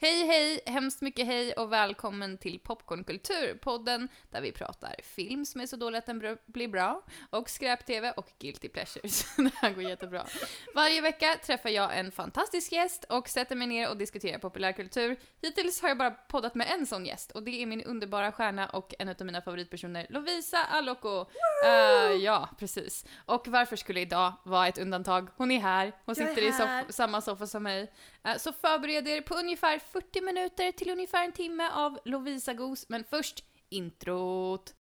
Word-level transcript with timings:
Hej 0.00 0.26
hej, 0.26 0.60
hemskt 0.66 1.00
mycket 1.00 1.26
hej 1.26 1.52
och 1.52 1.72
välkommen 1.72 2.38
till 2.38 2.60
Popcornkultur, 2.60 3.54
podden 3.54 4.08
där 4.30 4.40
vi 4.40 4.52
pratar 4.52 4.94
film 5.02 5.44
som 5.44 5.60
är 5.60 5.66
så 5.66 5.76
dålig 5.76 5.98
att 5.98 6.06
den 6.06 6.38
blir 6.46 6.68
bra, 6.68 7.02
och 7.30 7.50
skräp-tv 7.50 8.10
och 8.10 8.32
guilty 8.38 8.68
pleasures. 8.68 9.24
det 9.36 9.52
här 9.54 9.72
går 9.72 9.82
jättebra. 9.82 10.26
Varje 10.74 11.00
vecka 11.00 11.36
träffar 11.46 11.70
jag 11.70 11.98
en 11.98 12.12
fantastisk 12.12 12.72
gäst 12.72 13.04
och 13.04 13.28
sätter 13.28 13.56
mig 13.56 13.66
ner 13.66 13.90
och 13.90 13.96
diskuterar 13.96 14.38
populärkultur. 14.38 15.16
Hittills 15.42 15.82
har 15.82 15.88
jag 15.88 15.98
bara 15.98 16.10
poddat 16.10 16.54
med 16.54 16.66
en 16.70 16.86
sån 16.86 17.06
gäst 17.06 17.30
och 17.30 17.42
det 17.42 17.62
är 17.62 17.66
min 17.66 17.82
underbara 17.82 18.32
stjärna 18.32 18.68
och 18.68 18.94
en 18.98 19.08
av 19.08 19.16
mina 19.26 19.42
favoritpersoner, 19.42 20.06
Lovisa 20.10 20.64
Alocco. 20.64 21.20
Uh, 21.66 22.16
ja, 22.24 22.48
precis. 22.58 23.06
Och 23.26 23.48
varför 23.48 23.76
skulle 23.76 24.00
idag 24.00 24.32
vara 24.44 24.68
ett 24.68 24.78
undantag? 24.78 25.28
Hon 25.36 25.50
är 25.50 25.60
här, 25.60 25.92
hon 26.04 26.14
sitter 26.14 26.42
i 26.42 26.50
soff- 26.50 26.90
samma 26.90 27.20
soffa 27.20 27.46
som 27.46 27.62
mig. 27.62 27.92
Eh, 28.24 28.36
så 28.36 28.52
förbered 28.52 29.08
er 29.08 29.20
på 29.20 29.34
ungefär 29.34 29.78
40 29.78 30.20
minuter 30.20 30.72
till 30.72 30.90
ungefär 30.90 31.24
en 31.24 31.32
timme 31.32 31.70
av 31.70 31.98
Lovisa 32.04 32.54
Gos, 32.54 32.88
men 32.88 33.04
först 33.04 33.44
introt. 33.68 34.74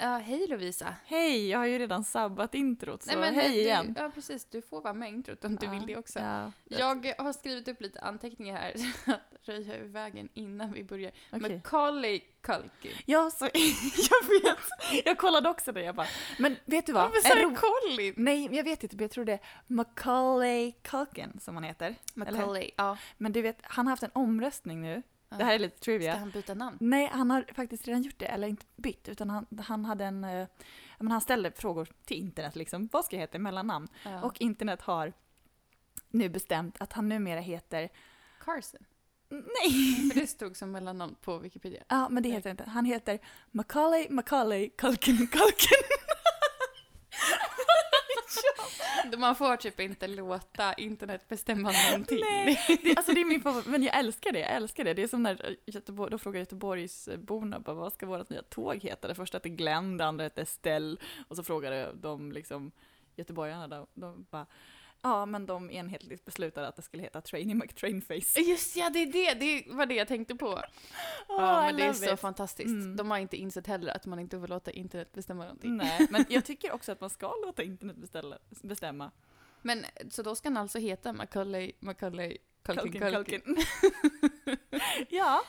Ja, 0.00 0.16
hej 0.18 0.46
Lovisa. 0.48 0.94
Hej, 1.04 1.48
jag 1.48 1.58
har 1.58 1.66
ju 1.66 1.78
redan 1.78 2.04
sabbat 2.04 2.54
introt 2.54 3.02
så 3.02 3.18
Nej, 3.18 3.34
hej 3.34 3.48
du, 3.52 3.60
igen. 3.60 3.94
Ja, 3.98 4.10
precis. 4.14 4.44
Du 4.44 4.62
får 4.62 4.80
vara 4.82 4.94
med 4.94 5.08
introt 5.08 5.44
om 5.44 5.56
du 5.56 5.66
Ja, 5.66 5.72
vill 5.72 5.86
det 5.86 5.96
också. 5.96 6.18
Ja, 6.18 6.52
Jag 6.64 7.14
har 7.18 7.32
skrivit 7.32 7.68
upp 7.68 7.80
lite 7.80 8.00
anteckningar 8.00 8.56
här 8.56 8.72
att 9.14 9.48
röja 9.48 9.76
ur 9.76 9.88
vägen 9.88 10.28
innan 10.34 10.72
vi 10.72 10.84
börjar. 10.84 11.12
okej. 11.32 11.54
Macaulay 11.56 12.20
Culkin. 12.40 12.92
Ja, 13.06 13.30
så, 13.30 13.44
jag 14.10 14.28
vet. 14.42 15.04
Jag 15.04 15.18
kollade 15.18 15.48
också 15.48 15.72
det, 15.72 15.82
jag 15.82 15.94
bara, 15.94 16.06
men 16.38 16.56
vet 16.64 16.86
du 16.86 16.92
vad? 16.92 17.02
Varför 17.02 17.28
sa 17.28 17.34
ro- 17.42 17.54
Colin? 17.56 18.14
Nej, 18.16 18.48
jag 18.56 18.64
vet 18.64 18.82
inte, 18.82 18.96
men 18.96 19.02
jag 19.04 19.10
tror 19.10 19.24
det 19.24 19.32
är 19.32 19.40
Macaulay 19.66 20.72
Culkin 20.82 21.40
som 21.40 21.54
han 21.54 21.64
heter. 21.64 21.94
Macaulay, 22.14 22.70
ja. 22.76 22.96
Men 23.16 23.32
du 23.32 23.42
vet, 23.42 23.58
han 23.62 23.86
har 23.86 23.90
haft 23.92 24.02
en 24.02 24.10
omröstning 24.12 24.82
nu. 24.82 25.02
Det 25.28 25.44
här 25.44 25.54
är 25.54 25.58
lite 25.58 25.76
Ska 25.76 25.84
trivia. 25.84 26.16
han 26.16 26.30
byta 26.30 26.54
namn? 26.54 26.76
Nej, 26.80 27.08
han 27.12 27.30
har 27.30 27.44
faktiskt 27.54 27.86
redan 27.86 28.02
gjort 28.02 28.18
det, 28.18 28.26
eller 28.26 28.48
inte 28.48 28.66
bytt, 28.76 29.08
utan 29.08 29.30
han, 29.30 29.46
han 29.66 29.84
hade 29.84 30.04
en... 30.04 30.24
eh, 30.24 30.48
men 30.98 31.10
han 31.12 31.20
ställde 31.20 31.52
frågor 31.52 31.88
till 32.04 32.16
internet 32.16 32.56
liksom. 32.56 32.88
Vad 32.92 33.04
ska 33.04 33.16
jag 33.16 33.20
heta 33.20 33.36
i 33.36 33.40
mellannamn? 33.40 33.88
Ja. 34.04 34.22
Och 34.22 34.40
internet 34.40 34.82
har 34.82 35.12
nu 36.10 36.28
bestämt 36.28 36.76
att 36.80 36.92
han 36.92 37.08
numera 37.08 37.40
heter... 37.40 37.88
Carson. 38.40 38.80
Nej! 39.30 40.10
För 40.12 40.20
det 40.20 40.26
stod 40.26 40.56
som 40.56 40.70
mellannamn 40.72 41.14
på 41.20 41.38
Wikipedia. 41.38 41.82
Ja, 41.88 42.08
men 42.08 42.22
det 42.22 42.28
heter 42.28 42.50
inte. 42.50 42.64
Han 42.64 42.84
heter 42.84 43.18
Macaulay, 43.50 44.06
Macaulay, 44.10 44.70
Culkin, 44.70 45.16
Culkin. 45.16 45.78
Man 49.18 49.34
får 49.34 49.56
typ 49.56 49.80
inte 49.80 50.06
låta 50.06 50.74
internet 50.74 51.28
bestämma 51.28 51.72
någonting. 51.90 52.20
Nej, 52.20 52.58
det, 52.84 52.96
alltså 52.96 53.12
det 53.12 53.20
är 53.20 53.24
min 53.24 53.40
favorit, 53.40 53.66
men 53.66 53.82
jag 53.82 53.98
älskar 53.98 54.32
det, 54.32 54.38
jag 54.40 54.50
älskar 54.50 54.84
det. 54.84 54.94
Det 54.94 55.02
är 55.02 55.08
som 55.08 55.22
när 55.22 55.56
Göteborg, 55.66 56.10
då 56.10 56.18
frågar 56.18 56.40
Göteborgsborna 56.40 57.60
bara, 57.60 57.76
vad 57.76 57.92
ska 57.92 58.06
vårt 58.06 58.30
nya 58.30 58.42
tåg 58.42 58.76
heta? 58.76 59.08
Det 59.08 59.14
första 59.14 59.36
hette 59.36 59.48
Glenn, 59.48 59.96
det 59.96 60.04
andra 60.04 60.24
hette 60.24 60.42
Estelle, 60.42 60.96
och 61.28 61.36
så 61.36 61.44
frågade 61.44 61.92
de 61.94 62.32
liksom 62.32 62.72
göteborgarna 63.16 63.86
de 63.94 64.26
bara, 64.30 64.46
ja 65.02 65.26
men 65.26 65.46
de 65.46 65.70
enhetligt 65.70 66.24
beslutade 66.24 66.68
att 66.68 66.76
det 66.76 66.82
skulle 66.82 67.02
heta 67.02 67.20
Trainy 67.20 67.54
McTrainface. 67.54 68.40
Just 68.40 68.76
ja, 68.76 68.90
det 68.90 68.98
är 68.98 69.12
det. 69.12 69.34
Det 69.34 69.64
var 69.74 69.86
det 69.86 69.94
jag 69.94 70.08
tänkte 70.08 70.34
på. 70.34 70.46
Oh, 70.46 70.62
ja, 71.28 71.62
I 71.62 71.66
men 71.66 71.76
det 71.76 71.84
är 71.84 71.92
så 71.92 72.14
it. 72.14 72.20
fantastiskt. 72.20 72.68
Mm. 72.68 72.96
De 72.96 73.10
har 73.10 73.18
inte 73.18 73.36
insett 73.36 73.66
heller 73.66 73.96
att 73.96 74.06
man 74.06 74.18
inte 74.18 74.40
får 74.40 74.48
låta 74.48 74.70
internet 74.70 75.12
bestämma 75.12 75.42
någonting. 75.42 75.76
Nej, 75.76 76.06
men 76.10 76.24
jag 76.28 76.44
tycker 76.44 76.72
också 76.72 76.92
att 76.92 77.00
man 77.00 77.10
ska 77.10 77.34
låta 77.46 77.62
internet 77.62 77.96
beställa, 77.96 78.38
bestämma. 78.62 79.10
Men 79.62 79.84
så 80.10 80.22
då 80.22 80.34
ska 80.34 80.48
han 80.48 80.56
alltså 80.56 80.78
heta 80.78 81.12
Macaulay, 81.12 81.72
Macaulay, 81.80 82.38
Culkin, 82.62 83.00
Culkin, 83.00 83.40
Culkin. 83.40 83.56
Ja, 85.08 85.42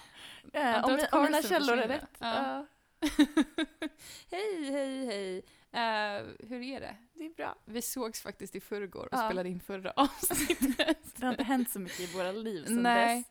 eh, 0.53 0.85
om, 0.85 0.99
om 1.11 1.23
mina 1.23 1.41
källor 1.41 1.77
är 1.77 1.87
rätt. 1.87 2.17
Ja. 2.19 2.35
Ja, 2.35 2.65
hej, 4.31 4.71
hej, 4.71 5.05
hej. 5.05 5.43
Eh, 5.71 6.25
hur 6.49 6.61
är 6.61 6.79
det? 6.79 6.95
det 7.13 7.25
är 7.25 7.29
bra. 7.33 7.55
Vi 7.65 7.81
sågs 7.81 8.21
faktiskt 8.21 8.55
i 8.55 8.59
förrgår 8.59 9.01
och 9.05 9.09
Ja. 9.11 9.25
spelade 9.25 9.49
in 9.49 9.59
förra 9.59 9.91
avsnittet. 9.95 10.97
Det 11.15 11.25
har 11.25 11.29
inte 11.31 11.43
hänt 11.43 11.69
så 11.69 11.79
mycket 11.79 11.99
i 11.99 12.05
våra 12.17 12.31
liv 12.31 12.65
sedan 12.65 12.83
Nej. 12.83 13.17
dess. 13.17 13.25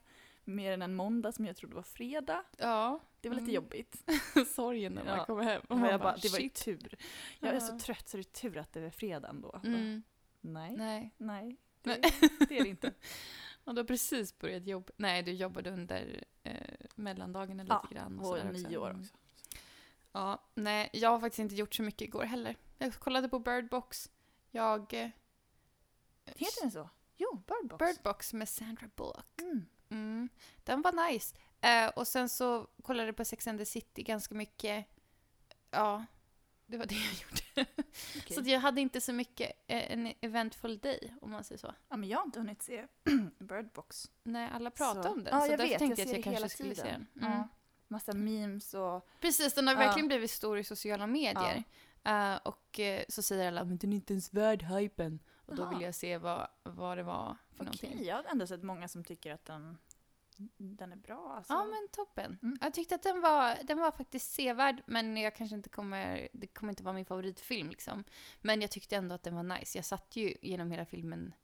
Mer 0.45 0.73
än 0.73 0.83
en 0.83 0.95
måndag 0.95 1.33
som 1.33 1.47
jag 1.47 1.57
trodde 1.57 1.75
var 1.75 1.83
fredag. 1.83 2.45
ja, 2.59 3.01
Det 3.21 3.29
var 3.29 3.35
lite 3.37 3.45
Mm. 3.51 3.55
jobbigt. 3.55 4.11
sorgen 4.55 4.93
när 4.93 5.05
man 5.05 5.19
Ja. 5.19 5.25
kommer 5.25 5.43
hem. 5.43 5.63
Och 5.65 5.71
Och 5.71 5.79
man 5.79 5.91
jag 5.91 6.01
bara, 6.01 6.17
det 6.17 6.33
var 6.33 6.39
ju 6.39 6.49
tur. 6.49 6.95
Jag 7.41 7.55
är 7.55 7.61
så 7.61 7.79
trött 7.79 8.09
så 8.09 8.17
det 8.17 8.21
är 8.21 8.25
tur 8.41 8.57
att 8.59 8.73
det 8.73 8.81
är 8.81 8.91
fredag 8.91 9.29
ändå. 9.29 9.61
Mm, 9.65 10.03
Nej, 10.41 10.77
nej. 10.77 11.11
nej. 11.19 11.57
Det, 11.83 12.01
det 12.49 12.59
är 12.59 12.63
det 12.63 12.69
inte. 12.69 12.93
Och 13.65 13.75
du 13.75 13.81
har 13.81 13.87
precis 13.87 14.39
börjat 14.39 14.67
jobba. 14.67 14.93
Nej, 14.97 15.23
du 15.23 15.33
jobbade 15.33 15.71
under 15.71 16.25
eh, 16.43 16.53
mellandagarna 16.95 17.63
lite 17.63 17.75
Ja, 17.83 17.89
grann. 17.91 18.19
Och 18.19 18.27
sådär 18.27 18.53
nio 18.53 18.77
år 18.79 18.97
också. 19.01 19.15
Ja, 20.13 20.43
nej, 20.55 20.91
jag 20.93 21.11
har 21.11 21.21
faktiskt 21.21 21.39
inte 21.39 21.55
gjort 21.55 21.75
så 21.75 21.83
mycket 21.83 22.01
igår 22.03 22.25
heller. 22.25 22.57
Jag 22.79 22.95
kollade 22.95 23.29
på 23.29 23.39
Bird 23.39 23.69
Box. 23.69 24.11
Jag... 24.51 24.95
Eh, 24.95 25.11
Heter 26.25 26.61
den 26.63 26.71
så? 26.71 26.91
Jo, 27.17 27.43
Birdbox. 27.47 27.79
Bird 27.79 28.03
Box 28.05 28.33
med 28.33 28.49
Sandra 28.49 28.87
Bullock. 28.97 29.41
Mm. 29.41 29.67
Mm, 29.91 30.29
den 30.65 30.83
var 30.83 31.11
nice. 31.11 31.37
Eh, 31.61 31.89
och 31.89 32.09
sen 32.09 32.29
så 32.29 32.67
kollade 32.83 33.09
jag 33.09 33.17
på 33.17 33.25
Sex 33.25 33.47
and 33.47 33.59
the 33.59 33.65
City 33.67 34.03
ganska 34.03 34.35
mycket. 34.35 34.87
Ja, 35.71 36.05
det 36.67 36.79
var 36.79 36.87
det 36.87 36.95
jag 36.95 37.13
gjorde. 37.23 37.71
Okej. 38.19 38.37
Så 38.45 38.51
jag 38.51 38.61
hade 38.61 38.81
inte 38.81 39.01
så 39.01 39.13
mycket 39.13 39.51
eh, 39.67 39.93
en 39.93 40.13
eventful 40.21 40.79
day, 40.79 41.15
om 41.21 41.31
man 41.31 41.45
säger 41.45 41.59
så. 41.59 41.75
Ja, 41.89 41.97
men 41.97 42.09
jag 42.09 42.19
har 42.19 42.25
inte 42.25 42.39
hunnit 42.41 42.63
se 42.63 42.87
Birdbox. 43.39 44.11
Nej, 44.23 44.51
alla 44.53 44.71
pratade 44.71 45.03
Så- 45.03 45.09
om 45.13 45.25
den. 45.25 45.35
Ja, 45.39 45.45
så 45.47 45.53
jag 45.53 45.59
därför 45.59 45.71
vet, 45.73 45.79
tänkte 45.79 46.03
jag 46.03 46.09
att 46.09 46.15
jag 46.15 46.25
kanske 46.25 46.49
skulle 46.49 46.75
se 46.75 46.83
den. 46.83 47.07
Mm. 47.17 47.33
Ja. 47.33 47.49
Massa 47.89 48.13
memes 48.15 48.75
och... 48.75 49.09
Precis, 49.21 49.55
den 49.55 49.67
har 49.67 49.75
Ja. 49.75 49.79
verkligen 49.81 50.09
blivit 50.09 50.31
stor 50.31 50.59
i 50.59 50.65
sociala 50.65 51.07
medier. 51.07 51.65
Eh, 52.05 52.37
och 52.37 52.81
eh, 52.81 53.05
så 53.09 53.23
säger 53.23 53.49
alla 53.49 53.65
men 53.65 53.79
den 53.79 53.93
är 53.93 53.97
inte 53.97 54.13
ens 54.13 54.33
värd 54.35 54.63
hypen. 54.63 55.19
Och 55.47 55.57
då 55.57 55.63
Jaha. 55.63 55.71
vill 55.71 55.81
jag 55.83 55.95
se 55.95 56.19
vad, 56.19 56.49
vad 56.63 56.97
det 56.99 57.03
var 57.03 57.37
för 57.57 57.65
Okej, 57.65 57.65
någonting. 57.89 58.05
jag 58.05 58.17
har 58.17 58.25
ändå 58.25 58.47
sett 58.47 58.63
många 58.63 58.89
som 58.89 59.05
tycker 59.05 59.33
att 59.35 59.45
den, 59.45 59.79
den 60.57 60.93
är 60.93 60.97
bra. 60.97 61.35
Alltså. 61.37 61.53
Ja 61.53 61.65
men 61.65 61.89
toppen. 61.93 62.39
Mm. 62.43 62.59
Jag 62.61 62.75
tyckte 62.75 62.95
att 62.95 63.03
den 63.03 63.21
var, 63.21 63.57
den 63.65 63.79
var 63.79 63.91
faktiskt 63.91 64.33
sevärd 64.33 64.83
men 64.87 65.17
jag 65.17 65.35
kanske 65.37 65.57
inte 65.57 65.69
kommer, 65.69 66.29
det 66.33 66.47
kommer 66.47 66.73
inte 66.73 66.83
vara 66.83 66.95
min 66.95 67.05
favoritfilm 67.05 67.69
liksom. 67.71 68.05
Men 68.41 68.61
jag 68.61 68.71
tyckte 68.71 68.97
ändå 68.97 69.15
att 69.15 69.23
den 69.23 69.35
var 69.35 69.43
nice. 69.43 69.79
Jag 69.79 69.85
satt 69.85 70.17
ju 70.17 70.35
genom 70.43 70.71
hela 70.71 70.85
filmen 70.87 71.35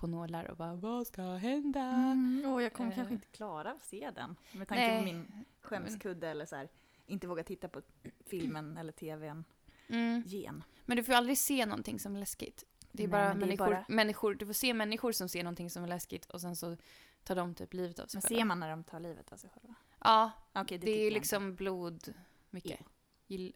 på 0.00 0.06
nålar 0.06 0.44
och 0.44 0.56
bara 0.56 0.74
vad 0.74 1.06
ska 1.06 1.22
hända? 1.22 1.80
Mm, 1.80 2.52
och 2.52 2.62
jag 2.62 2.72
kommer 2.72 2.90
Eh. 2.90 2.96
kanske 2.96 3.14
inte 3.14 3.26
klara 3.26 3.70
att 3.70 3.82
se 3.82 4.10
den. 4.14 4.36
Med 4.52 4.68
tanke 4.68 4.86
Nej. 4.86 4.98
på 4.98 5.04
min 5.04 5.44
skämskudde 5.60 6.28
eller 6.28 6.46
så 6.46 6.56
här, 6.56 6.68
inte 7.06 7.26
våga 7.26 7.44
titta 7.44 7.68
på 7.68 7.82
filmen 8.26 8.76
eller 8.76 8.92
tvn. 8.92 9.44
Mm. 9.88 10.22
Gen. 10.26 10.64
Men 10.86 10.96
du 10.96 11.04
får 11.04 11.12
ju 11.12 11.16
aldrig 11.18 11.38
se 11.38 11.66
någonting 11.66 11.98
som 12.00 12.14
är 12.16 12.20
läskigt. 12.20 12.64
Det 12.92 13.02
är 13.04 13.08
Nej, 13.08 13.12
bara, 13.12 13.24
det 13.24 13.30
är 13.30 13.34
människor, 13.46 13.66
bara- 13.66 13.84
människor, 13.88 14.34
du 14.34 14.46
får 14.46 14.52
se 14.52 14.74
människor 14.74 15.12
som 15.12 15.28
ser 15.28 15.42
någonting 15.44 15.70
som 15.70 15.84
är 15.84 15.88
läskigt 15.88 16.24
och 16.26 16.40
sen 16.40 16.56
så 16.56 16.76
tar 17.24 17.34
de 17.36 17.54
typ 17.54 17.74
livet 17.74 17.98
av 17.98 18.06
sig 18.06 18.16
Men 18.18 18.22
själva. 18.22 18.38
ser 18.40 18.44
man 18.44 18.60
när 18.60 18.70
de 18.70 18.84
tar 18.84 19.00
livet 19.00 19.32
av 19.32 19.36
sig 19.36 19.50
själva? 19.50 19.74
Ja, 20.04 20.30
Okej, 20.52 20.78
det, 20.78 20.86
det, 20.86 21.00
är 21.00 21.04
jag 21.04 21.12
liksom 21.12 21.54
blod 21.54 22.14
mycket. 22.50 22.80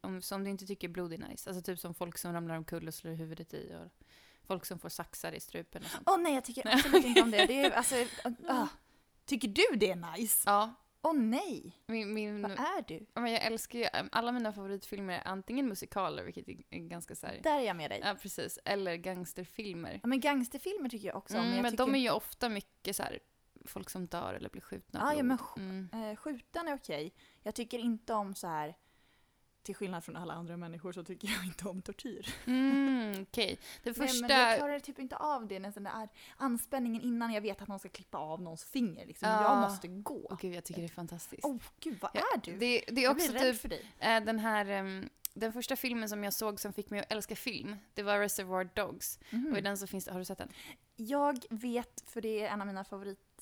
Om, 0.01 0.23
som 0.23 0.45
du 0.45 0.51
inte 0.51 0.67
tycker 0.67 0.89
blod 0.89 1.13
är 1.13 1.19
nice. 1.19 1.51
Alltså 1.51 1.63
typ 1.63 1.79
som 1.79 1.95
folk 1.95 2.19
som 2.19 2.33
ramlar 2.33 2.57
omkull 2.57 2.89
och 2.89 2.95
slår 2.95 3.13
huvudet 3.13 3.55
i 3.55 3.75
och 3.75 3.91
folk 4.47 4.67
som 4.67 4.79
får 4.79 4.89
saxar 4.89 5.33
i 5.33 5.41
strupen 5.41 5.83
och 5.83 5.91
sånt. 5.91 6.03
Åh 6.07 6.19
nej, 6.19 6.35
jag 6.35 6.45
tycker 6.45 6.75
absolut 6.75 7.05
inte 7.05 7.23
om 7.23 7.31
det. 7.31 7.47
det 7.47 7.65
är, 7.65 7.71
alltså, 7.71 7.95
ah. 8.49 8.67
Tycker 9.25 9.49
du 9.49 9.77
det 9.77 9.91
är 9.91 10.17
nice? 10.17 10.43
Ja, 10.47 10.75
Åh 11.03 11.15
nej! 11.15 11.83
min, 11.87 12.15
min, 12.15 12.43
Vad 12.43 12.51
är 12.51 12.85
du? 12.89 13.07
men 13.15 13.33
jag 13.33 13.43
älskar 13.43 13.79
ju 13.79 13.87
alla 14.13 14.33
mina 14.33 14.53
favoritfilmer 14.53 15.15
är 15.15 15.23
antingen 15.29 15.69
musikaler, 15.69 16.25
vilket 16.25 16.49
är 16.49 16.79
ganska 16.79 17.15
så 17.15 17.27
här, 17.27 17.41
Där 17.43 17.59
är 17.59 17.61
jag 17.61 17.77
med 17.77 17.91
dig. 17.91 18.01
Ja, 18.05 18.17
precis. 18.23 18.59
Eller 18.65 18.97
gangsterfilmer. 18.97 20.01
Ja, 20.03 20.09
men 20.09 20.21
gangsterfilmer 20.21 20.89
tycker 20.89 21.09
jag 21.09 21.17
också 21.17 21.39
om. 21.39 21.45
Mm, 21.45 21.63
men 21.63 21.71
tycker, 21.71 21.85
de 21.87 21.95
är 21.95 21.99
ju 21.99 22.11
ofta 22.11 22.49
mycket 22.49 22.97
så 22.97 23.03
här 23.03 23.19
folk 23.67 23.91
som 23.91 24.07
dör 24.07 24.35
eller 24.35 24.49
blir 24.49 24.63
skjutna. 24.63 25.01
Ja, 25.03 25.15
ja, 25.15 25.23
men 25.23 25.39
sk- 25.39 25.59
mm. 25.59 25.89
eh, 25.93 26.17
skjutan 26.17 26.69
är 26.69 26.75
okej. 26.75 27.15
Jag 27.43 27.55
tycker 27.55 27.79
inte 27.79 28.15
om 28.15 28.35
så 28.35 28.47
här 28.47 28.77
till 29.65 29.75
skillnad 29.75 30.05
från 30.05 30.17
alla 30.17 30.35
andra 30.35 30.57
människor 30.57 30.93
så 30.93 31.05
tycker 31.05 31.29
jag 31.29 31.45
inte 31.45 31.69
om 31.69 31.83
tortyr. 31.83 32.35
Mm, 32.47 33.23
Okej. 33.31 33.59
Det 33.83 33.99
Nej, 33.99 34.09
första... 34.09 34.27
men 34.29 34.37
jag 34.41 34.59
klarar 34.59 34.79
typ 34.81 34.99
inte 34.99 35.17
av 35.17 35.47
det, 35.47 35.59
nästan 35.59 35.83
den 35.83 35.93
där 35.99 36.09
anspänningen 36.37 37.03
innan 37.03 37.33
jag 37.33 37.41
vet 37.41 37.63
att 37.63 37.69
någon 37.69 37.79
ska 37.79 37.89
klippa 37.89 38.19
av 38.19 38.43
någons 38.43 38.65
finger. 38.65 39.07
Liksom. 39.07 39.29
Ja. 39.29 39.43
Jag 39.43 39.61
måste 39.71 39.89
gå. 39.89 40.27
Åh 40.31 40.37
gud, 40.41 40.55
jag 40.55 40.65
tycker 40.65 40.81
det 40.81 40.87
är 40.87 40.89
fantastiskt. 40.89 41.45
Åh 41.45 41.57
gud, 41.81 41.99
vad 42.01 42.11
Ja, 42.15 42.21
är 42.35 42.41
du? 42.45 42.53
Det, 42.59 42.85
det 42.89 43.01
är 43.01 43.05
jag 43.05 43.13
också 43.17 43.31
blir 43.33 43.41
rädd 43.41 43.53
typ 43.53 43.61
för 43.61 43.69
dig. 43.69 43.87
eh, 43.99 44.21
den 44.25 44.39
här... 44.39 44.67
ehm, 44.67 45.09
den 45.37 45.53
första 45.53 45.77
filmen 45.77 46.09
som 46.09 46.25
jag 46.25 46.33
såg 46.33 46.61
som 46.61 46.73
fick 46.73 46.91
mig 46.91 47.01
att 47.01 47.13
älska 47.13 47.37
film, 47.37 47.77
det 47.95 48.03
var 48.03 48.19
Reservoir 48.19 48.71
Dogs. 48.75 49.19
Mhm. 49.31 49.53
Och 49.53 49.59
i 49.59 49.61
den 49.61 49.79
så 49.79 49.87
finns 49.87 50.05
det, 50.05 50.13
har 50.13 50.19
du 50.19 50.25
sett 50.25 50.39
den? 50.39 50.49
Jag 50.97 51.45
vet, 51.51 52.05
för 52.07 52.21
det 52.21 52.41
är 52.43 52.49
en 52.49 52.61
av 52.61 52.67
mina 52.67 52.85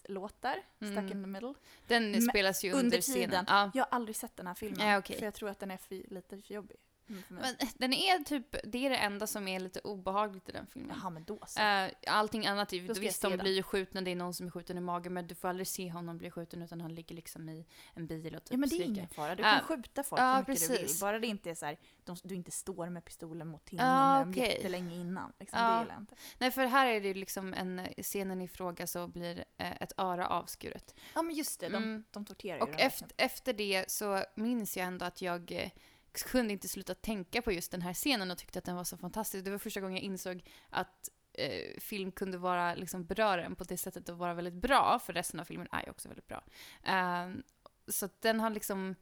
favoritlåtar, 0.06 0.62
Mm. 0.80 0.92
Stuck 0.92 1.10
in 1.14 1.22
the 1.22 1.28
middle. 1.28 1.54
Den 1.86 2.22
spelas 2.22 2.64
ju 2.64 2.72
under, 2.72 2.84
under 2.84 3.00
scenen. 3.00 3.30
tiden. 3.30 3.44
Ja. 3.48 3.70
Jag 3.74 3.84
har 3.84 3.88
aldrig 3.96 4.16
sett 4.16 4.36
den 4.36 4.46
här 4.46 4.54
filmen, 4.54 4.88
Ja, 4.88 4.98
okej. 4.98 5.16
för 5.18 5.24
jag 5.24 5.34
tror 5.34 5.48
att 5.50 5.58
den 5.58 5.70
är 5.70 5.76
för, 5.76 6.14
lite 6.14 6.38
för 6.42 6.54
jobbig. 6.54 6.76
Mm. 7.08 7.22
Men 7.28 7.54
den 7.74 7.92
är 7.92 8.24
typ, 8.24 8.56
det 8.64 8.86
är 8.86 8.90
det 8.90 8.96
enda 8.96 9.26
som 9.26 9.48
är 9.48 9.60
lite 9.60 9.80
obehagligt 9.80 10.48
i 10.48 10.52
den 10.52 10.66
filmen. 10.66 10.96
Jaha, 11.00 11.10
men 11.10 11.24
då 11.24 11.38
så. 11.46 11.60
Eh, 11.60 11.90
allting 12.06 12.46
annat, 12.46 12.72
är 12.72 12.76
ju- 12.76 12.86
Då 12.86 12.94
ska 12.94 13.02
jag 13.04 13.08
visst 13.08 13.20
se 13.20 13.26
de 13.28 13.36
den. 13.36 13.44
blir 13.44 13.54
ju 13.56 13.62
skjutna, 13.62 14.00
det 14.00 14.10
är 14.10 14.16
någon 14.16 14.34
som 14.34 14.46
är 14.46 14.50
skjuten 14.50 14.78
i 14.78 14.80
magen, 14.80 15.12
men 15.14 15.26
du 15.26 15.34
får 15.34 15.48
aldrig 15.48 15.66
se 15.66 15.90
honom 15.90 16.18
bli 16.18 16.30
skjuten 16.30 16.62
utan 16.62 16.80
han 16.80 16.94
ligger 16.94 17.14
liksom 17.14 17.48
i 17.48 17.66
en 17.94 18.06
bil 18.06 18.36
och 18.36 18.44
typ 18.44 18.52
ja, 18.52 18.56
men 18.56 18.68
det 18.68 18.74
är 18.74 18.78
skriker. 18.78 18.90
ingen 18.92 19.08
fara. 19.08 19.34
Du 19.34 19.42
Ja. 19.42 19.50
kan 19.50 19.60
skjuta 19.60 20.02
folk 20.02 20.20
Ja, 20.22 20.32
hur 20.36 20.38
mycket 20.52 20.68
du 20.68 20.72
vill. 20.72 20.82
precis. 20.82 21.00
Bara 21.00 21.18
det 21.18 21.26
inte 21.26 21.50
är 21.50 21.54
så 21.54 21.66
här, 21.66 21.78
de, 22.04 22.16
du 22.22 22.34
inte 22.34 22.50
står 22.50 22.88
med 22.88 23.04
pistolen 23.04 23.48
mot 23.48 23.64
tinningen 23.64 23.90
Ja, 23.90 24.18
ah, 24.18 24.22
okej. 24.30 24.42
jättelänge 24.42 24.94
innan. 24.96 25.32
Liksom, 25.40 25.58
Ja. 25.58 25.66
Det 25.74 25.80
gillar 25.80 25.94
jag 25.94 26.02
inte. 26.02 26.14
Nej, 26.38 26.50
för 26.50 26.66
här 26.66 26.86
är 26.86 27.00
det 27.00 27.08
ju 27.08 27.14
liksom 27.14 27.54
en, 27.54 27.86
scenen 28.02 28.42
i 28.42 28.48
fråga 28.48 28.86
så 28.86 29.06
blir 29.08 29.44
eh, 29.58 29.72
ett 29.82 29.92
öra 29.96 30.28
avskuret. 30.28 30.94
Ja, 31.14 31.22
men 31.22 31.34
just 31.34 31.60
det. 31.60 31.68
De, 31.68 31.76
Mm. 31.82 32.04
de 32.10 32.24
torterar 32.24 32.56
ju 32.56 32.62
Och 32.62 32.80
efter, 32.80 33.08
efter 33.16 33.52
det 33.52 33.90
så 33.90 34.24
minns 34.34 34.76
jag 34.76 34.86
ändå 34.86 35.04
att 35.04 35.22
jag 35.22 35.52
eh, 35.52 35.70
kunde 36.12 36.52
inte 36.52 36.68
sluta 36.68 36.94
tänka 36.94 37.42
på 37.42 37.52
just 37.52 37.70
den 37.70 37.82
här 37.82 37.94
scenen 37.94 38.30
och 38.30 38.38
tyckte 38.38 38.58
att 38.58 38.64
den 38.64 38.76
var 38.76 38.84
så 38.84 38.96
fantastisk. 38.96 39.44
Det 39.44 39.50
var 39.50 39.58
första 39.58 39.80
gången 39.80 39.96
jag 39.96 40.04
insåg 40.04 40.44
att 40.70 41.10
eh, 41.32 41.80
film 41.80 42.12
kunde 42.12 42.38
vara, 42.38 42.74
liksom 42.74 43.04
beröra 43.04 43.44
en 43.44 43.56
på 43.56 43.64
det 43.64 43.76
sättet 43.76 44.08
och 44.08 44.18
vara 44.18 44.34
väldigt 44.34 44.54
bra, 44.54 44.98
för 44.98 45.12
resten 45.12 45.40
av 45.40 45.44
filmen 45.44 45.68
är 45.72 45.84
ju 45.84 45.90
också 45.90 46.08
väldigt 46.08 46.28
bra. 46.28 46.44
Ehm, 46.82 47.42
så 47.86 48.08
den 48.20 48.40
har 48.40 48.50
liksom 48.50 48.94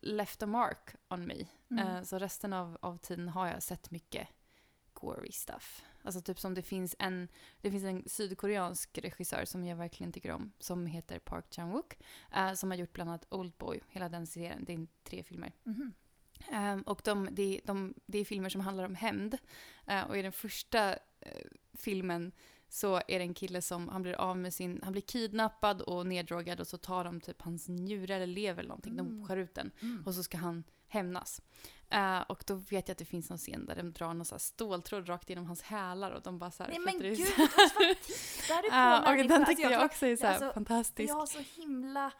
left 0.00 0.42
a 0.42 0.46
mark 0.46 0.94
on 1.08 1.26
me. 1.26 1.46
Mm. 1.70 1.88
Eh, 1.88 2.02
så 2.02 2.18
resten 2.18 2.52
av, 2.52 2.78
av 2.80 2.96
tiden 2.96 3.28
har 3.28 3.48
jag 3.48 3.62
sett 3.62 3.90
mycket 3.90 4.28
gory 4.92 5.32
stuff. 5.32 5.84
Alltså 6.02 6.20
typ 6.20 6.38
som 6.40 6.54
det 6.54 6.62
finns 6.62 6.96
en, 6.98 7.28
det 7.60 7.70
finns 7.70 7.84
en 7.84 8.02
sydkoreansk 8.06 8.98
regissör 8.98 9.44
som 9.44 9.64
jag 9.64 9.76
verkligen 9.76 10.12
tycker 10.12 10.30
om, 10.30 10.52
som 10.58 10.86
heter 10.86 11.18
Park 11.18 11.44
Chan-wook, 11.50 11.96
eh, 12.34 12.52
som 12.52 12.70
har 12.70 12.78
gjort 12.78 12.92
bland 12.92 13.10
annat 13.10 13.26
Oldboy, 13.28 13.80
hela 13.88 14.08
den 14.08 14.26
serien, 14.26 14.64
det 14.64 14.72
är 14.72 14.86
tre 15.04 15.22
filmer. 15.22 15.52
Mhm. 15.62 15.92
Ehm, 16.50 16.82
och 16.82 17.00
de, 17.04 17.28
det, 17.32 17.60
de, 17.64 17.94
det 18.06 18.18
är 18.18 18.24
filmer 18.24 18.48
som 18.48 18.60
handlar 18.60 18.84
om 18.84 18.94
hämnd. 18.94 19.38
Eh, 19.86 20.02
och 20.04 20.16
i 20.18 20.22
den 20.22 20.32
första 20.32 20.88
eh, 21.20 21.46
filmen 21.78 22.32
så 22.68 22.96
är 22.96 23.18
det 23.18 23.24
en 23.24 23.34
kille 23.34 23.62
som, 23.62 23.88
han 23.88 24.02
blir 24.02 24.14
av 24.14 24.36
med 24.36 24.54
sin, 24.54 24.80
han 24.82 24.92
blir 24.92 25.02
kidnappad 25.02 25.80
och 25.82 26.06
neddrogad 26.06 26.60
och 26.60 26.66
så 26.66 26.78
tar 26.78 27.04
de 27.04 27.20
typ 27.20 27.42
hans 27.42 27.68
njure 27.68 28.14
eller 28.14 28.26
lever 28.26 28.58
eller 28.60 28.68
någonting, 28.68 28.96
de 28.96 29.06
Mm. 29.06 29.26
skär 29.28 29.36
ut 29.36 29.54
den 29.54 29.70
Mm. 29.82 30.02
och 30.06 30.14
så 30.14 30.22
ska 30.22 30.38
han 30.38 30.64
hämnas. 30.88 31.42
Eh, 31.90 32.20
och 32.20 32.42
då 32.46 32.54
vet 32.54 32.88
jag 32.88 32.90
att 32.94 32.98
det 32.98 33.04
finns 33.04 33.30
någon 33.30 33.38
scen 33.38 33.66
där 33.66 33.76
de 33.76 33.92
drar 33.92 34.14
någon 34.14 34.24
så 34.24 34.34
här 34.34 34.38
ståltråd 34.40 35.08
rakt 35.08 35.28
genom 35.30 35.46
hans 35.46 35.62
hälar 35.62 36.10
och 36.10 36.22
de 36.22 36.38
bara 36.38 36.50
så 36.50 36.62
här 36.62 36.70
Nej 36.70 36.78
men 36.80 36.98
gud, 37.00 37.18
vad 37.18 38.00
tittar 38.00 38.62
du 38.62 38.68
på 38.70 38.74
Ja, 38.76 39.10
och 39.10 39.16
den 39.16 39.32
Alltså, 39.32 39.50
tycker 39.54 39.70
jag 39.70 39.84
också 39.84 40.06
är 40.06 40.16
så 40.16 40.26
här 40.26 40.32
alltså, 40.32 40.52
fantastisk. 40.52 41.10
Jag 41.10 41.14
har 41.14 41.26
så 41.26 41.38
himla 41.60 42.12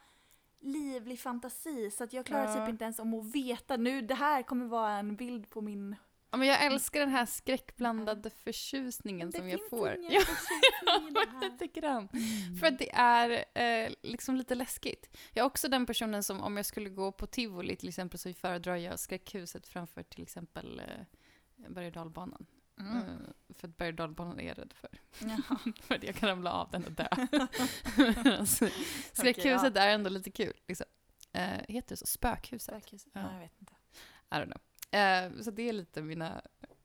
livlig 0.61 1.19
fantasi 1.19 1.91
så 1.91 2.03
att 2.03 2.13
jag 2.13 2.25
klarar 2.25 2.45
Ja. 2.45 2.59
typ 2.59 2.69
inte 2.69 2.83
ens 2.83 2.99
om 2.99 3.13
att 3.13 3.35
veta 3.35 3.77
nu, 3.77 4.01
det 4.01 4.15
här 4.15 4.43
kommer 4.43 4.65
vara 4.65 4.91
en 4.91 5.15
bild 5.15 5.49
på 5.49 5.61
min... 5.61 5.95
Ja, 6.31 6.37
men 6.37 6.47
jag 6.47 6.65
älskar 6.65 6.99
den 6.99 7.09
här 7.09 7.25
skräckblandade 7.25 8.29
förtjusningen 8.29 9.29
Det 9.29 9.37
som 9.37 9.49
jag 9.49 9.59
finns 9.59 9.69
får. 9.69 9.95
ingen 9.95 10.11
Ja, 10.11 10.19
förtjusning 10.21 11.07
i 11.09 11.11
det 11.81 11.87
här. 11.87 11.97
Mm. 11.97 12.55
För 12.59 12.67
att 12.67 12.79
det 12.79 12.91
är 12.93 13.45
eh, 13.53 13.93
liksom 14.01 14.35
lite 14.35 14.55
läskigt. 14.55 15.17
Jag 15.33 15.43
är 15.43 15.47
också 15.47 15.67
den 15.67 15.85
personen 15.85 16.23
som 16.23 16.41
om 16.41 16.57
jag 16.57 16.65
skulle 16.65 16.89
gå 16.89 17.11
på 17.11 17.27
tivoli 17.27 17.75
till 17.75 17.89
exempel 17.89 18.19
så 18.19 18.33
föredrar 18.33 18.75
jag 18.75 18.99
skräckhuset 18.99 19.67
framför 19.67 20.03
till 20.03 20.23
exempel 20.23 20.79
eh, 20.79 21.67
berg 21.69 21.87
och 21.87 21.93
dalbanan. 21.93 22.45
Mm. 22.79 22.97
Eh, 22.97 23.03
för 23.49 23.67
att 23.67 23.77
berg 23.77 23.93
och 23.93 24.41
är 24.41 24.47
jag 24.47 24.57
rädd 24.57 24.73
för. 24.73 24.89
För 25.81 25.95
att 25.95 26.03
jag 26.03 26.15
kan 26.15 26.29
ramla 26.29 26.51
av 26.51 26.71
den 26.71 26.85
och 26.85 26.91
dö. 26.91 27.07
alltså, 28.39 28.69
skräckhuset 29.13 29.71
Okej, 29.71 29.83
är 29.83 29.89
ändå 29.89 30.09
lite 30.09 30.31
kul. 30.31 30.53
Liksom. 30.67 30.85
Eh, 31.31 31.59
heter 31.67 31.89
det 31.89 31.97
så? 31.97 32.05
Spökhuset? 32.05 32.75
Spökhuset? 32.75 33.11
Ja. 33.13 33.21
Ja. 33.21 33.33
jag 33.33 33.39
vet 33.39 33.59
inte. 33.59 33.73
I 34.31 34.35
don't 34.35 34.45
know. 34.45 34.61
Eh, 35.01 35.41
så 35.41 35.51
det 35.51 35.69
är 35.69 35.73
lite 35.73 36.01
mina 36.01 36.41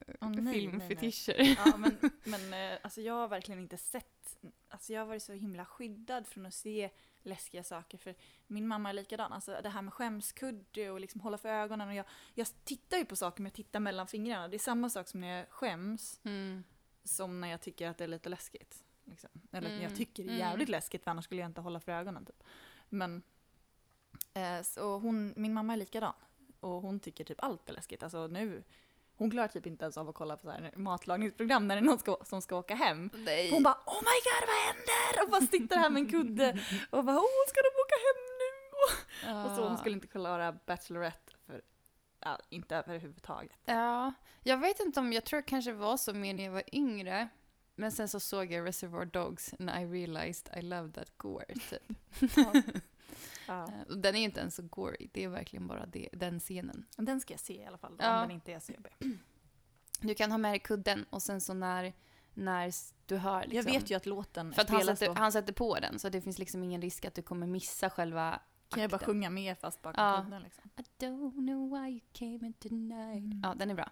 nej, 0.06 0.16
nej, 0.20 0.42
nej. 0.42 0.54
filmfetischer. 0.54 1.56
Ja, 1.64 1.76
men, 1.76 1.98
men 2.24 2.72
eh, 2.72 2.78
alltså 2.82 3.00
jag 3.00 3.14
har 3.14 3.28
verkligen 3.28 3.60
inte 3.60 3.76
sett, 3.76 4.36
alltså 4.68 4.92
jag 4.92 5.00
har 5.00 5.06
varit 5.06 5.22
så 5.22 5.32
himla 5.32 5.64
skyddad 5.64 6.26
från 6.26 6.46
att 6.46 6.54
se 6.54 6.90
läskiga 7.24 7.62
saker 7.62 7.98
för 7.98 8.14
min 8.46 8.68
mamma 8.68 8.88
är 8.88 8.92
likadan, 8.92 9.32
alltså 9.32 9.60
det 9.62 9.68
här 9.68 9.82
med 9.82 9.92
skämskudde 9.94 10.90
och 10.90 11.00
liksom 11.00 11.20
hålla 11.20 11.38
för 11.38 11.48
ögonen 11.48 11.88
och 11.88 11.94
jag, 11.94 12.06
jag 12.34 12.46
tittar 12.64 12.96
ju 12.96 13.04
på 13.04 13.16
saker 13.16 13.42
men 13.42 13.46
jag 13.50 13.54
tittar 13.54 13.80
mellan 13.80 14.06
fingrarna. 14.06 14.48
Det 14.48 14.56
är 14.56 14.58
samma 14.58 14.90
sak 14.90 15.08
som 15.08 15.20
när 15.20 15.28
jag 15.38 15.48
skäms 15.50 16.20
Mm. 16.24 16.64
som 17.04 17.40
när 17.40 17.48
jag 17.48 17.60
tycker 17.60 17.88
att 17.88 17.98
det 17.98 18.04
är 18.04 18.08
lite 18.08 18.28
läskigt. 18.28 18.84
Liksom. 19.04 19.30
Eller 19.52 19.68
när 19.68 19.76
Mm. 19.76 19.82
jag 19.88 19.96
tycker 19.96 20.22
det 20.22 20.28
är 20.30 20.34
Mm. 20.34 20.48
jävligt 20.48 20.68
läskigt 20.68 21.04
för 21.04 21.10
annars 21.10 21.24
skulle 21.24 21.40
jag 21.40 21.48
inte 21.50 21.60
hålla 21.60 21.80
för 21.80 21.92
ögonen. 21.92 22.24
Typ. 22.26 22.42
Men 22.88 23.22
eh, 24.34 24.62
så 24.62 24.98
hon, 24.98 25.34
min 25.36 25.54
mamma 25.54 25.72
är 25.72 25.76
likadan 25.76 26.14
och 26.60 26.82
hon 26.82 27.00
tycker 27.00 27.24
typ 27.24 27.42
allt 27.42 27.68
är 27.68 27.72
läskigt. 27.72 28.02
Alltså 28.02 28.26
nu, 28.26 28.62
hon 29.16 29.30
klarar 29.30 29.48
typ 29.48 29.66
inte 29.66 29.84
ens 29.84 29.96
av 29.96 30.08
att 30.08 30.14
kolla 30.14 30.36
på 30.36 30.42
så 30.42 30.50
här 30.50 30.72
matlagningsprogram 30.76 31.68
när 31.68 31.76
det 31.76 31.80
är 31.80 31.84
någon 31.84 31.98
ska, 31.98 32.16
som 32.24 32.42
ska 32.42 32.56
åka 32.56 32.74
hem. 32.74 33.10
Nej. 33.14 33.50
Hon 33.50 33.62
bara 33.62 33.74
oh 33.86 34.00
my 34.00 34.18
god 34.24 34.48
vad 34.48 34.56
händer? 34.66 35.24
Och 35.24 35.30
bara 35.30 35.40
sitter 35.40 35.76
här 35.76 35.90
med 35.90 36.00
en 36.00 36.10
kudde 36.10 36.58
och 36.90 37.04
bara 37.04 37.16
åh 37.16 37.44
ska 37.48 37.60
de 37.60 37.68
åka 37.84 37.96
hem 38.06 38.20
nu? 38.38 39.44
Och 39.44 39.56
så 39.56 39.68
hon 39.68 39.78
skulle 39.78 39.94
inte 39.94 40.06
klara 40.06 40.52
Bachelorette 40.52 41.32
för, 41.46 41.62
ja, 42.20 42.38
inte 42.48 42.76
överhuvudtaget. 42.76 43.58
Ja, 43.64 44.12
jag 44.42 44.58
vet 44.58 44.80
inte 44.80 45.00
om, 45.00 45.12
jag 45.12 45.24
tror 45.24 45.40
det 45.40 45.46
kanske 45.46 45.72
var 45.72 45.96
så 45.96 46.14
mer 46.14 46.34
när 46.34 46.44
jag 46.44 46.52
var 46.52 46.74
yngre. 46.74 47.28
Men 47.76 47.92
sen 47.92 48.08
så 48.08 48.20
såg 48.20 48.52
jag 48.52 48.66
Reservoir 48.66 49.04
Dogs 49.04 49.54
and 49.58 49.70
I 49.70 49.84
realized 49.84 50.58
I 50.58 50.62
love 50.62 50.92
that 50.92 51.18
gore, 51.18 51.54
typ. 51.70 51.82
Ja. 53.48 53.62
Eh, 53.64 53.96
den 53.96 54.14
är 54.16 54.20
inte 54.20 54.40
ens 54.40 54.54
så 54.54 54.62
gory, 54.62 55.08
det 55.12 55.24
är 55.24 55.28
verkligen 55.28 55.66
bara 55.66 55.86
det, 55.86 56.08
den 56.12 56.40
scenen. 56.40 56.86
Den 56.96 57.20
ska 57.20 57.32
jag 57.32 57.40
se 57.40 57.54
i 57.62 57.64
alla 57.66 57.78
fall, 57.78 57.96
Ja. 57.98 58.14
om 58.14 58.20
den 58.28 58.30
inte 58.30 58.52
är 58.52 58.58
så 58.60 58.72
jobbig. 58.72 58.92
Du 60.00 60.14
kan 60.14 60.30
ha 60.30 60.38
med 60.38 60.52
dig 60.52 60.58
kudden 60.58 61.06
och 61.10 61.22
sen 61.22 61.40
så 61.40 61.54
när, 61.54 61.92
när 62.34 62.72
du 63.06 63.16
hör 63.16 63.40
liksom, 63.46 63.56
Jag 63.72 63.80
vet 63.80 63.90
ju 63.90 63.94
att 63.94 64.06
låten 64.06 64.52
För 64.52 64.62
att 64.62 64.70
han 64.70 64.84
sätter, 64.84 65.06
då. 65.06 65.12
han 65.14 65.32
sätter 65.32 65.52
på 65.52 65.74
den, 65.80 65.98
så 65.98 66.08
det 66.08 66.20
finns 66.20 66.38
liksom 66.38 66.62
ingen 66.62 66.82
risk 66.82 67.04
att 67.04 67.14
du 67.14 67.22
kommer 67.22 67.46
missa 67.46 67.90
själva 67.90 68.40
Kan 68.68 68.82
jag 68.82 68.90
bara 68.90 68.98
sjunga 68.98 69.30
med 69.30 69.58
fast 69.58 69.82
bakom 69.82 70.04
Ja. 70.04 70.22
kudden 70.24 70.42
liksom. 70.42 70.70
I 70.76 71.04
don't 71.04 71.32
know 71.46 71.70
why 71.82 71.90
you 71.90 72.00
came 72.12 72.46
in 72.46 72.52
tonight. 72.52 73.24
Mm. 73.24 73.40
Ja, 73.42 73.54
den 73.54 73.70
är 73.70 73.74
bra. 73.74 73.90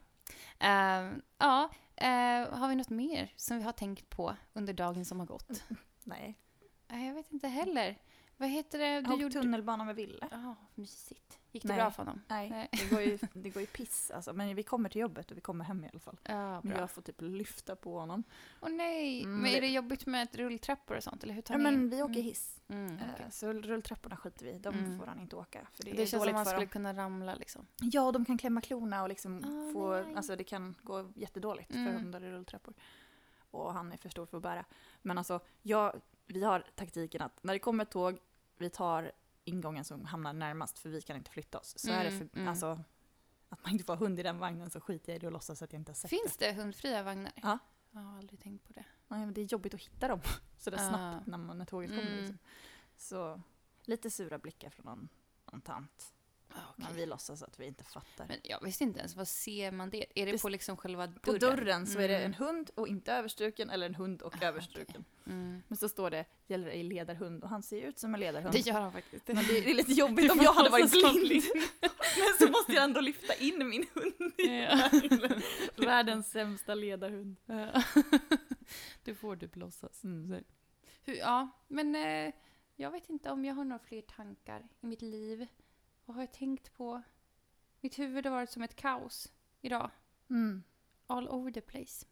Ehm, 0.58 1.22
ja, 1.38 1.70
eh, 1.96 2.54
har 2.58 2.68
vi 2.68 2.74
något 2.76 2.90
mer 2.90 3.32
som 3.36 3.56
vi 3.56 3.62
har 3.62 3.72
tänkt 3.72 4.08
på 4.10 4.36
under 4.52 4.72
dagen 4.72 5.04
som 5.04 5.18
har 5.20 5.26
gått? 5.26 5.62
Nej. 6.04 6.38
Nej, 6.88 7.06
jag 7.06 7.14
vet 7.14 7.32
inte 7.32 7.48
heller. 7.48 7.98
Vad 8.42 8.50
heter 8.50 8.78
det 8.78 9.00
du 9.00 9.16
gjorde? 9.22 9.32
tunnelbana 9.34 9.84
med 9.84 9.96
Ville. 9.96 10.28
Ja, 10.30 10.54
mysigt. 10.74 11.38
Gick 11.52 11.62
det 11.62 11.68
Nej. 11.68 11.76
bra 11.76 11.90
för 11.90 11.98
honom? 12.02 12.22
Nej, 12.28 12.50
Nej. 12.50 12.68
Det, 12.72 12.90
går 12.90 13.00
ju, 13.02 13.18
det 13.32 13.50
går 13.50 13.60
ju 13.60 13.66
piss 13.66 14.10
alltså. 14.10 14.32
Men 14.32 14.54
vi 14.54 14.62
kommer 14.62 14.88
till 14.88 15.00
jobbet 15.00 15.30
och 15.30 15.36
vi 15.36 15.40
kommer 15.40 15.64
hem 15.64 15.84
i 15.84 15.88
alla 15.88 16.00
fall. 16.00 16.18
Ja, 16.22 16.60
Men 16.62 16.76
jag 16.78 16.90
får 16.90 17.02
typ 17.02 17.20
lyfta 17.20 17.76
på 17.76 17.98
honom. 17.98 18.22
Åh 18.60 18.68
nej, 18.70 19.22
Mm, 19.24 19.36
men 19.40 19.50
är 19.50 19.54
det- 19.54 19.60
det 19.60 19.66
jobbigt 19.72 20.06
med 20.06 20.34
rulltrappor 20.36 20.96
och 20.96 21.02
sånt? 21.02 21.22
Eller 21.24 21.34
hur 21.34 21.42
tar 21.42 21.54
Ja, 21.54 21.58
ni 21.58 21.64
men 21.64 21.90
vi 21.90 22.02
åker 22.02 22.12
Mm. 22.14 22.24
hiss. 22.24 22.60
Mm, 22.68 22.96
Eh, 22.96 23.02
okej. 23.14 23.26
Så 23.30 23.52
rulltrapporna 23.52 24.16
skiter 24.16 24.44
vi. 24.44 24.58
De 24.58 24.74
Mm. 24.78 24.98
får 24.98 25.06
han 25.06 25.20
inte 25.20 25.36
åka. 25.36 25.66
För 25.72 25.84
det, 25.84 25.90
Det, 25.92 26.02
är 26.02 26.06
känns 26.06 26.24
som 26.24 26.32
man 26.32 26.46
skulle 26.46 26.60
dem. 26.60 26.68
kunna 26.68 26.94
ramla 26.94 27.34
liksom. 27.34 27.66
Ja, 27.80 28.12
de 28.12 28.24
kan 28.24 28.38
klämma 28.38 28.60
klorna 28.60 29.02
och 29.02 29.08
liksom 29.08 29.38
Ah, 29.38 29.72
få... 29.72 30.02
nej. 30.02 30.14
Alltså 30.16 30.36
det 30.36 30.44
kan 30.44 30.74
gå 30.82 31.12
jättedåligt 31.14 31.70
Mm. 31.74 31.86
för 31.92 31.98
hundar 31.98 32.24
i 32.24 32.30
rulltrappor. 32.30 32.74
Och 33.50 33.72
han 33.74 33.92
är 33.92 33.96
för 33.96 34.08
stor 34.08 34.26
för 34.26 34.36
att 34.36 34.42
bära. 34.42 34.64
Men 35.02 35.18
alltså, 35.18 35.40
jag, 35.62 36.00
vi 36.26 36.44
har 36.44 36.64
taktiken 36.74 37.22
att 37.22 37.42
när 37.44 37.52
det 37.52 37.58
kommer 37.58 37.84
ett 37.84 37.90
tåg, 37.90 38.18
vi 38.58 38.70
tar 38.70 39.12
ingången 39.44 39.84
som 39.84 40.04
hamnar 40.04 40.32
närmast 40.32 40.78
för 40.78 40.88
vi 40.88 41.00
kan 41.02 41.16
inte 41.16 41.30
flytta 41.30 41.58
oss. 41.58 41.78
Så 41.78 41.90
är 41.90 42.04
det 42.04 42.10
Mm, 42.10 42.28
för, 42.28 42.36
mm. 42.38 42.48
alltså, 42.48 42.80
att 43.48 43.64
man 43.64 43.72
inte 43.72 43.84
får 43.84 43.96
hund 43.96 44.18
i 44.18 44.22
den 44.22 44.38
vagnen 44.38 44.70
så 44.70 44.80
skiter 44.80 45.12
jag 45.12 45.16
i 45.16 45.18
det 45.18 45.26
och 45.26 45.32
låtsas 45.32 45.62
att 45.62 45.72
jag 45.72 45.80
inte 45.80 45.90
har 45.90 45.94
sett 45.96 46.10
Finns 46.10 46.36
det. 46.36 46.46
det 46.46 46.52
hundfria 46.62 47.02
vagnar? 47.02 47.32
Ja. 47.42 47.58
Jag 47.90 48.00
har 48.00 48.18
aldrig 48.18 48.40
tänkt 48.40 48.66
på 48.66 48.72
det. 48.72 48.84
Nej, 49.08 49.18
men 49.20 49.34
det 49.34 49.40
är 49.40 49.44
jobbigt 49.44 49.74
att 49.74 49.80
hitta 49.80 50.08
dem 50.08 50.20
sådär 50.58 50.78
Ah. 50.80 50.88
snabbt 50.88 51.26
när, 51.26 51.38
man, 51.38 51.58
när 51.58 51.64
tåget 51.64 51.90
kommer. 51.90 52.02
Mm. 52.02 52.18
Liksom. 52.18 52.38
Så 52.96 53.40
lite 53.82 54.10
sura 54.10 54.38
blickar 54.38 54.70
från 54.70 54.84
någon, 54.86 55.08
någon 55.52 55.60
tant. 55.60 56.14
Okej. 56.52 56.84
Men 56.88 56.94
vi 56.96 57.06
låtsas 57.06 57.42
att 57.42 57.60
vi 57.60 57.66
inte 57.66 57.84
fattar. 57.84 58.26
Men 58.28 58.36
jag 58.42 58.60
visste 58.64 58.84
inte 58.84 58.98
ens, 58.98 59.16
vad 59.16 59.28
ser 59.28 59.72
man 59.72 59.90
det? 59.90 60.20
Är 60.20 60.26
det 60.26 60.32
Det- 60.32 60.42
på 60.42 60.48
liksom 60.48 60.76
själva 60.76 61.06
dörren? 61.06 61.20
På 61.22 61.32
dörren 61.32 61.86
så 61.86 61.98
är 61.98 62.08
det 62.08 62.16
Mm. 62.16 62.26
en 62.26 62.34
hund 62.34 62.70
och 62.74 62.88
inte 62.88 63.12
överstruken 63.12 63.70
eller 63.70 63.86
en 63.86 63.94
hund 63.94 64.22
och 64.22 64.34
Ah, 64.42 64.46
överstruken. 64.46 65.04
Mm. 65.26 65.62
Men 65.68 65.76
så 65.76 65.88
står 65.88 66.10
det 66.10 66.24
gäller 66.46 66.68
ej 66.68 66.82
ledarhund 66.82 67.42
och 67.44 67.48
han 67.50 67.62
ser 67.62 67.76
ju 67.76 67.82
ut 67.82 67.98
som 67.98 68.14
en 68.14 68.20
ledarhund. 68.20 68.52
Det 68.52 68.58
gör 68.66 68.80
han 68.80 68.92
faktiskt. 68.92 69.28
Men 69.28 69.36
det 69.36 69.58
är 69.70 69.74
lite 69.74 69.92
jobbigt 69.92 70.32
om 70.32 70.38
jag 70.42 70.52
hade 70.52 70.70
varit 70.70 70.90
blind. 70.90 71.42
Men 72.18 72.34
så 72.38 72.52
måste 72.52 72.72
jag 72.72 72.84
ändå 72.84 73.00
lyfta 73.00 73.34
in 73.34 73.68
min 73.68 73.86
hund 73.94 74.32
i 74.40 74.46
Ja. 74.62 74.90
Världens 75.76 76.30
sämsta 76.30 76.74
ledarhund. 76.74 77.36
Ja. 77.46 77.82
du 79.04 79.14
får 79.14 79.36
typ 79.36 79.56
låtsas. 79.56 80.04
Mm. 80.04 80.44
Hur, 81.04 81.14
ja, 81.14 81.48
men 81.68 81.94
eh, 81.94 82.32
jag 82.76 82.90
vet 82.90 83.08
inte 83.10 83.30
om 83.30 83.44
jag 83.44 83.54
har 83.54 83.64
några 83.64 83.78
fler 83.84 84.00
tankar 84.02 84.68
i 84.80 84.86
mitt 84.86 85.02
liv. 85.02 85.46
Vad 86.04 86.16
har 86.16 86.22
jag 86.22 86.32
tänkt 86.32 86.74
på? 86.74 87.02
Mitt 87.80 87.98
huvud 87.98 88.26
har 88.26 88.32
varit 88.32 88.50
som 88.50 88.62
ett 88.62 88.76
kaos 88.76 89.32
idag. 89.60 89.90
Mm. 90.30 90.62
All 91.06 91.28
over 91.28 91.50
the 91.52 91.60
place. 91.60 92.06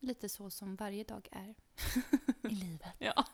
Lite 0.00 0.28
så 0.28 0.50
som 0.50 0.76
varje 0.76 1.04
dag 1.04 1.28
är. 1.32 1.54
I 2.42 2.54
livet. 2.54 2.88
Ja. 2.98 3.24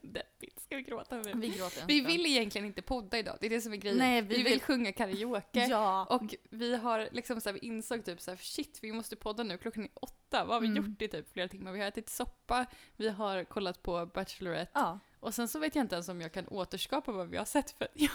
Deppigt. 0.00 0.60
Ska 0.62 0.76
vi 0.76 0.82
gråta 0.82 1.16
nu? 1.16 1.32
Vi 1.34 1.48
gråter 1.48 1.84
Vi 1.86 2.00
vill 2.00 2.26
egentligen 2.26 2.66
inte 2.66 2.82
podda 2.82 3.18
idag, 3.18 3.36
det 3.40 3.46
är 3.46 3.50
det 3.50 3.60
som 3.60 3.72
är 3.72 3.76
grejen. 3.76 3.98
Nej, 3.98 4.22
vi, 4.22 4.28
vi 4.28 4.34
vill, 4.42 4.44
vill- 4.52 4.60
sjunga 4.60 4.92
karaoke. 4.92 5.66
Ja. 5.66 6.04
Och 6.10 6.34
vi 6.50 6.76
har 6.76 7.08
liksom 7.12 7.40
så 7.40 7.48
här, 7.48 7.54
vi 7.54 7.58
insåg 7.66 8.04
typ 8.04 8.20
så 8.20 8.30
här, 8.30 8.38
shit, 8.38 8.78
vi 8.82 8.92
måste 8.92 9.16
podda 9.16 9.42
nu, 9.42 9.58
klockan 9.58 9.82
är 9.84 9.90
åtta. 9.94 10.44
Vad 10.44 10.56
har 10.56 10.60
vi 10.60 10.66
Mm. 10.66 10.84
gjort 10.90 11.02
i 11.02 11.08
typ 11.08 11.32
flera 11.32 11.48
timmar? 11.48 11.72
Vi 11.72 11.80
har 11.80 11.86
ätit 11.86 12.08
soppa, 12.08 12.66
vi 12.96 13.08
har 13.08 13.44
kollat 13.44 13.82
på 13.82 14.06
Bachelorette. 14.06 14.70
ja. 14.74 14.98
Och 15.20 15.34
sen 15.34 15.48
så 15.48 15.58
vet 15.58 15.74
jag 15.74 15.84
inte 15.84 15.94
ens 15.94 16.08
om 16.08 16.20
jag 16.20 16.32
kan 16.32 16.48
återskapa 16.48 17.12
vad 17.12 17.28
vi 17.28 17.36
har 17.36 17.44
sett 17.44 17.70
för 17.70 17.88
jag 17.94 18.10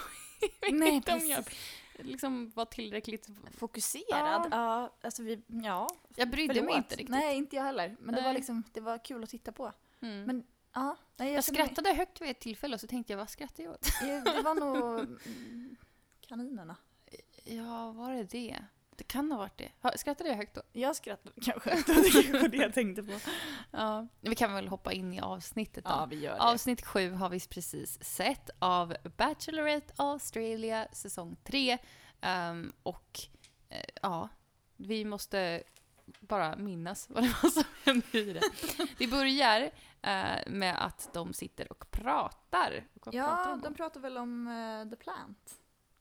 vet 0.61 0.73
Nej, 0.79 0.89
inte 0.89 1.13
om 1.13 1.27
jag 1.27 1.45
precis. 1.45 1.59
liksom 1.97 2.51
var 2.55 2.65
tillräckligt... 2.65 3.27
Fokuserad. 3.57 4.47
Ja. 4.51 4.93
alltså 5.01 5.23
vi, 5.23 5.41
ja. 5.47 5.89
Jag 6.15 6.29
brydde 6.29 6.53
mig 6.53 6.61
Förlåt. 6.61 6.77
inte 6.77 6.95
riktigt. 6.95 7.09
Nej, 7.09 7.37
inte 7.37 7.55
jag 7.55 7.63
heller. 7.63 7.95
Men 7.99 8.15
det 8.15 8.21
var 8.21 8.33
liksom, 8.33 8.63
det 8.73 8.81
var 8.81 8.97
kul 9.05 9.23
att 9.23 9.29
titta 9.29 9.51
på. 9.51 9.71
Mm. 10.01 10.23
Men 10.23 10.43
ja. 10.73 10.97
Nej, 11.17 11.33
jag 11.33 11.43
känner 11.43 11.59
mig- 11.59 11.65
skrattade 11.67 11.93
högt 11.93 12.21
vid 12.21 12.29
ett 12.29 12.39
tillfälle 12.39 12.73
och 12.75 12.81
så 12.81 12.87
tänkte 12.87 13.13
jag, 13.13 13.17
vad 13.17 13.29
skrattar 13.29 13.63
jag 13.63 13.71
åt? 13.73 13.87
Det 14.01 14.41
var 14.43 14.55
nog 14.55 15.19
kaninerna. 16.27 16.75
Ja, 17.43 17.91
var 17.91 18.11
det 18.13 18.23
det? 18.23 18.65
Det 18.97 19.03
kan 19.03 19.31
ha 19.31 19.37
varit 19.37 19.57
det. 19.57 19.97
Skrattade 19.97 20.29
jag 20.29 20.35
högt 20.35 20.55
då? 20.55 20.61
Jag 20.71 20.95
skrattade 20.95 21.41
kanske. 21.41 21.69
Det 21.69 21.93
var 21.93 22.23
kanske 22.23 22.47
det 22.47 22.57
jag 22.57 22.73
tänkte 22.73 23.03
på. 23.03 23.19
Ja. 23.71 24.07
Vi 24.21 24.35
kan 24.35 24.53
väl 24.53 24.67
hoppa 24.67 24.91
in 24.93 25.13
i 25.13 25.21
avsnittet 25.21 25.85
då. 25.85 25.91
Ja, 25.91 26.05
vi 26.05 26.19
gör 26.19 26.35
det. 26.35 26.41
Avsnitt 26.41 26.85
sju 26.85 27.11
har 27.11 27.29
vi 27.29 27.39
precis 27.39 28.03
sett 28.03 28.49
av 28.59 28.95
Bachelorette 29.17 29.93
Australia 29.97 30.87
säsong 30.91 31.35
3. 31.43 31.77
Ehm, 32.21 32.73
och 32.83 33.19
eh, 33.69 33.85
ja, 34.01 34.29
vi 34.77 35.05
måste 35.05 35.63
bara 36.19 36.55
minnas 36.55 37.09
vad 37.09 37.23
det 37.23 37.35
var 37.43 37.49
som 37.49 37.63
hände 37.83 38.19
i 38.19 38.33
det. 38.33 38.41
Det 38.97 39.07
börjar 39.07 39.61
eh, 40.01 40.47
med 40.47 40.85
att 40.85 41.09
de 41.13 41.33
sitter 41.33 41.71
och 41.71 41.91
pratar. 41.91 42.83
Och 42.93 43.05
vad 43.05 43.13
pratar 43.13 43.17
Ja, 43.17 43.45
de 43.51 43.61
de 43.61 43.73
pratar 43.73 43.99
väl 43.99 44.17
om 44.17 44.47
eh, 44.47 44.89
The 44.89 44.95
Plant, 44.95 45.55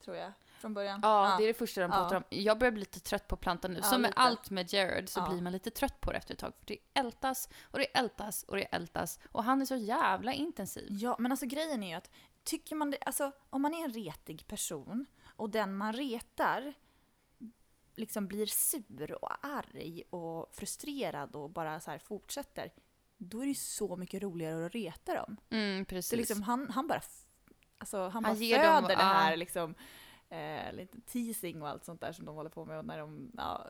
tror 0.04 0.16
jag, 0.16 0.32
från 0.62 0.74
början. 0.74 1.00
Ja, 1.02 1.34
det 1.38 1.44
är 1.44 1.48
det 1.48 1.54
första 1.54 1.80
de 1.80 1.90
Ja. 1.90 1.96
pratar 1.96 2.16
om. 2.16 2.22
Jag 2.28 2.58
börjar 2.58 2.72
bli 2.72 2.80
lite 2.80 3.00
trött 3.00 3.28
på 3.28 3.36
plantan 3.36 3.70
nu. 3.72 3.78
Ja, 3.82 3.88
Som 3.88 4.02
med 4.02 4.12
allt 4.16 4.50
med 4.50 4.72
Jared 4.72 5.08
så 5.08 5.20
Ja. 5.20 5.28
blir 5.28 5.42
man 5.42 5.52
lite 5.52 5.70
trött 5.70 6.00
på 6.00 6.12
det 6.12 6.18
efter 6.18 6.34
ett 6.34 6.40
tag. 6.40 6.52
För 6.58 6.66
det 6.66 6.78
ältas 6.94 7.48
och 7.62 7.78
det 7.78 7.84
ältas 7.84 8.42
och 8.42 8.56
det 8.56 8.62
ältas. 8.64 9.18
Och 9.32 9.44
han 9.44 9.60
är 9.62 9.66
så 9.66 9.76
jävla 9.76 10.32
intensiv. 10.32 10.86
Ja, 10.90 11.16
men 11.18 11.32
alltså 11.32 11.46
grejen 11.46 11.82
är 11.82 11.88
ju 11.88 11.94
att 11.94 12.10
tycker 12.44 12.76
man 12.76 12.90
det, 12.90 12.98
alltså 13.06 13.32
om 13.50 13.62
man 13.62 13.74
är 13.74 13.84
en 13.84 13.92
retig 13.92 14.46
person 14.46 15.06
och 15.36 15.50
den 15.50 15.76
man 15.76 15.92
retar 15.92 16.74
liksom 17.94 18.26
blir 18.26 18.46
sur 18.46 19.12
och 19.24 19.46
arg 19.46 20.02
och 20.10 20.54
frustrerad 20.54 21.36
och 21.36 21.50
bara 21.50 21.80
så 21.80 21.90
här 21.90 21.98
fortsätter, 21.98 22.72
då 23.18 23.38
är 23.38 23.42
det 23.42 23.48
ju 23.48 23.54
så 23.54 23.96
mycket 23.96 24.22
roligare 24.22 24.66
att 24.66 24.72
reta 24.74 25.14
dem. 25.14 25.36
Mm, 25.50 25.84
precis. 25.84 26.10
Så 26.10 26.16
liksom 26.16 26.42
han, 26.42 26.70
han 26.70 26.86
bara, 26.88 27.00
alltså 27.78 27.98
han 28.02 28.10
Han 28.12 28.22
bara 28.22 28.34
ger 28.34 28.58
föder 28.58 28.72
dem- 28.74 28.84
det 28.88 28.92
ja. 28.92 28.98
här 28.98 29.36
liksom, 29.36 29.74
eh, 30.32 30.72
lite 30.72 31.00
teasing 31.00 31.62
och 31.62 31.68
allt 31.68 31.84
sånt 31.84 32.00
där 32.00 32.12
som 32.12 32.24
de 32.26 32.34
håller 32.34 32.50
på 32.50 32.64
med 32.64 32.78
och 32.78 32.84
när 32.84 32.98
de 32.98 33.30
ja, 33.36 33.66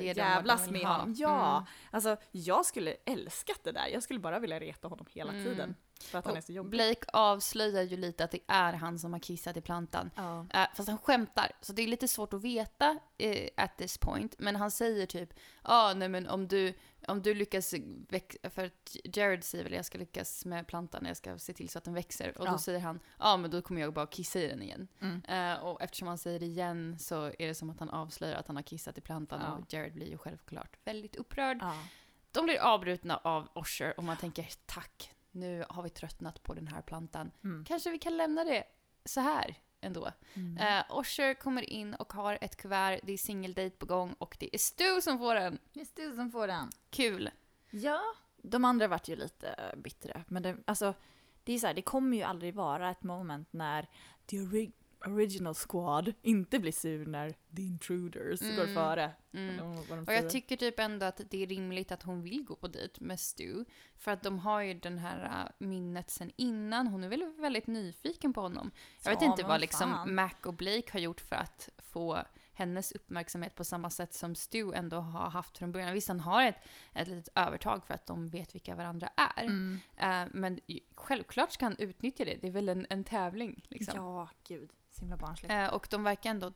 jävlas 0.00 0.70
med 0.70 0.86
honom. 0.86 1.14
Ja, 1.18 1.56
Mm. 1.56 1.66
alltså 1.90 2.16
jag 2.32 2.66
skulle 2.66 2.90
älskat 3.04 3.60
det 3.64 3.72
där. 3.72 3.86
Jag 3.86 4.02
skulle 4.02 4.20
bara 4.20 4.38
vilja 4.38 4.60
reta 4.60 4.88
honom 4.88 5.06
hela 5.10 5.32
Mm. 5.32 5.44
tiden. 5.44 5.74
För 6.00 6.18
att 6.18 6.24
han 6.26 6.36
är 6.36 6.40
så 6.40 6.52
jobbig. 6.52 6.70
Blake 6.70 7.06
avslöjar 7.12 7.82
ju 7.82 7.96
lite 7.96 8.24
att 8.24 8.30
det 8.30 8.40
är 8.46 8.72
han 8.72 8.98
som 8.98 9.12
har 9.12 9.20
kissat 9.20 9.56
i 9.56 9.60
plantan. 9.60 10.10
Ja. 10.14 10.46
Eh, 10.54 10.66
fast 10.74 10.88
han 10.88 10.98
skämtar, 10.98 11.52
så 11.60 11.72
det 11.72 11.82
är 11.82 11.86
lite 11.86 12.08
svårt 12.08 12.32
att 12.32 12.42
veta 12.42 12.98
eh, 13.18 13.48
at 13.56 13.76
this 13.78 13.98
point. 13.98 14.34
Men 14.38 14.56
han 14.56 14.70
säger 14.70 15.06
typ, 15.06 15.30
ja 15.34 15.40
ah, 15.90 15.94
nej 15.94 16.08
men 16.08 16.28
om 16.28 16.48
du, 16.48 16.74
om 17.08 17.22
du 17.22 17.34
lyckas 17.34 17.74
växa, 18.08 18.50
för 18.50 18.70
Jared 19.04 19.44
säger 19.44 19.64
väl 19.64 19.72
jag 19.72 19.84
ska 19.84 19.98
lyckas 19.98 20.44
med 20.44 20.66
plantan, 20.66 21.04
jag 21.06 21.16
ska 21.16 21.38
se 21.38 21.52
till 21.52 21.68
så 21.68 21.78
att 21.78 21.84
den 21.84 21.94
växer. 21.94 22.38
Och 22.38 22.46
Ja. 22.46 22.50
då 22.52 22.58
säger 22.58 22.80
han, 22.80 23.00
ja 23.18 23.32
ah, 23.32 23.36
men 23.36 23.50
då 23.50 23.62
kommer 23.62 23.80
jag 23.80 23.92
bara 23.94 24.06
kissa 24.06 24.40
i 24.40 24.48
den 24.48 24.62
igen. 24.62 24.88
Mm. 25.00 25.22
Eh, 25.24 25.64
och 25.64 25.82
eftersom 25.82 26.08
han 26.08 26.18
säger 26.18 26.40
det 26.40 26.46
igen 26.46 26.98
så 26.98 27.24
är 27.24 27.46
det 27.46 27.54
som 27.54 27.70
att 27.70 27.80
han 27.80 27.90
avslöjar 27.90 28.36
att 28.38 28.46
han 28.46 28.56
har 28.56 28.62
kissat 28.62 28.98
i 28.98 29.00
plantan 29.00 29.40
Ja. 29.44 29.52
och 29.52 29.72
Jared 29.72 29.94
blir 29.94 30.08
ju 30.10 30.18
självklart 30.18 30.76
väldigt 30.84 31.16
upprörd. 31.16 31.58
Ja. 31.60 31.74
De 32.32 32.44
blir 32.44 32.58
avbrutna 32.58 33.16
av 33.16 33.48
Osher 33.54 33.94
och 33.96 34.04
man 34.04 34.16
tänker 34.16 34.48
tack, 34.66 35.10
nu 35.30 35.64
har 35.68 35.82
vi 35.82 35.90
tröttnat 35.90 36.42
på 36.42 36.54
den 36.54 36.68
här 36.68 36.82
plantan. 36.82 37.30
Mm. 37.44 37.64
Kanske 37.64 37.90
vi 37.90 37.98
kan 37.98 38.16
lämna 38.16 38.44
det 38.44 38.64
så 39.04 39.20
här 39.20 39.54
ändå. 39.86 40.10
Mm. 40.34 40.56
Eh, 40.56 40.84
Osher 40.88 41.34
kommer 41.34 41.70
in 41.70 41.94
och 41.94 42.12
har 42.12 42.38
ett 42.40 42.56
kuvert, 42.56 43.00
det 43.02 43.12
är 43.12 43.18
singeldejt 43.18 43.76
på 43.76 43.86
gång 43.86 44.14
och 44.18 44.36
det 44.40 44.54
är 44.54 44.58
Stu 44.58 45.00
som 45.00 45.18
får 45.18 45.34
den. 45.34 45.58
Det 45.72 45.80
är 45.80 45.86
du 45.96 46.16
som 46.16 46.30
får 46.30 46.46
den. 46.46 46.70
Kul. 46.90 47.30
Ja. 47.70 48.00
De 48.42 48.64
andra 48.64 48.88
vart 48.88 49.08
ju 49.08 49.16
lite 49.16 49.74
bittra. 49.76 50.24
Men 50.28 50.42
det, 50.42 50.56
alltså, 50.64 50.94
det 51.44 51.52
är 51.52 51.58
så 51.58 51.66
här, 51.66 51.74
det 51.74 51.82
kommer 51.82 52.16
ju 52.16 52.22
aldrig 52.22 52.54
vara 52.54 52.90
ett 52.90 53.02
moment 53.02 53.52
när 53.52 53.88
the 54.26 54.36
original 55.06 55.54
squad 55.54 56.12
inte 56.22 56.58
blir 56.58 56.72
sur 56.72 57.06
när 57.06 57.30
the 57.56 57.62
intruders 57.62 58.40
går 58.40 58.62
Mm. 58.62 58.74
före. 58.74 59.12
Mm. 59.32 59.56
De 59.56 59.98
Och 59.98 60.12
jag 60.12 60.30
tycker 60.30 60.56
typ 60.56 60.78
ändå 60.78 61.06
att 61.06 61.20
det 61.30 61.42
är 61.42 61.46
rimligt 61.46 61.92
att 61.92 62.02
hon 62.02 62.22
vill 62.22 62.44
gå 62.44 62.56
på 62.56 62.68
dejt 62.68 63.04
med 63.04 63.20
Stu. 63.20 63.64
För 63.96 64.10
att 64.10 64.22
de 64.22 64.38
har 64.38 64.60
ju 64.60 64.74
den 64.74 64.98
här 64.98 65.44
äh, 65.44 65.66
minnet 65.66 66.10
sen 66.10 66.32
innan. 66.36 66.86
Hon 66.86 67.04
är 67.04 67.08
väl 67.08 67.32
väldigt 67.38 67.66
nyfiken 67.66 68.32
på 68.32 68.40
honom. 68.40 68.70
Jag 69.04 69.10
vet 69.10 69.22
Ja, 69.22 69.26
inte 69.30 69.42
vad 69.42 69.60
liksom 69.60 69.92
fan. 69.92 70.14
Mac 70.14 70.30
och 70.44 70.54
Blake 70.54 70.92
har 70.92 71.00
gjort 71.00 71.20
för 71.20 71.36
att 71.36 71.68
få 71.78 72.18
hennes 72.52 72.92
uppmärksamhet 72.92 73.54
på 73.54 73.64
samma 73.64 73.90
sätt 73.90 74.14
som 74.14 74.34
Stu 74.34 74.72
ändå 74.72 74.96
har 74.96 75.30
haft 75.30 75.58
från 75.58 75.72
början. 75.72 75.92
Visst, 75.94 76.08
han 76.08 76.20
har 76.20 76.42
ett, 76.46 76.56
ett 76.94 77.08
litet 77.08 77.28
övertag 77.34 77.86
för 77.86 77.94
att 77.94 78.06
de 78.06 78.28
vet 78.28 78.54
vilka 78.54 78.74
varandra 78.74 79.08
är. 79.16 79.44
Mm. 79.44 79.78
Eh, 79.96 80.24
men 80.32 80.60
självklart 80.94 81.52
ska 81.52 81.64
han 81.64 81.76
utnyttja 81.78 82.24
det. 82.24 82.38
Det 82.40 82.46
är 82.46 82.52
väl 82.52 82.68
en, 82.68 82.86
en 82.90 83.04
tävling. 83.04 83.64
Liksom. 83.68 83.94
Ja, 83.96 84.28
gud. 84.48 84.70
Så 84.96 85.00
himla 85.00 85.16
barnsligt. 85.16 85.52
Eh, 85.52 85.66
och 85.74 85.86
de 85.90 86.04
verkar 86.04 86.30
ändå 86.30 86.52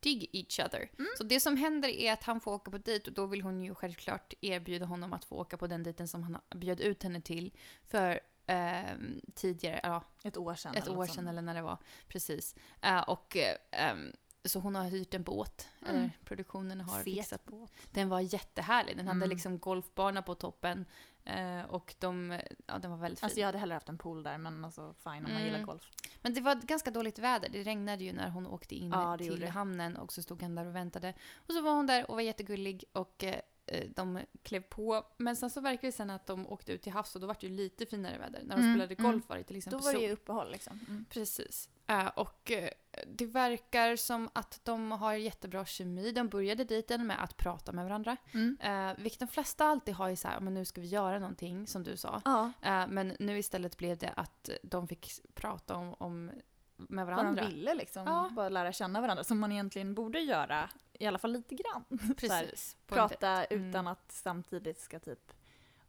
dig 0.00 0.28
each 0.32 0.60
other. 0.60 0.90
Så 1.18 1.24
det 1.24 1.40
som 1.40 1.56
händer 1.56 1.88
är 1.88 2.12
att 2.12 2.22
han 2.22 2.40
får 2.40 2.52
åka 2.52 2.70
på 2.70 2.78
dejt 2.78 3.10
och 3.10 3.14
då 3.14 3.26
vill 3.26 3.42
hon 3.42 3.62
ju 3.62 3.74
självklart 3.74 4.34
erbjuda 4.40 4.86
honom 4.86 5.12
att 5.12 5.24
få 5.24 5.36
åka 5.36 5.56
på 5.56 5.66
den 5.66 5.82
dejten 5.82 6.08
som 6.08 6.22
han 6.22 6.38
bjöd 6.54 6.80
ut 6.80 7.02
henne 7.02 7.20
till 7.20 7.52
för 7.88 8.20
ehm, 8.46 9.20
tidigare, 9.34 9.80
ja, 9.82 10.02
Ett 10.24 10.36
år 10.36 10.54
sedan. 10.54 10.74
ett 10.74 10.88
år 10.88 11.06
sedan 11.06 11.14
sånt. 11.14 11.28
eller 11.28 11.42
när 11.42 11.54
det 11.54 11.62
var. 11.62 11.78
Precis. 12.08 12.54
Eh, 12.80 13.00
och 13.00 13.36
eh, 13.36 13.96
så 14.44 14.58
hon 14.60 14.74
har 14.74 14.84
hyrt 14.84 15.14
en 15.14 15.22
båt, 15.22 15.68
Mm. 15.80 15.94
eller 15.96 16.10
produktionen 16.24 16.80
har 16.80 16.94
Fet 16.96 17.04
fixat 17.04 17.44
båt. 17.44 17.72
Den 17.90 18.08
var 18.08 18.20
jättehärlig. 18.20 18.96
Den 18.96 19.06
hade 19.06 19.16
Mm. 19.18 19.28
liksom 19.28 19.58
golfbana 19.58 20.22
på 20.22 20.34
toppen 20.34 20.84
eh, 21.24 21.64
och 21.68 21.94
de, 21.98 22.40
ja, 22.66 22.78
den 22.78 22.90
var 22.90 22.98
väldigt 22.98 23.20
fin. 23.20 23.24
Alltså 23.26 23.40
jag 23.40 23.46
hade 23.46 23.58
hellre 23.58 23.74
haft 23.74 23.88
en 23.88 23.98
pool 23.98 24.22
där, 24.22 24.38
men 24.38 24.64
alltså 24.64 24.94
fine 25.04 25.12
om 25.16 25.22
man 25.22 25.30
Mm. 25.32 25.44
gillar 25.44 25.62
golf. 25.62 25.90
Men 26.22 26.34
det 26.34 26.40
var 26.40 26.54
ganska 26.54 26.90
dåligt 26.90 27.18
väder. 27.18 27.48
Det 27.48 27.62
regnade 27.62 28.04
ju 28.04 28.12
när 28.12 28.28
hon 28.30 28.46
åkte 28.46 28.74
in 28.74 28.90
Ja, 28.90 29.18
till 29.18 29.48
hamnen 29.48 29.96
och 29.96 30.12
så 30.12 30.22
stod 30.22 30.42
han 30.42 30.54
där 30.54 30.66
och 30.66 30.74
väntade. 30.76 31.14
Och 31.36 31.54
så 31.54 31.60
var 31.62 31.72
hon 31.74 31.86
där 31.86 32.10
och 32.10 32.14
var 32.14 32.22
jättegullig 32.22 32.84
och 32.92 33.24
eh, 33.24 33.40
eh, 33.66 33.88
de 33.96 34.20
klev 34.42 34.60
på. 34.60 35.06
Men 35.16 35.36
sen 35.36 35.50
så 35.50 35.60
verkar 35.60 35.88
det 35.88 35.92
sen 35.92 36.10
att 36.10 36.26
de 36.26 36.46
åkte 36.48 36.72
ut 36.72 36.82
till 36.82 36.92
havs 36.92 37.14
och 37.14 37.20
då 37.20 37.26
var 37.26 37.36
det 37.40 37.46
ju 37.46 37.52
lite 37.56 37.86
finare 37.86 38.18
väder. 38.18 38.42
När 38.44 38.56
de 38.56 38.62
Mm, 38.62 38.74
spelade 38.74 38.94
mm. 38.94 39.12
golf 39.12 39.28
var 39.28 39.36
det 39.36 39.44
till 39.44 39.54
Då 39.54 39.58
exempel 39.58 39.80
var 39.80 39.92
det 39.92 40.06
ju 40.06 40.12
uppehåll 40.12 40.52
liksom. 40.52 40.80
Mm. 40.88 41.04
Precis. 41.10 41.68
Eh, 41.92 42.06
och 42.06 42.50
eh, 42.50 42.68
det 43.06 43.26
verkar 43.26 43.96
som 43.96 44.30
att 44.32 44.60
de 44.64 44.92
har 44.92 45.12
jättebra 45.14 45.64
kemi. 45.64 46.12
De 46.12 46.28
började 46.28 46.64
dejten 46.64 47.06
med 47.06 47.22
att 47.22 47.36
prata 47.36 47.72
med 47.72 47.84
varandra. 47.84 48.16
Mm. 48.34 48.58
Eh, 48.60 48.94
vilket 49.02 49.20
de 49.20 49.28
flesta 49.28 49.64
alltid 49.64 49.94
har 49.94 50.08
i 50.10 50.16
så 50.16 50.28
här, 50.28 50.40
men 50.40 50.54
nu 50.54 50.64
ska 50.64 50.80
vi 50.80 50.86
göra 50.86 51.18
någonting, 51.18 51.66
som 51.66 51.82
du 51.82 51.96
sa. 51.96 52.22
Ja, 52.24 52.52
Eh, 52.62 52.86
men 52.88 53.16
nu 53.18 53.38
istället 53.38 53.76
blev 53.76 53.98
det 53.98 54.12
att 54.16 54.50
de 54.62 54.88
fick 54.88 55.10
prata 55.34 55.76
om, 55.76 55.94
om 55.98 56.30
med 56.76 57.06
vad 57.06 57.16
varandra. 57.16 57.42
de 57.42 57.48
ville 57.48 57.74
liksom. 57.74 58.06
Ja. 58.06 58.28
Bara 58.32 58.48
lära 58.48 58.72
känna 58.72 59.00
varandra, 59.00 59.24
som 59.24 59.38
man 59.40 59.52
egentligen 59.52 59.94
borde 59.94 60.20
göra. 60.20 60.68
I 60.92 61.06
alla 61.06 61.18
fall 61.18 61.32
lite 61.32 61.54
grann. 61.54 61.84
Här, 62.00 62.14
Precis. 62.14 62.76
en 62.88 62.94
prata 62.94 63.44
utan 63.44 63.64
Mm. 63.74 63.86
att 63.86 64.12
samtidigt 64.12 64.80
ska 64.80 64.98
typ 64.98 65.32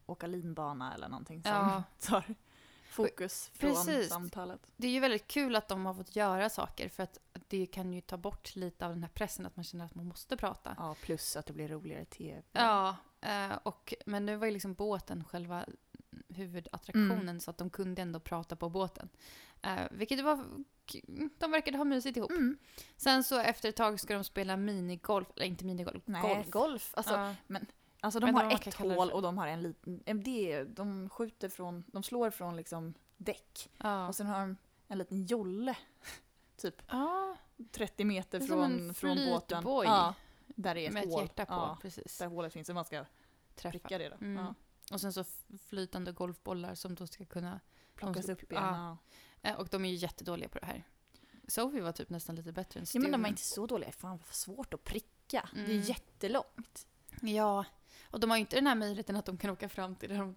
åka 0.05 0.27
linbana 0.27 0.93
eller 0.93 1.07
någonting 1.09 1.43
som 1.43 1.51
Ja. 1.51 1.83
tar 2.07 2.35
fokus 2.93 3.51
från 3.53 3.71
Precis. 3.71 4.09
samtalet. 4.09 4.59
Det 4.75 4.87
är 4.87 4.91
ju 4.91 4.99
väldigt 4.99 5.27
kul 5.27 5.55
att 5.55 5.67
de 5.67 5.85
har 5.85 5.93
fått 5.93 6.15
göra 6.15 6.49
saker 6.49 6.89
för 6.89 7.03
att 7.03 7.17
det 7.47 7.65
kan 7.65 7.93
ju 7.93 8.01
ta 8.01 8.17
bort 8.17 8.55
lite 8.55 8.85
av 8.85 8.91
den 8.93 9.03
här 9.03 9.09
pressen 9.09 9.45
att 9.45 9.55
man 9.55 9.63
känner 9.63 9.85
att 9.85 9.95
man 9.95 10.05
måste 10.05 10.37
prata. 10.37 10.75
Ja, 10.77 10.95
plus 11.01 11.35
att 11.35 11.45
det 11.45 11.53
blir 11.53 11.67
roligare 11.67 12.05
tv. 12.05 12.41
Ja, 12.51 12.95
eh, 13.21 13.51
och, 13.63 13.93
men 14.05 14.25
nu 14.25 14.35
var 14.35 14.45
ju 14.45 14.53
liksom 14.53 14.73
båten 14.73 15.23
själva 15.23 15.65
huvudattraktionen 16.29 17.19
Mm. 17.21 17.39
så 17.39 17.51
att 17.51 17.57
de 17.57 17.69
kunde 17.69 18.01
ändå 18.01 18.19
prata 18.19 18.55
på 18.55 18.69
båten. 18.69 19.09
Eh, 19.61 19.79
vilket 19.91 20.23
var, 20.23 20.43
de 21.39 21.51
verkade 21.51 21.77
ha 21.77 21.85
mysigt 21.85 22.17
ihop. 22.17 22.31
Mm. 22.31 22.57
Sen 22.97 23.23
så 23.23 23.39
efter 23.39 23.69
ett 23.69 23.75
tag 23.75 23.99
ska 23.99 24.13
de 24.13 24.23
spela 24.23 24.57
minigolf, 24.57 25.27
eller 25.35 25.45
inte 25.45 25.65
minigolf, 25.65 26.03
Nej, 26.05 26.21
golf. 26.35 26.49
golf. 26.49 26.93
Alltså, 26.97 27.13
Ja. 27.13 27.59
Alltså 28.03 28.19
de 28.19 28.35
har 28.35 28.51
ett 28.51 28.73
hål 28.73 29.11
och 29.11 29.21
de 29.21 29.37
har 29.37 29.47
en 29.47 29.61
liten... 29.61 30.01
Det, 30.23 30.63
de 30.63 31.09
skjuter 31.09 31.49
från... 31.49 31.83
De 31.87 32.03
slår 32.03 32.29
från 32.29 32.55
liksom 32.55 32.93
däck. 33.17 33.69
Ja. 33.77 34.07
Och 34.07 34.15
sen 34.15 34.27
har 34.27 34.39
de 34.39 34.57
en 34.87 34.97
liten 34.97 35.25
jolle 35.25 35.77
typ 36.57 36.81
Ja, 36.89 37.37
30 37.71 38.03
meter 38.05 38.39
från, 38.39 38.93
från 38.93 39.17
båten. 39.29 39.63
Ja, 39.65 40.13
där 40.47 40.75
är 40.77 40.87
ett 40.87 40.93
med 40.93 41.03
ett 41.03 41.09
hål. 41.09 41.21
hjärta 41.21 41.45
på. 41.45 41.53
Ja, 41.53 41.77
Precis. 41.81 42.17
där 42.17 42.27
hålet 42.27 42.53
finns, 42.53 42.67
så 42.67 42.73
man 42.73 42.85
ska 42.85 43.05
Träffa. 43.55 43.71
pricka 43.71 43.97
det 43.97 44.09
då. 44.09 44.15
Mm. 44.15 44.45
Ja. 44.45 44.55
Och 44.93 45.01
sen 45.01 45.13
så 45.13 45.23
flytande 45.67 46.11
golfbollar 46.11 46.75
som 46.75 46.95
då 46.95 47.07
ska 47.07 47.25
kunna... 47.25 47.59
Plockas 47.95 48.29
upp 48.29 48.51
igen. 48.51 48.63
ja. 48.63 48.97
Ja. 49.41 49.49
Eh, 49.49 49.55
Och 49.59 49.67
de 49.69 49.85
är 49.85 49.89
ju 49.89 49.95
jättedåliga 49.95 50.49
på 50.49 50.59
det 50.59 50.65
här. 50.65 50.83
Sophie 51.47 51.81
var 51.81 51.91
typ 51.91 52.09
nästan 52.09 52.35
lite 52.35 52.51
bättre 52.51 52.79
än 52.79 52.81
ja 52.81 52.85
Stu. 52.85 52.99
men 52.99 53.11
de 53.11 53.25
är 53.25 53.29
inte 53.29 53.41
så 53.41 53.65
dåliga, 53.67 53.91
fan 53.91 54.17
vad 54.17 54.27
svårt 54.35 54.73
att 54.73 54.83
pricka. 54.83 55.49
Det 55.53 55.59
är 55.61 55.65
Mm. 55.65 55.81
jättelångt. 55.81 56.87
Ja, 57.21 57.65
och 58.13 58.19
de 58.19 58.29
har 58.29 58.37
ju 58.37 58.41
inte 58.41 58.55
den 58.55 58.67
här 58.67 58.75
möjligheten 58.75 59.15
att 59.15 59.25
de 59.25 59.37
kan 59.37 59.49
åka 59.49 59.69
fram 59.69 59.95
till 59.95 60.09
där 60.09 60.17
de 60.17 60.35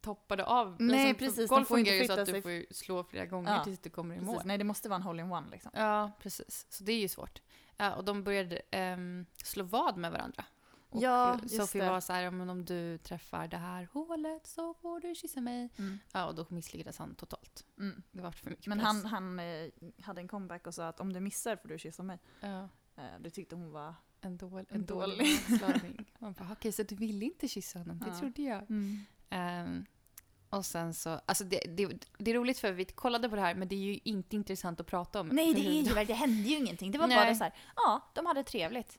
toppade 0.00 0.44
av. 0.44 0.76
Nej, 0.78 0.96
Liksom, 1.08 1.14
för 1.18 1.26
precis, 1.26 1.50
Golf 1.50 1.68
fungerar 1.68 1.96
ju 1.96 2.06
så 2.06 2.20
att 2.20 2.26
du 2.26 2.42
får 2.42 2.72
slå 2.74 3.04
flera 3.04 3.26
gånger 3.26 3.54
Ja, 3.56 3.64
tills 3.64 3.78
du 3.78 3.90
kommer 3.90 4.14
i 4.14 4.20
mål. 4.20 4.42
Nej 4.44 4.58
det 4.58 4.64
måste 4.64 4.88
vara 4.88 4.96
en 4.96 5.02
hole-in-one 5.02 5.50
liksom. 5.50 5.70
Ja, 5.74 6.10
precis. 6.20 6.66
Så 6.70 6.84
det 6.84 6.92
är 6.92 7.00
ju 7.00 7.08
svårt. 7.08 7.42
Ja, 7.76 7.94
och 7.94 8.04
de 8.04 8.24
började 8.24 8.62
ehm, 8.70 9.26
slå 9.44 9.64
vad 9.64 9.96
med 9.96 10.12
varandra. 10.12 10.44
Och 10.90 11.02
Ja, 11.02 11.38
det. 11.42 11.74
var 11.88 12.00
så 12.00 12.12
här, 12.12 12.22
"Ja, 12.22 12.30
men 12.30 12.50
om 12.50 12.64
du 12.64 12.98
träffar 12.98 13.48
det 13.48 13.56
här 13.56 13.88
hålet 13.92 14.46
så 14.46 14.74
får 14.74 15.00
du 15.00 15.14
kyssa 15.14 15.40
mig. 15.40 15.68
Mm. 15.78 15.98
Ja, 16.12 16.26
och 16.26 16.34
då 16.34 16.46
misslyckades 16.48 16.98
han 16.98 17.14
totalt. 17.14 17.64
Mm. 17.78 18.02
Det 18.12 18.22
var 18.22 18.30
för 18.30 18.50
mycket 18.50 18.66
Men 18.66 18.78
press. 18.78 18.86
han, 18.86 19.04
han 19.06 19.38
eh, 19.38 19.70
hade 20.02 20.20
en 20.20 20.28
comeback 20.28 20.66
och 20.66 20.74
sa 20.74 20.88
att 20.88 21.00
om 21.00 21.12
du 21.12 21.20
missar 21.20 21.56
får 21.56 21.68
du 21.68 21.78
kyssa 21.78 22.02
mig. 22.02 22.18
Ja, 22.40 22.68
Eh, 22.96 23.20
det 23.20 23.30
tyckte 23.30 23.54
hon 23.54 23.70
var... 23.72 23.94
en, 24.20 24.36
dål, 24.36 24.58
en, 24.58 24.66
En 24.70 24.86
dålig 24.86 25.38
slagning. 25.58 26.04
Man 26.18 26.32
bara, 26.32 26.48
okej, 26.52 26.72
så 26.72 26.82
du 26.82 26.94
ville 26.94 27.24
inte 27.24 27.48
kyssa 27.48 27.78
honom? 27.78 27.98
Det 27.98 28.06
Ja. 28.08 28.18
trodde 28.18 28.42
jag. 28.42 28.62
Mm. 28.70 28.98
Ehm, 29.30 29.84
och 30.50 30.66
sen 30.66 30.94
så, 30.94 31.20
alltså 31.26 31.44
det, 31.44 31.60
det, 31.76 32.06
det 32.18 32.30
är 32.30 32.34
roligt 32.34 32.58
för 32.58 32.72
vi 32.72 32.84
kollade 32.84 33.28
på 33.28 33.36
det 33.36 33.42
här 33.42 33.54
men 33.54 33.68
det 33.68 33.74
är 33.74 33.78
ju 33.78 33.98
inte 34.04 34.36
intressant 34.36 34.80
att 34.80 34.86
prata 34.86 35.20
om. 35.20 35.28
Nej 35.28 35.54
det 35.54 35.66
är 35.66 35.72
ju 36.00 36.04
det 36.04 36.14
hände 36.14 36.48
ju 36.48 36.56
ingenting. 36.56 36.90
Det 36.92 36.98
var 36.98 37.06
Nej. 37.06 37.16
bara 37.16 37.34
så 37.34 37.44
här, 37.44 37.54
ja 37.76 38.10
de 38.14 38.26
hade 38.26 38.42
trevligt. 38.42 38.98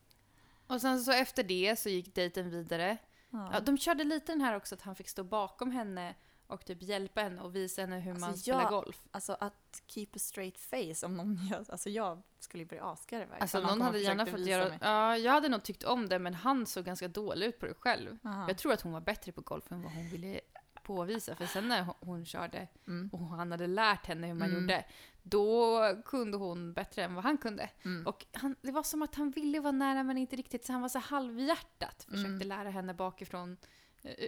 Och 0.67 0.81
sen 0.81 0.99
så 1.03 1.11
efter 1.11 1.43
det 1.43 1.79
så 1.79 1.89
gick 1.89 2.15
dejten 2.15 2.49
vidare. 2.49 2.97
Ja. 3.29 3.49
Ja, 3.53 3.59
de 3.59 3.77
körde 3.77 4.03
lite 4.03 4.31
den 4.31 4.41
här 4.41 4.55
också 4.55 4.75
att 4.75 4.81
han 4.81 4.95
fick 4.95 5.09
stå 5.09 5.23
bakom 5.23 5.71
henne 5.71 6.15
och 6.51 6.65
typ 6.65 6.81
hjälpa 6.84 7.22
henne 7.22 7.41
och 7.41 7.55
visa 7.55 7.81
henne 7.81 8.00
hur 8.00 8.12
Alltså, 8.12 8.25
man 8.27 8.38
spelar 8.38 8.62
jag- 8.62 8.70
golf. 8.72 9.01
Alltså 9.12 9.38
att 9.39 9.81
keep 9.88 10.08
a 10.15 10.20
straight 10.20 10.58
face 10.60 11.05
om 11.05 11.17
någon 11.17 11.36
gör, 11.36 11.65
alltså 11.70 11.89
jag 11.89 12.22
skulle 12.39 12.65
bli 12.65 12.79
asgarvad. 12.79 13.38
Alltså 13.41 13.60
någon 13.60 13.79
och 13.79 13.86
hade 13.86 14.00
gärna 14.00 14.25
fått 14.25 14.39
göra... 14.39 14.70
mig. 14.70 14.77
Ja, 14.81 15.17
jag 15.17 15.31
hade 15.31 15.50
nog 15.50 15.63
tyckt 15.63 15.84
om 15.84 16.10
det 16.10 16.20
men 16.20 16.34
han 16.34 16.65
såg 16.65 16.86
ganska 16.86 17.08
dålig 17.08 17.46
ut 17.48 17.60
på 17.60 17.65
det 17.65 17.74
själv. 17.74 18.17
Aha. 18.25 18.46
Jag 18.48 18.58
tror 18.58 18.74
att 18.74 18.81
hon 18.81 18.91
var 18.91 19.01
bättre 19.01 19.31
på 19.31 19.41
golf 19.41 19.72
än 19.72 19.81
vad 19.84 19.91
hon 19.93 20.10
ville 20.10 20.41
påvisa. 20.84 21.36
För 21.36 21.46
sen 21.46 21.67
när 21.67 21.86
hon- 22.00 22.25
körde 22.25 22.67
Mm. 22.88 23.10
och 23.13 23.20
han 23.27 23.51
hade 23.51 23.67
lärt 23.67 24.05
henne 24.05 24.27
hur 24.27 24.34
man 24.34 24.50
Mm. 24.50 24.62
gjorde, 24.62 24.86
då 25.24 25.79
kunde 26.05 26.38
hon 26.38 26.74
bättre 26.74 27.03
än 27.03 27.15
vad 27.15 27.24
han 27.24 27.38
kunde. 27.38 27.70
Mm. 27.86 28.08
Och 28.08 28.25
han, 28.34 28.55
det 28.62 28.72
var 28.72 28.84
som 28.84 29.01
att 29.01 29.15
han 29.15 29.31
ville 29.31 29.60
vara 29.60 29.72
nära 29.72 30.03
men 30.03 30.17
inte 30.17 30.36
riktigt, 30.36 30.65
så 30.65 30.72
han 30.72 30.81
var 30.81 30.89
så 30.89 31.00
halvhjärtat. 31.00 32.03
Försökte 32.10 32.27
Mm. 32.27 32.48
lära 32.48 32.70
henne 32.70 32.93
bakifrån 32.93 33.58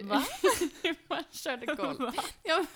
Va? 0.02 0.24
man 1.08 1.24
körde 1.30 1.66
golf. 1.66 2.32
Ja, 2.42 2.66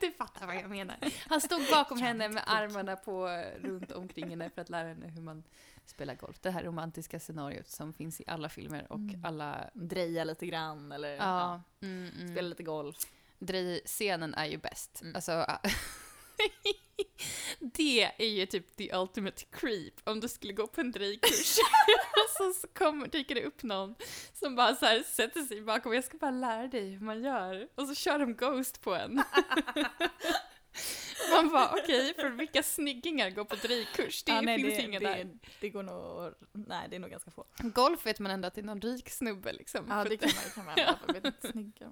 du 0.00 0.12
fattar 0.12 0.46
vad 0.46 0.56
jag 0.56 0.70
menar. 0.70 0.96
Han 1.28 1.40
stod 1.40 1.60
bakom 1.70 1.98
henne 1.98 2.28
med 2.28 2.42
armarna 2.46 2.96
på 2.96 3.28
runt 3.60 3.92
omkring 3.92 4.28
henne 4.30 4.50
för 4.50 4.62
att 4.62 4.70
lära 4.70 4.88
henne 4.88 5.06
hur 5.06 5.22
man 5.22 5.44
spelar 5.86 6.14
golf. 6.14 6.38
Det 6.40 6.50
här 6.50 6.62
romantiska 6.64 7.20
scenariot 7.20 7.68
som 7.68 7.92
finns 7.92 8.20
i 8.20 8.24
alla 8.26 8.48
filmer 8.48 8.92
och 8.92 8.98
Mm. 8.98 9.24
alla... 9.24 9.70
Dreja 9.74 10.24
lite 10.24 10.46
grann 10.46 10.92
eller 10.92 11.08
ja. 11.08 11.62
Ja, 11.80 11.86
mm, 11.86 12.10
spela 12.10 12.30
mm. 12.32 12.44
lite 12.44 12.62
golf. 12.62 12.96
Drej-scenen 13.38 14.34
är 14.34 14.46
ju 14.46 14.56
bäst. 14.56 15.02
Mm. 15.02 15.14
Alltså, 15.16 15.46
det 17.58 18.02
är 18.02 18.26
ju 18.26 18.46
typ 18.46 18.76
the 18.76 18.96
ultimate 18.96 19.44
creep. 19.50 19.94
Om 20.04 20.20
du 20.20 20.28
skulle 20.28 20.52
gå 20.52 20.66
på 20.66 20.80
en 20.80 20.92
drejkurs 20.92 21.58
och 22.38 22.54
så, 22.54 22.68
kommer, 22.68 23.08
dyker 23.08 23.34
det 23.34 23.44
upp 23.44 23.62
någon 23.62 23.94
som 24.34 24.56
bara 24.56 24.76
så 24.76 24.86
här 24.86 25.02
sätter 25.02 25.42
sig 25.42 25.62
bakom 25.62 25.94
jag 25.94 26.04
ska 26.04 26.18
bara 26.18 26.30
lära 26.30 26.66
dig 26.66 26.90
hur 26.90 27.00
man 27.00 27.22
gör. 27.22 27.68
Och 27.74 27.88
så 27.88 27.94
kör 27.94 28.18
de 28.18 28.34
Ghost 28.34 28.80
på 28.80 28.94
en. 28.94 29.22
Man 31.30 31.48
bara 31.48 31.70
okej, 31.82 32.14
för 32.14 32.28
vilka 32.30 32.62
snyggingar 32.62 33.30
går 33.30 33.44
på 33.44 33.54
drejkurs? 33.56 34.22
Det 34.22 34.32
Ja, 34.32 34.40
nej, 34.40 34.62
finns 34.62 34.76
det, 34.76 34.82
inga 34.82 34.98
det, 35.00 35.06
där. 35.06 35.28
Det 35.60 35.70
går 35.70 35.82
nog, 35.82 36.34
nej 36.52 36.86
det 36.90 36.96
är 36.96 37.00
nog 37.00 37.10
ganska 37.10 37.30
få. 37.30 37.44
Golf 37.58 38.06
vet 38.06 38.18
man 38.18 38.32
ändå 38.32 38.48
att 38.48 38.54
det 38.54 38.60
är 38.60 38.64
någon 38.64 38.80
rik 38.80 39.10
snubbe 39.10 39.52
liksom. 39.52 39.86
Ja 39.88 40.04
det 40.04 40.16
kan 40.16 40.30
man 40.34 40.44
ju 40.44 40.50
kan 40.50 40.64
man 40.64 41.14
vet 41.14 41.24
inte, 41.24 41.48
snygga. 41.52 41.90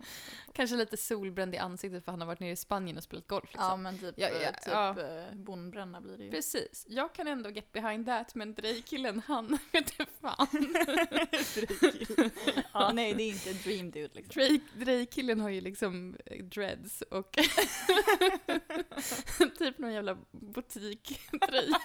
Kanske 0.52 0.76
lite 0.76 0.96
solbränd 0.96 1.54
i 1.54 1.58
ansiktet 1.58 2.04
för 2.04 2.12
han 2.12 2.20
har 2.20 2.26
varit 2.26 2.40
nere 2.40 2.50
i 2.50 2.56
Spanien 2.56 2.96
och 2.96 3.02
spelat 3.02 3.26
golf. 3.26 3.44
Liksom. 3.52 3.64
Ja 3.64 3.76
men 3.76 3.98
typ, 3.98 4.14
Ja, 4.18 4.28
ja, 4.28 4.52
typ 4.52 4.72
ja. 4.72 5.00
eh, 5.00 5.34
bondbränna 5.34 6.00
blir 6.00 6.16
det 6.18 6.24
ju. 6.24 6.30
Precis. 6.30 6.84
Jag 6.88 7.12
kan 7.14 7.26
ändå 7.26 7.50
get 7.50 7.72
behind 7.72 8.06
that, 8.06 8.34
men 8.34 8.54
Drake-killen, 8.54 9.22
han 9.26 9.58
vet 9.72 10.00
inte 10.00 10.12
fan. 10.20 10.46
ja 12.72 12.92
nej 12.92 13.14
det 13.14 13.22
är 13.22 13.28
inte 13.28 13.52
dream 13.52 13.90
dude 13.90 14.14
liksom. 14.14 14.40
Drake, 14.42 14.60
Drake-killen 14.74 15.40
har 15.40 15.48
ju 15.48 15.60
liksom 15.60 16.16
eh, 16.26 16.44
dreads 16.44 17.02
och 17.02 17.38
typ 19.58 19.78
någon 19.78 19.92
jävla 19.92 20.18
butiktröja. 20.30 21.80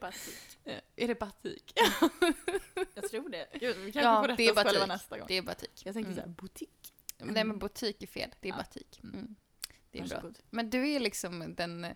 Batik. 0.00 0.58
Eh, 0.64 0.78
Är 0.96 1.08
det 1.08 1.14
batik? 1.18 1.72
Jag 2.94 3.10
tror 3.10 3.28
det. 3.28 3.46
Gud, 3.60 3.76
vi 3.76 3.92
kanske 3.92 4.00
Ja, 4.10 4.20
får 4.22 4.28
det 4.28 4.34
rätta 4.50 4.60
oss 4.60 4.66
själva 4.66 4.86
nästa 4.86 5.18
gång. 5.18 5.26
Det 5.28 5.34
är 5.38 5.42
batik. 5.42 5.82
Jag 5.84 5.94
tänkte 5.94 6.12
Mm. 6.12 6.14
såhär, 6.24 6.28
butik. 6.28 6.92
Nej 7.18 7.44
men 7.44 7.58
butik 7.58 8.02
är 8.02 8.06
fel, 8.06 8.30
det 8.40 8.48
är 8.48 8.52
Ja. 8.52 8.56
batik. 8.56 9.00
Mm. 9.02 9.36
Det 9.90 9.98
är 9.98 10.02
bra. 10.02 10.14
Varsågod. 10.16 10.38
Men 10.50 10.70
du 10.70 10.88
är 10.90 11.00
liksom 11.00 11.54
den 11.54 11.86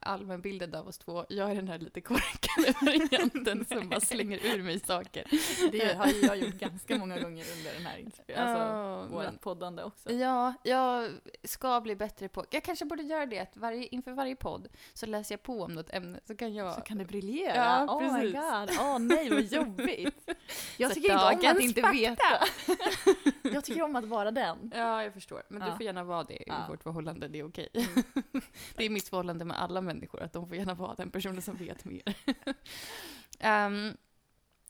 allmänbilden 0.00 0.74
av 0.74 0.88
oss 0.88 0.98
två. 0.98 1.24
Jag 1.28 1.50
är 1.50 1.54
den 1.54 1.68
här 1.68 1.78
lite 1.78 2.00
korkade 2.00 2.74
varianten 2.80 3.64
som 3.64 3.88
bara 3.88 4.00
slänger 4.00 4.38
ur 4.56 4.62
mig 4.62 4.80
saker. 4.80 5.24
Det 5.72 5.94
har 5.94 6.08
jag 6.22 6.36
gjort 6.36 6.54
ganska 6.54 6.98
många 6.98 7.18
gånger 7.20 7.44
under 7.58 7.72
den 7.74 7.86
här 7.86 7.98
inspirationen. 7.98 8.58
Alltså, 9.02 9.16
men- 9.16 9.38
poddande 9.38 9.82
också. 9.82 10.12
Ja, 10.12 10.54
jag 10.62 11.10
ska 11.44 11.80
bli 11.80 11.96
bättre 11.96 12.28
på... 12.28 12.44
Jag 12.50 12.64
kanske 12.64 12.84
borde 12.84 13.02
göra 13.02 13.26
det, 13.26 13.38
att 13.38 13.56
varje, 13.56 13.86
inför 13.86 14.12
varje 14.12 14.36
podd 14.36 14.68
så 14.94 15.06
läser 15.06 15.32
jag 15.32 15.42
på 15.42 15.62
om 15.62 15.72
något 15.72 15.90
ämne, 15.90 16.20
så 16.24 16.36
kan 16.36 16.54
jag... 16.54 16.74
Så 16.74 16.80
kan 16.80 16.98
det 16.98 17.04
briljera. 17.04 17.54
Ja, 17.56 17.84
oh 17.94 18.02
my 18.02 18.20
precis. 18.20 18.32
god. 18.34 18.86
Åh 18.86 18.98
nej 18.98 19.30
vad 19.30 19.42
jobbigt. 19.42 20.28
Jag 20.76 20.90
Så 20.90 20.94
tycker 20.94 21.12
inte 21.32 21.48
om 21.50 21.56
att 21.56 21.60
inte 21.62 21.80
fakta. 21.82 21.96
veta. 21.98 22.22
Jag 23.54 23.64
tycker 23.64 23.82
om 23.82 23.96
att 23.96 24.04
vara 24.04 24.30
den. 24.30 24.72
Ja, 24.74 25.02
jag 25.04 25.12
förstår. 25.14 25.42
Men 25.48 25.60
du 25.60 25.66
Ja. 25.66 25.76
får 25.76 25.82
gärna 25.82 26.04
vara 26.04 26.24
det 26.24 26.34
i 26.34 26.44
Ja. 26.46 26.54
vårt 26.68 26.82
förhållande, 26.82 27.28
det 27.28 27.38
är 27.38 27.48
okej. 27.48 27.68
det 28.76 28.84
är 28.84 28.90
mitt 28.90 29.08
förhållande 29.08 29.44
med 29.44 29.61
alla 29.62 29.80
människor, 29.80 30.22
att 30.22 30.32
de 30.32 30.48
får 30.48 30.56
gärna 30.56 30.74
vara 30.74 30.94
den 30.94 31.10
personen 31.10 31.42
som 31.42 31.56
vet 31.56 31.84
mer. 31.84 32.02
Ehm, 33.38 33.96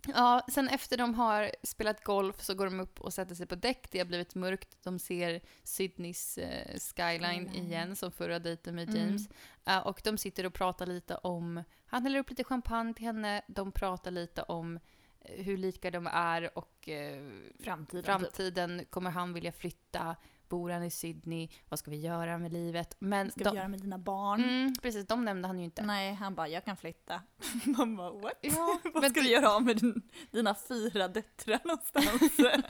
ja, 0.06 0.46
sen 0.48 0.68
efter 0.68 0.96
de 0.96 1.14
har 1.14 1.50
spelat 1.62 2.04
golf 2.04 2.40
så 2.42 2.54
går 2.54 2.64
de 2.64 2.80
upp 2.80 3.00
och 3.00 3.12
sätter 3.14 3.34
sig 3.34 3.46
på 3.46 3.54
däck. 3.54 3.88
Det 3.90 3.98
har 3.98 4.06
blivit 4.06 4.34
mörkt. 4.34 4.76
De 4.82 4.98
ser 4.98 5.40
Sydneys 5.62 6.38
eh, 6.38 6.78
skyline 6.78 7.48
Skyline. 7.48 7.66
igen, 7.66 7.96
som 7.96 8.12
förra 8.12 8.38
dejten 8.38 8.74
med 8.74 8.88
Mm. 8.88 9.00
James. 9.00 9.28
Eh, 9.66 9.78
och 9.86 10.00
de 10.04 10.18
sitter 10.18 10.46
och 10.46 10.54
pratar 10.54 10.86
lite 10.86 11.14
om... 11.16 11.64
Han 11.86 12.02
häller 12.02 12.18
upp 12.18 12.30
lite 12.30 12.44
champagne 12.44 12.94
till 12.94 13.04
henne. 13.04 13.42
De 13.48 13.72
pratar 13.72 14.10
lite 14.10 14.42
om 14.42 14.78
eh, 15.20 15.44
hur 15.44 15.56
lika 15.56 15.90
de 15.90 16.06
är 16.12 16.58
och 16.58 16.88
eh, 16.88 17.22
Framtiden. 17.60 18.02
typ. 18.02 18.06
framtiden. 18.06 18.84
Kommer 18.90 19.10
han 19.10 19.32
vilja 19.32 19.52
flytta? 19.52 20.16
Bor 20.52 20.70
han 20.70 20.82
i 20.82 20.90
Sydney? 20.90 21.48
Vad 21.68 21.78
ska 21.78 21.90
vi 21.90 21.96
göra 22.00 22.38
med 22.38 22.52
livet? 22.52 22.96
Men 22.98 23.30
Ska 23.30 23.44
de, 23.44 23.50
vi 23.50 23.56
göra 23.56 23.68
med 23.68 23.80
dina 23.80 23.98
barn? 23.98 24.44
mm, 24.44 24.74
precis, 24.82 25.06
de 25.06 25.24
nämnde 25.24 25.48
han 25.48 25.58
ju 25.58 25.64
inte. 25.64 25.82
Nej, 25.82 26.14
han 26.14 26.34
bara, 26.34 26.48
jag 26.48 26.64
kan 26.64 26.76
flytta. 26.76 27.22
Man 27.64 27.96
bara, 27.96 28.10
what? 28.10 28.32
Ja, 28.40 28.78
Vad 28.94 29.10
ska 29.10 29.20
du 29.20 29.28
göra 29.28 29.50
av 29.50 29.62
med 29.62 29.76
din, 29.76 30.02
dina 30.30 30.54
fyra 30.54 31.08
döttrar 31.08 31.60
någonstans? 31.64 32.36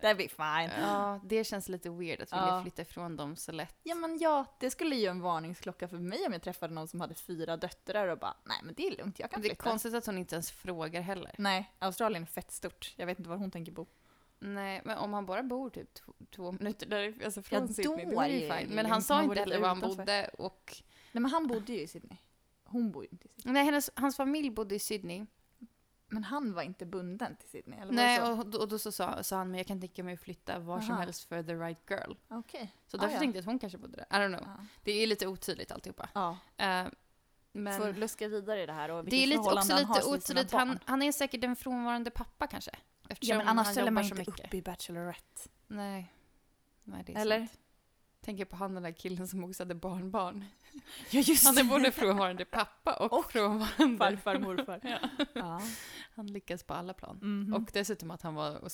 Det 0.00 0.14
blir 0.14 0.28
fine. 0.28 0.70
Ja, 0.88 1.20
det 1.24 1.44
känns 1.44 1.68
lite 1.68 1.90
weird 1.90 2.20
att 2.22 2.32
vilja 2.32 2.46
Ja. 2.46 2.62
flytta 2.62 2.82
ifrån 2.82 3.16
dem 3.16 3.36
så 3.36 3.52
lätt. 3.52 3.76
Ja 3.82 3.94
men 3.94 4.18
ja, 4.18 4.44
det 4.60 4.70
skulle 4.70 4.96
ju 4.96 5.06
en 5.06 5.20
varningsklocka 5.20 5.88
för 5.88 5.96
mig 5.98 6.26
om 6.26 6.32
jag 6.32 6.42
träffade 6.42 6.74
någon 6.74 6.88
som 6.88 7.00
hade 7.00 7.14
fyra 7.14 7.56
döttrar 7.56 8.08
och 8.08 8.18
bara, 8.18 8.34
nej 8.44 8.56
men 8.64 8.74
det 8.76 8.86
är 8.86 8.96
lugnt, 8.96 9.18
jag 9.18 9.30
kan 9.30 9.40
Det 9.40 9.46
är 9.46 9.50
flytta. 9.50 9.62
konstigt 9.62 9.94
att 9.94 10.06
hon 10.06 10.18
inte 10.18 10.34
ens 10.34 10.50
frågar 10.50 11.00
heller. 11.00 11.34
Nej, 11.38 11.72
Australien 11.78 12.22
är 12.22 12.26
fett 12.26 12.52
stort. 12.52 12.94
Jag 12.96 13.06
vet 13.06 13.18
inte 13.18 13.30
var 13.30 13.36
hon 13.36 13.50
tänker 13.50 13.72
bo. 13.72 13.86
Nej, 14.42 14.82
men 14.84 14.98
om 14.98 15.12
han 15.12 15.26
bara 15.26 15.42
bor 15.42 15.70
typ 15.70 15.94
två, 15.94 16.12
två 16.30 16.52
minuter 16.52 16.86
där, 16.86 17.14
alltså 17.24 17.42
från 17.42 17.60
Ja, 17.66 17.68
Sydney, 17.74 18.04
då 18.06 18.20
är 18.20 18.28
det 18.28 18.34
ju 18.38 18.52
fine. 18.52 18.74
Men 18.74 18.86
han 18.86 19.02
sa 19.02 19.22
inte 19.22 19.40
heller 19.40 19.60
var 19.60 19.68
han 19.68 19.80
bodde 19.80 20.30
och... 20.38 20.76
Nej 21.12 21.22
men 21.22 21.30
han 21.30 21.46
bodde 21.46 21.72
ju 21.72 21.80
i 21.80 21.86
Sydney. 21.88 22.16
Hon 22.64 22.90
bor 22.90 23.02
ju 23.04 23.08
inte 23.12 23.26
i 23.28 23.30
Sydney. 23.36 23.52
Nej, 23.54 23.64
hennes, 23.64 23.90
hans 23.94 24.16
familj 24.16 24.50
bodde 24.50 24.74
i 24.74 24.78
Sydney. 24.78 25.26
Men 26.12 26.24
han 26.24 26.54
var 26.54 26.62
inte 26.62 26.86
bunden 26.86 27.36
till 27.36 27.48
Sydney, 27.48 27.80
eller 27.80 27.92
Nej, 27.92 28.18
så? 28.18 28.32
och, 28.38 28.46
då- 28.46 28.58
och 28.58 28.68
då 28.68 28.78
så 28.78 28.92
sa, 28.92 29.22
sa 29.22 29.36
han 29.36 29.50
men 29.50 29.58
jag 29.58 29.66
kan 29.66 29.80
tänka 29.80 30.04
mig 30.04 30.14
att 30.14 30.20
flytta 30.20 30.58
var 30.58 30.80
som 30.80 30.96
helst 30.96 31.24
för 31.28 31.42
the 31.42 31.54
right 31.54 31.90
girl. 31.90 32.12
Okej. 32.28 32.74
Så 32.86 32.96
Ah, 32.96 33.00
därför 33.00 33.14
ja. 33.14 33.20
tänkte 33.20 33.36
jag 33.38 33.42
att 33.42 33.46
hon 33.46 33.58
kanske 33.58 33.78
bodde 33.78 33.96
där. 34.10 34.18
I 34.18 34.22
don't 34.22 34.36
know. 34.38 34.48
Ja. 34.58 34.66
Det 34.84 34.92
är 34.92 35.06
lite 35.06 35.26
otydligt 35.26 35.72
alltihopa. 35.72 36.08
ja. 36.14 36.38
Eh, 36.56 36.86
men 37.52 37.78
Får 37.80 37.92
luska 37.92 38.28
vidare 38.28 38.62
i 38.62 38.66
det 38.66 38.72
här 38.72 38.90
och 38.90 39.04
det 39.04 39.16
är 39.22 39.26
lite, 39.26 39.40
också 39.40 39.76
lite 39.76 40.04
otydligt. 40.06 40.52
Han, 40.52 40.78
han 40.84 41.02
är 41.02 41.12
säkert 41.12 41.44
en 41.44 41.56
frånvarande 41.56 42.10
pappa 42.10 42.46
kanske. 42.46 42.70
Eftersom 43.10 43.32
Ja 43.32 43.38
men 43.38 43.48
annars 43.48 43.66
ställer 43.68 43.90
man 43.90 44.04
inte 44.04 44.14
mycket. 44.16 44.44
upp 44.46 44.54
i 44.54 44.62
Bachelorette. 44.62 45.40
Nej. 45.66 46.12
Nej, 46.84 47.02
det 47.06 47.12
är 47.14 47.20
Eller? 47.20 47.38
sant. 47.38 47.58
Tänker 48.20 48.44
på 48.44 48.56
han 48.56 48.74
den 48.74 48.82
där 48.82 48.92
killen 48.92 49.28
som 49.28 49.44
också 49.44 49.62
hade 49.62 49.74
barnbarn. 49.74 50.44
Ja, 51.10 51.20
just 51.20 51.44
Han 51.46 51.58
är 51.58 51.64
både 51.64 51.92
frånvarande 51.92 52.44
pappa 52.44 52.94
och, 52.96 53.12
Och 53.18 53.32
frånvarande... 53.32 53.98
farfar, 53.98 54.38
morfar. 54.38 54.80
Ja. 55.22 55.26
Ja. 55.32 55.60
Han 56.14 56.26
lyckas 56.26 56.62
på 56.62 56.74
alla 56.74 56.94
plan. 56.94 57.16
Mhm. 57.22 57.54
Och 57.54 57.70
dessutom 57.72 58.10
att 58.10 58.22
han 58.22 58.34
var, 58.34 58.64
och 58.64 58.70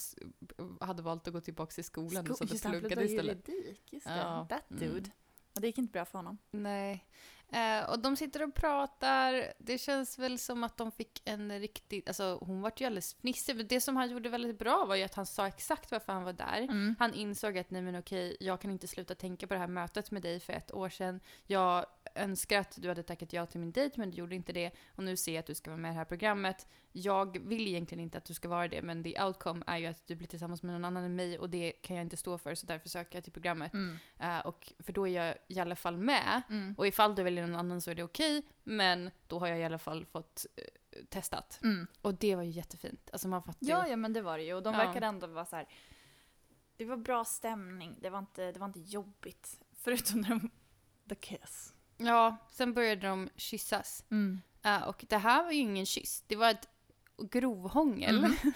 hade 0.86 1.02
valt 1.02 1.26
att 1.26 1.32
gå 1.32 1.40
tillbaka 1.40 1.70
till 1.72 1.84
skolan 1.84 2.30
och 2.30 2.36
så 2.38 2.46
Sko- 2.46 2.52
just 2.54 2.62
det, 2.62 2.68
han 2.68 2.80
pluggade 2.80 3.06
pluggade 3.06 3.14
istället. 3.32 3.48
juridik, 3.48 3.92
just 3.92 4.06
det. 4.06 4.16
Ja. 4.16 4.46
That 4.50 4.70
Mm. 4.70 4.82
dude. 4.82 5.10
Och 5.54 5.60
det 5.60 5.66
gick 5.66 5.78
inte 5.78 5.92
bra 5.92 6.04
för 6.04 6.18
honom. 6.18 6.38
Nej. 6.50 7.06
Eh, 7.52 7.90
och 7.90 7.98
de 7.98 8.16
sitter 8.16 8.42
och 8.42 8.54
pratar. 8.54 9.52
Det 9.58 9.78
känns 9.78 10.18
väl 10.18 10.38
som 10.38 10.64
att 10.64 10.76
de 10.76 10.92
fick 10.92 11.22
en 11.24 11.60
riktigt... 11.60 12.08
Alltså 12.08 12.38
hon 12.40 12.60
vart 12.60 12.80
ju 12.80 12.84
alldeles 12.84 13.14
fnissig. 13.14 13.56
Men 13.56 13.66
det 13.66 13.80
som 13.80 13.96
han 13.96 14.10
gjorde 14.10 14.28
väldigt 14.28 14.58
bra 14.58 14.84
var 14.84 14.96
ju 14.96 15.02
att 15.02 15.14
han 15.14 15.26
sa 15.26 15.46
exakt 15.46 15.90
varför 15.90 16.12
han 16.12 16.24
var 16.24 16.32
där. 16.32 16.58
Mm. 16.58 16.96
Han 16.98 17.14
insåg 17.14 17.58
att 17.58 17.70
nej 17.70 17.82
men 17.82 17.98
okej, 17.98 18.36
jag 18.40 18.60
kan 18.60 18.70
inte 18.70 18.86
sluta 18.86 19.14
tänka 19.14 19.46
på 19.46 19.54
det 19.54 19.60
här 19.60 19.66
mötet 19.66 20.10
med 20.10 20.22
dig 20.22 20.40
för 20.40 20.52
ett 20.52 20.74
år 20.74 20.88
sedan. 20.88 21.20
Jag 21.46 21.86
önskar 22.16 22.60
att 22.60 22.78
du 22.82 22.88
hade 22.88 23.02
tackat 23.02 23.32
ja 23.32 23.46
till 23.46 23.60
min 23.60 23.72
dejt 23.72 24.00
men 24.00 24.10
du 24.10 24.16
gjorde 24.16 24.34
inte 24.34 24.52
det. 24.52 24.70
Och 24.94 25.04
nu 25.04 25.16
ser 25.16 25.32
jag 25.32 25.40
att 25.40 25.46
du 25.46 25.54
ska 25.54 25.70
vara 25.70 25.80
med 25.80 25.88
i 25.88 25.92
det 25.92 25.98
här 25.98 26.04
programmet. 26.04 26.66
Jag 26.92 27.38
vill 27.48 27.66
egentligen 27.66 28.02
inte 28.02 28.18
att 28.18 28.24
du 28.24 28.34
ska 28.34 28.48
vara 28.48 28.68
det 28.68 28.82
men 28.82 29.04
the 29.04 29.22
outcome 29.22 29.64
är 29.66 29.78
ju 29.78 29.86
att 29.86 30.06
du 30.06 30.14
blir 30.14 30.28
tillsammans 30.28 30.62
med 30.62 30.72
någon 30.72 30.84
annan 30.84 31.04
än 31.04 31.16
mig 31.16 31.38
och 31.38 31.50
det 31.50 31.72
kan 31.72 31.96
jag 31.96 32.04
inte 32.04 32.16
stå 32.16 32.38
för 32.38 32.54
så 32.54 32.66
därför 32.66 32.88
söker 32.88 33.16
jag 33.16 33.24
till 33.24 33.32
programmet. 33.32 33.72
Mm. 33.72 33.98
Eh, 34.18 34.38
och, 34.38 34.72
för 34.78 34.92
då 34.92 35.08
är 35.08 35.12
jag 35.12 35.34
i 35.48 35.60
alla 35.60 35.76
fall 35.76 35.96
med. 35.96 36.42
Mm. 36.50 36.74
Och 36.78 36.86
ifall 36.86 37.14
du 37.14 37.22
väljer 37.22 37.46
någon 37.46 37.60
annan 37.60 37.80
så 37.80 37.90
är 37.90 37.94
det 37.94 38.02
okej, 38.02 38.42
men 38.64 39.10
då 39.26 39.38
har 39.38 39.46
jag 39.46 39.58
i 39.58 39.64
alla 39.64 39.78
fall 39.78 40.06
fått 40.06 40.46
eh, 40.56 40.64
testat. 41.08 41.60
Mm. 41.62 41.86
Och 42.02 42.14
det 42.14 42.36
var 42.36 42.42
ju 42.42 42.50
jättefint. 42.50 43.10
Alltså 43.12 43.28
man 43.28 43.42
fattar 43.42 43.66
ju. 43.66 43.72
Ja, 43.72 43.88
ja, 43.88 43.96
men 43.96 44.12
det 44.12 44.22
var 44.22 44.38
det 44.38 44.44
ju. 44.44 44.54
Och 44.54 44.62
de 44.62 44.74
Ja. 44.74 44.78
verkade 44.78 45.06
ändå 45.06 45.26
vara 45.26 45.46
så 45.46 45.56
här. 45.56 45.68
Det 46.76 46.84
var 46.84 46.96
bra 46.96 47.24
stämning. 47.24 47.98
Det 48.00 48.10
var 48.10 48.18
inte, 48.18 48.52
det 48.52 48.58
var 48.58 48.66
inte 48.66 48.80
jobbigt. 48.80 49.60
Förutom 49.72 50.20
när 50.20 50.28
de... 50.28 50.50
The 51.08 51.14
kiss. 51.14 51.72
Ja, 51.96 52.36
sen 52.50 52.74
började 52.74 53.06
de 53.06 53.28
kyssas. 53.36 54.04
Mm. 54.10 54.40
Eh, 54.62 54.82
och 54.82 55.04
det 55.08 55.18
här 55.18 55.44
var 55.44 55.52
ju 55.52 55.58
ingen 55.58 55.86
kyss, 55.86 56.24
det 56.26 56.36
var 56.36 56.50
ett 56.50 56.68
grovhångel. 57.18 58.20
Mhm. 58.20 58.52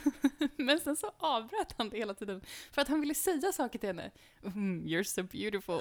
men 0.57 0.81
sen 0.81 0.97
så 0.97 1.13
avbröt 1.19 1.75
han 1.79 1.89
det 1.91 1.97
hela 1.97 2.15
tiden 2.15 2.45
för 2.73 2.83
att 2.83 2.89
han 2.89 3.01
ville 3.01 3.15
säga 3.15 3.53
saker 3.53 3.79
till 3.79 3.89
henne. 3.89 4.11
Mm, 4.45 4.87
you're 4.87 5.03
so 5.03 5.23
beautiful. 5.23 5.81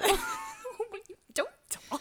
Don't 1.34 1.88
talk! 1.88 2.00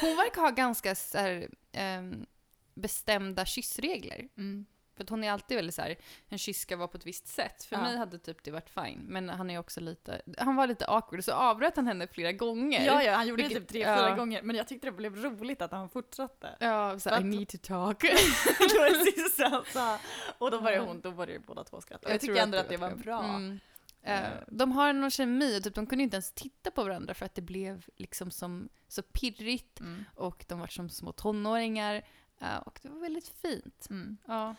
Hon 0.00 0.16
verkar 0.16 0.42
ha 0.42 0.50
ganska 0.50 0.94
så 0.94 1.18
här, 1.18 1.50
ehm, 1.72 2.26
bestämda 2.74 3.44
kyssregler. 3.44 4.28
Mm. 4.36 4.66
För 5.06 5.10
hon 5.10 5.24
är 5.24 5.32
alltid 5.32 5.56
väldigt 5.56 5.74
så 5.74 5.82
här, 5.82 5.96
en 6.28 6.38
kyss 6.38 6.60
ska 6.60 6.76
vara 6.76 6.88
på 6.88 6.96
ett 6.96 7.06
visst 7.06 7.26
sätt. 7.26 7.64
För 7.64 7.76
Ja. 7.76 7.82
mig 7.82 7.96
hade 7.96 8.18
typ 8.18 8.44
det 8.44 8.50
varit 8.50 8.70
fine. 8.70 9.00
Men 9.08 9.28
han 9.28 9.50
är 9.50 9.58
också 9.58 9.80
lite, 9.80 10.22
han 10.38 10.56
var 10.56 10.66
lite 10.66 10.86
awkward 10.86 11.24
så 11.24 11.32
avbröt 11.32 11.76
han 11.76 11.86
henne 11.86 12.06
flera 12.06 12.32
gånger. 12.32 12.86
Ja, 12.86 13.02
ja, 13.02 13.14
han 13.14 13.26
gjorde 13.26 13.42
det 13.42 13.48
typ 13.48 13.68
tre, 13.68 13.84
fyra 13.84 14.08
ja. 14.08 14.14
gånger. 14.14 14.42
Men 14.42 14.56
jag 14.56 14.68
tyckte 14.68 14.86
det 14.86 14.92
blev 14.92 15.16
roligt 15.16 15.62
att 15.62 15.72
han 15.72 15.88
fortsatte. 15.88 16.56
Ja, 16.60 16.98
så 16.98 17.10
För 17.10 17.20
I 17.20 17.24
need 17.24 17.48
to 17.48 17.58
talk. 17.62 18.00
det 18.58 18.78
var 18.78 19.04
det 19.04 19.12
sista. 19.12 19.98
Och 20.38 20.50
då 20.50 20.60
började 20.60 20.82
Ja. 20.82 20.88
hon, 20.88 21.00
då 21.00 21.10
började 21.10 21.40
båda 21.46 21.64
två 21.64 21.80
skratta. 21.80 22.08
Jag 22.08 22.14
Jag, 22.14 22.20
tycker 22.20 22.36
ändå 22.42 22.58
att 22.58 22.68
det 22.68 22.76
var 22.76 22.88
var 22.90 22.96
det. 22.96 23.02
bra. 23.02 23.22
Mm. 23.24 23.58
Eh, 24.02 24.20
de 24.48 24.72
har 24.72 24.92
någon 24.92 25.10
kemi 25.10 25.60
typ, 25.62 25.74
de 25.74 25.86
kunde 25.86 26.04
inte 26.04 26.14
ens 26.14 26.32
titta 26.32 26.70
på 26.70 26.84
varandra 26.84 27.14
för 27.14 27.26
att 27.26 27.34
det 27.34 27.42
blev 27.42 27.84
liksom 27.96 28.30
som, 28.30 28.68
så 28.88 29.02
pirrigt 29.02 29.80
Mm. 29.80 30.04
och 30.14 30.44
de 30.48 30.60
var 30.60 30.66
som 30.66 30.88
små 30.90 31.12
tonåringar. 31.12 32.02
Eh, 32.40 32.56
och 32.56 32.78
det 32.82 32.88
var 32.88 33.00
väldigt 33.00 33.28
fint. 33.28 33.86
Mm. 33.90 34.16
Ja. 34.26 34.54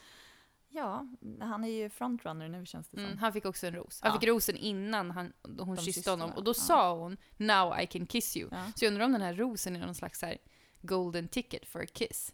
Ja, 0.72 1.08
han 1.40 1.64
är 1.64 1.68
ju 1.70 1.90
frontrunner 1.90 2.50
nu 2.50 2.66
känns 2.66 2.88
det 2.90 2.98
som. 2.98 3.06
Mm, 3.06 3.18
han 3.18 3.34
fick 3.34 3.46
också 3.46 3.68
en 3.68 3.76
ros. 3.76 4.00
Han 4.02 4.12
Ja. 4.14 4.20
fick 4.20 4.30
rosen 4.30 4.56
innan 4.58 5.12
han, 5.12 5.34
hon 5.44 5.76
De 5.76 5.78
kysste 5.78 6.10
honom. 6.10 6.32
Och 6.32 6.44
då 6.44 6.50
Ja. 6.50 6.54
sa 6.54 6.96
hon 6.98 7.18
“Now 7.38 7.80
I 7.82 7.88
can 7.88 8.06
kiss 8.06 8.38
you”. 8.38 8.50
Ja. 8.52 8.72
Så 8.76 8.86
jag 8.86 8.92
undrar 8.92 9.06
om 9.06 9.12
den 9.12 9.22
här 9.22 9.34
rosen 9.34 9.76
är 9.76 9.80
någon 9.86 9.96
slags 9.96 10.22
här 10.22 10.38
golden 10.82 11.28
ticket 11.28 11.66
for 11.68 11.82
a 11.82 11.86
kiss. 11.94 12.34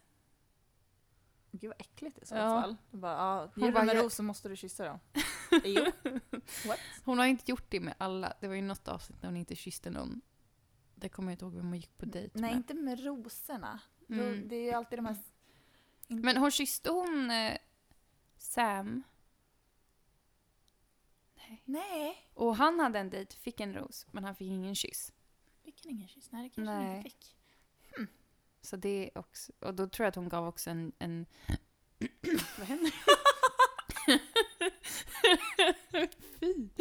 Gud 1.51 1.67
vad 1.69 1.81
äckligt 1.81 2.17
i 2.17 2.25
så 2.25 2.35
fall. 2.35 2.75
Bara, 2.91 3.11
ja, 3.13 3.51
Hon 3.55 3.73
bara, 3.73 3.81
en 3.81 3.87
jag- 3.87 4.03
ros 4.05 4.15
så 4.15 4.23
måste 4.23 4.49
du 4.49 4.55
kyssa 4.55 4.85
jo. 5.63 5.85
What? 6.67 6.79
Hon 7.05 7.17
har 7.19 7.25
inte 7.25 7.51
gjort 7.51 7.65
det 7.69 7.79
med 7.79 7.93
alla. 7.97 8.33
Det 8.41 8.47
var 8.47 8.55
ju 8.55 8.61
något 8.61 8.87
avsnitt 8.87 9.21
när 9.21 9.29
hon 9.29 9.37
inte 9.37 9.55
kysste 9.55 9.89
någon. 9.89 10.21
Det 10.95 11.09
kommer 11.09 11.31
jag 11.31 11.33
inte 11.33 11.45
ihåg 11.45 11.53
vem 11.55 11.65
hon 11.67 11.75
gick 11.77 11.97
på 11.97 12.05
dejt 12.05 12.29
Nej, 12.39 12.41
med. 12.51 12.57
inte 12.57 12.73
med 12.73 13.03
rosorna. 13.05 13.79
Ro- 14.07 14.15
Mm. 14.21 14.47
Det 14.47 14.55
är 14.55 14.63
ju 14.63 14.71
alltid 14.71 14.97
de 14.99 15.05
här... 15.05 15.15
Men 16.07 16.37
hon 16.37 16.51
kysste 16.51 16.89
hon 16.91 17.31
eh, 17.31 17.57
Sam? 18.45 19.03
Nej. 21.63 22.29
Och 22.33 22.55
han 22.55 22.79
hade 22.79 22.99
en 22.99 23.09
dejt, 23.09 23.37
fick 23.37 23.59
en 23.59 23.73
ros, 23.73 24.07
men 24.11 24.23
han 24.23 24.35
fick 24.35 24.47
ingen 24.47 24.75
kyss. 24.75 25.13
Fick 25.63 25.85
han 25.85 25.91
ingen 25.91 26.07
kyss? 26.07 26.31
Nej, 26.31 26.43
det 26.43 26.49
kanske 26.49 26.73
han 26.73 26.83
Nej. 26.83 26.97
inte 26.97 27.09
fick. 27.09 27.35
Så 28.61 28.75
det 28.75 28.89
är 28.89 29.17
också, 29.17 29.51
och 29.59 29.73
då 29.73 29.87
tror 29.87 30.03
jag 30.03 30.09
att 30.09 30.15
hon 30.15 30.29
gav 30.29 30.47
också 30.47 30.69
en... 30.69 30.91
en 30.99 31.25
Vad 32.57 32.67
händer? 32.67 32.93
Fy! 36.39 36.69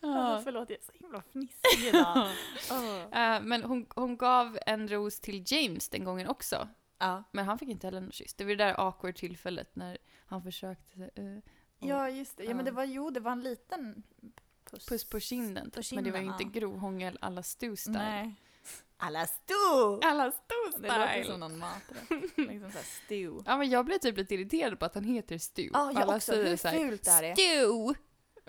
Ja. 0.00 0.40
Förlåt, 0.44 0.70
jag 0.70 0.78
är 0.78 0.82
så 0.84 0.92
himla 0.92 1.22
fnissig 1.22 1.88
idag. 1.88 2.28
Åh. 2.70 3.20
Eh, 3.20 3.42
men 3.42 3.64
hon, 3.64 3.86
hon 3.94 4.16
gav 4.16 4.58
en 4.66 4.88
ros 4.88 5.20
till 5.20 5.44
James 5.46 5.88
den 5.88 6.04
gången 6.04 6.28
också. 6.28 6.68
Ja. 7.00 7.22
Men 7.32 7.44
han 7.44 7.58
fick 7.58 7.68
inte 7.68 7.86
heller 7.86 8.00
någon 8.00 8.12
kyss. 8.12 8.34
Det 8.34 8.44
var 8.44 8.48
det 8.50 8.56
där 8.64 8.80
awkward 8.80 9.16
tillfället 9.16 9.76
när 9.76 9.98
han 10.26 10.42
försökte 10.42 11.10
eh, 11.14 11.36
och 11.78 11.86
ja, 11.88 12.08
just 12.10 12.36
det. 12.36 12.44
Ja, 12.44 12.48
men 12.50 12.58
Ja. 12.58 12.62
det 12.64 12.70
var, 12.70 12.84
jo, 12.84 13.10
det 13.10 13.20
var 13.20 13.32
en 13.32 13.40
liten 13.40 14.02
puss. 14.70 14.86
puss 14.86 15.04
på 15.04 15.20
kinden. 15.20 15.70
På 15.70 15.82
typ. 15.82 15.92
Men 15.94 16.04
det 16.04 16.10
var 16.10 16.18
ju 16.18 16.24
kinden, 16.24 16.40
inte 16.46 16.58
ja. 16.58 16.60
grovhångel 16.60 17.18
alla 17.20 17.42
Stu 17.42 17.76
style. 17.76 17.98
Nej. 17.98 18.34
Alla 18.96 19.26
sto! 19.26 20.00
Alla 20.02 20.32
Stu 20.32 20.80
Det 20.82 20.88
låter 20.88 21.08
style! 21.12 21.24
som 21.24 21.40
någon 21.40 21.58
maträtt. 21.58 22.10
liksom 22.36 22.70
såhär 22.70 22.84
stew. 23.04 23.42
Ja 23.46 23.56
men 23.56 23.70
jag 23.70 23.84
blev 23.84 23.98
typ 23.98 24.16
lite 24.16 24.34
irriterad 24.34 24.78
på 24.78 24.84
att 24.84 24.94
han 24.94 25.04
heter 25.04 25.38
Stu. 25.38 25.62
Ja, 25.72 25.92
jag 25.92 26.02
alla 26.02 26.16
också. 26.16 26.32
Hur 26.34 26.56
så 26.56 26.68
här, 26.68 26.78
fult 26.78 27.06
är 27.08 27.22
det? 27.22 27.34
Stu! 27.36 27.94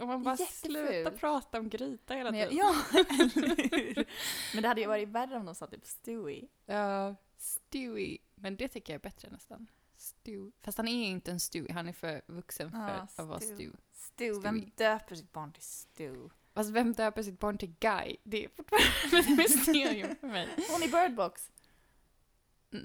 Och 0.01 0.07
man 0.07 0.23
bara 0.23 0.37
sluta 0.37 1.11
prata 1.11 1.59
om 1.59 1.69
gryta 1.69 2.13
hela 2.13 2.31
Men 2.31 2.49
tiden. 2.49 2.57
ja, 2.57 2.75
eller 2.99 3.71
hur? 3.95 4.05
Men 4.53 4.61
det 4.61 4.67
hade 4.67 4.81
ju 4.81 4.87
varit 4.87 5.09
värre 5.09 5.37
om 5.37 5.45
de 5.45 5.55
sa 5.55 5.67
typ 5.67 5.85
Stewie. 5.85 6.47
Ja, 6.65 7.15
Stewie. 7.37 8.17
Men 8.41 8.55
det 8.55 8.67
tycker 8.67 8.93
jag 8.93 8.99
är 8.99 9.03
bättre 9.03 9.29
nästan. 9.31 9.67
Stu. 9.97 10.51
Fast 10.61 10.77
han 10.77 10.87
är 10.87 11.07
inte 11.07 11.31
en 11.31 11.39
Stewie, 11.39 11.73
han 11.73 11.87
är 11.89 11.93
för 11.93 12.21
vuxen 12.27 12.71
för 12.71 12.77
Ja, 12.77 13.07
att 13.15 13.27
vara 13.27 13.39
Stu. 13.39 13.55
Stu. 13.55 13.71
Stu, 13.93 14.39
vem 14.41 14.61
Stewie. 14.61 14.71
döper 14.77 15.15
sitt 15.15 15.31
barn 15.31 15.51
till 15.53 15.63
Stu? 15.63 16.29
Fast 16.53 16.69
vem 16.69 16.93
döper 16.93 17.23
sitt 17.23 17.39
barn 17.39 17.57
till 17.57 17.75
Guy? 17.79 18.17
Det 18.23 18.45
är 18.45 18.49
fortfarande 18.49 19.17
ett 19.31 19.37
mysterium 19.37 20.15
för 20.15 20.27
mig. 20.27 20.49
Hon 20.71 20.83
i 20.83 20.87
Birdbox. 20.87 21.51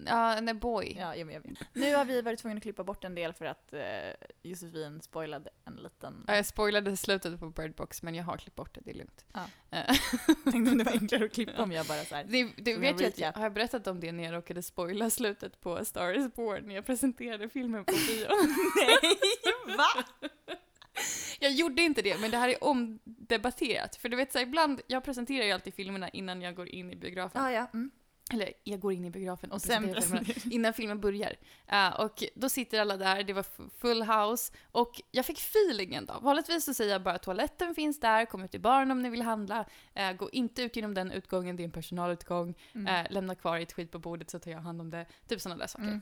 Ja, 0.07 0.37
en 0.37 0.59
boy. 0.59 0.97
Ja, 0.99 1.15
men 1.17 1.31
jag 1.31 1.41
vet. 1.41 1.59
Nu 1.73 1.95
har 1.95 2.05
vi 2.05 2.23
varit 2.23 2.39
tvungna 2.39 2.57
att 2.57 2.63
klippa 2.63 2.85
bort 2.85 3.05
en 3.05 3.15
del 3.15 3.33
för 3.33 3.45
att 3.45 3.73
eh, 3.73 3.81
Josefin 4.43 5.01
spoilade 5.03 5.51
en 5.65 5.77
liten... 5.77 6.25
Ja, 6.27 6.37
jag 6.37 6.47
spoilade 6.47 6.97
slutet 6.97 7.41
på 7.41 7.51
Bird 7.51 7.75
Box, 7.75 8.03
men 8.03 8.15
jag 8.15 8.25
har 8.25 8.37
klippt 8.37 8.57
bort 8.57 8.75
det, 8.75 8.81
det 8.85 8.91
är 8.91 8.95
lugnt. 8.95 9.25
Ja. 9.33 9.45
Eh, 9.71 9.97
tänkte 10.45 10.71
om 10.73 10.79
det 10.79 10.85
var 10.85 10.93
enklare 10.93 11.25
att 11.25 11.33
klippa 11.33 11.63
om 11.63 11.73
jag 11.73 11.87
bara 11.87 12.05
så 12.05 12.15
här. 12.15 12.25
det, 12.25 12.73
Som 12.73 12.81
vet 12.81 13.01
jag 13.01 13.09
att 13.09 13.19
jag 13.19 13.33
har 13.33 13.43
jag 13.43 13.53
berättat 13.53 13.87
om 13.87 14.01
det 14.01 14.13
när 14.13 14.25
jag 14.25 14.35
råkade 14.35 14.63
spoila 14.63 15.11
slutet 15.11 15.61
på 15.61 15.85
Star 15.85 16.13
is 16.13 16.35
Born 16.35 16.67
när 16.67 16.75
jag 16.75 16.87
presenterade 16.87 17.49
filmen 17.49 17.85
på 17.85 17.93
bio. 17.93 18.27
Nej, 18.77 19.77
va? 19.77 20.05
jag 21.41 21.53
gjorde 21.53 21.83
inte 21.83 22.03
det, 22.03 22.21
men 22.21 22.31
det 22.31 22.37
här 22.37 22.49
är 22.49 22.65
omdebatterat. 22.65 23.97
För 23.97 24.09
du 24.09 24.17
vet, 24.17 24.33
så 24.33 24.39
här, 24.39 24.47
ibland, 24.47 24.81
jag 24.87 25.05
presenterar 25.05 25.45
ju 25.45 25.53
alltid 25.53 25.75
filmerna 25.75 26.09
innan 26.09 26.43
jag 26.43 26.55
går 26.55 26.69
in 26.69 26.93
i 26.93 26.97
biografen. 26.97 27.43
Ja, 27.43 27.53
ja. 27.53 27.67
Mm. 27.75 27.91
Eller, 28.33 28.53
jag 28.65 28.81
går 28.81 28.93
in 28.93 29.05
i 29.05 29.11
biografen 29.11 29.51
och, 29.51 29.55
Och 29.55 29.63
sen 29.63 29.95
filmerna 29.95 30.25
innan 30.51 30.73
filmen 30.75 31.01
börjar. 31.01 31.37
Eh, 31.67 32.01
och 32.01 32.25
då 32.35 32.49
sitter 32.49 32.81
alla 32.81 32.97
där, 32.97 33.23
det 33.23 33.33
var 33.33 33.45
full 33.79 34.03
house, 34.03 34.53
och 34.73 35.01
jag 35.11 35.27
fick 35.27 35.39
feelingen 35.39 36.07
då. 36.07 36.19
Vanligtvis 36.23 36.65
så 36.65 36.75
säger 36.75 36.93
jag 36.93 37.03
bara 37.03 37.19
toaletten 37.19 37.75
finns 37.75 38.01
där, 38.01 38.25
kom 38.25 38.45
ut 38.45 38.51
till 38.51 38.61
baren 38.61 38.91
om 38.91 39.03
ni 39.03 39.11
vill 39.11 39.23
handla, 39.23 39.65
eh, 39.95 40.13
gå 40.13 40.31
inte 40.31 40.63
ut 40.63 40.77
genom 40.77 40.95
den 40.95 41.13
utgången, 41.13 41.57
det 41.57 41.63
är 41.63 41.65
en 41.65 41.71
personalutgång, 41.71 42.55
Mm. 42.75 42.87
eh, 43.07 43.13
lämna 43.13 43.35
kvar 43.35 43.59
ett 43.59 43.73
skit 43.73 43.91
på 43.91 43.99
bordet 43.99 44.31
så 44.31 44.39
tar 44.39 44.51
jag 44.51 44.59
hand 44.61 44.81
om 44.81 44.91
det. 44.91 45.07
Typ 45.29 45.41
sådana 45.41 45.59
där 45.59 45.67
saker. 45.67 46.01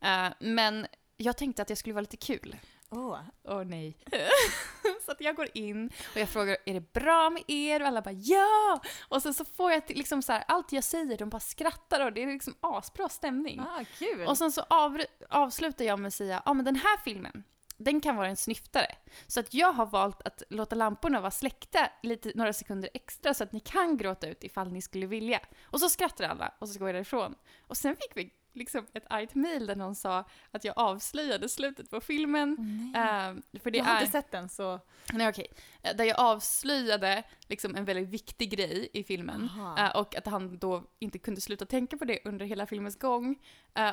Mm. 0.00 0.32
Men 0.56 0.86
jag 1.16 1.36
tänkte 1.36 1.62
att 1.62 1.68
jag 1.68 1.78
skulle 1.78 1.92
vara 1.94 2.00
lite 2.00 2.16
kul. 2.16 2.56
Åh. 2.96 3.18
Åh 3.44 3.64
nej. 3.64 3.98
så 5.04 5.12
att 5.12 5.20
jag 5.20 5.36
går 5.36 5.48
in 5.54 5.90
och 6.10 6.16
jag 6.16 6.28
frågar, 6.28 6.56
är 6.66 6.74
det 6.74 6.92
bra 6.92 7.30
med 7.30 7.42
er? 7.46 7.80
Och 7.80 7.86
alla 7.86 8.02
bara 8.02 8.14
ja! 8.14 8.80
Och 9.08 9.22
sen 9.22 9.34
så 9.34 9.44
får 9.44 9.72
jag 9.72 9.82
liksom 9.86 10.22
så 10.22 10.32
här, 10.32 10.44
allt 10.48 10.72
jag 10.72 10.84
säger, 10.84 11.18
de 11.18 11.28
bara 11.28 11.40
skrattar 11.40 12.04
och 12.04 12.12
det 12.12 12.22
är 12.22 12.26
liksom 12.26 12.54
asbra 12.60 13.08
stämning. 13.08 13.60
Ah, 13.60 13.84
kul. 13.98 14.26
Och 14.26 14.38
sen 14.38 14.52
så 14.52 14.60
av, 14.70 15.00
avslutar 15.28 15.84
jag 15.84 15.98
med 15.98 16.08
att 16.08 16.14
säga, 16.14 16.42
ja 16.44 16.52
men 16.54 16.64
den 16.64 16.76
här 16.76 16.98
filmen, 17.04 17.44
den 17.76 18.00
kan 18.00 18.16
vara 18.16 18.28
en 18.28 18.36
snyftare. 18.36 18.96
Så 19.26 19.40
att 19.40 19.54
jag 19.54 19.72
har 19.72 19.86
valt 19.86 20.22
att 20.22 20.42
låta 20.48 20.76
lamporna 20.76 21.20
vara 21.20 21.30
släckta 21.30 21.88
lite, 22.02 22.32
några 22.34 22.52
sekunder 22.52 22.90
extra 22.94 23.34
så 23.34 23.44
att 23.44 23.52
ni 23.52 23.60
kan 23.60 23.96
gråta 23.96 24.26
ut 24.26 24.44
ifall 24.44 24.72
ni 24.72 24.82
skulle 24.82 25.06
vilja. 25.06 25.40
Och 25.64 25.80
så 25.80 25.88
skrattar 25.88 26.24
alla 26.24 26.54
och 26.58 26.68
så 26.68 26.78
går 26.78 26.88
jag 26.88 26.94
därifrån. 26.94 27.34
Och 27.66 27.76
sen 27.76 27.96
fick 27.96 28.16
vi 28.16 28.30
liksom 28.56 28.86
ett 28.92 29.04
argt 29.10 29.34
mejl 29.34 29.66
där 29.66 29.76
någon 29.76 29.94
sa 29.94 30.24
att 30.50 30.64
jag 30.64 30.78
avslöjade 30.78 31.48
slutet 31.48 31.90
på 31.90 32.00
filmen. 32.00 32.56
Eh, 32.96 33.60
för 33.60 33.70
det 33.70 33.78
jag 33.78 33.84
har 33.84 33.96
är... 33.96 34.00
inte 34.00 34.12
sett 34.12 34.30
den 34.30 34.48
så... 34.48 34.80
Nej, 35.12 35.28
okej. 35.28 35.46
Eh, 35.82 35.96
Där 35.96 36.04
jag 36.04 36.20
avslöjade 36.20 37.22
liksom 37.48 37.76
en 37.76 37.84
väldigt 37.84 38.08
viktig 38.08 38.50
grej 38.50 38.88
i 38.92 39.04
filmen. 39.04 39.50
Eh, 39.78 39.96
och 39.96 40.16
att 40.16 40.26
han 40.26 40.58
då 40.58 40.84
inte 40.98 41.18
kunde 41.18 41.40
sluta 41.40 41.66
tänka 41.66 41.96
på 41.96 42.04
det 42.04 42.18
under 42.24 42.46
hela 42.46 42.66
filmens 42.66 42.98
gång. 42.98 43.38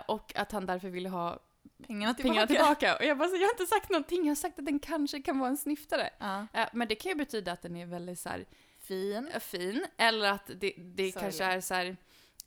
och 0.07 0.35
att 0.35 0.51
han 0.51 0.65
därför 0.65 0.89
ville 0.89 1.09
ha 1.09 1.39
pengarna 1.87 2.13
tillbaka. 2.13 2.47
pengarna 2.47 2.47
tillbaka. 2.47 2.95
Och 2.95 3.05
jag 3.05 3.17
bara, 3.17 3.29
så, 3.29 3.35
jag 3.35 3.41
har 3.41 3.53
inte 3.53 3.65
sagt 3.65 3.89
någonting, 3.89 4.23
jag 4.23 4.29
har 4.29 4.35
sagt 4.35 4.59
att 4.59 4.65
den 4.65 4.79
kanske 4.79 5.21
kan 5.21 5.39
vara 5.39 5.49
en. 5.49 5.57
Eh, 6.53 6.67
men 6.73 6.87
det 6.87 6.95
kan 6.95 7.09
ju 7.09 7.15
betyda 7.15 7.51
att 7.51 7.61
den 7.61 7.75
är 7.75 7.85
väldigt 7.85 8.19
så 8.19 8.29
här, 8.29 8.45
Fin. 8.79 9.29
fin, 9.39 9.85
eller 9.97 10.29
att 10.31 10.51
det, 10.55 10.73
det 10.77 11.11
kanske 11.11 11.43
är 11.43 11.61
så 11.61 11.73
här, 11.73 11.97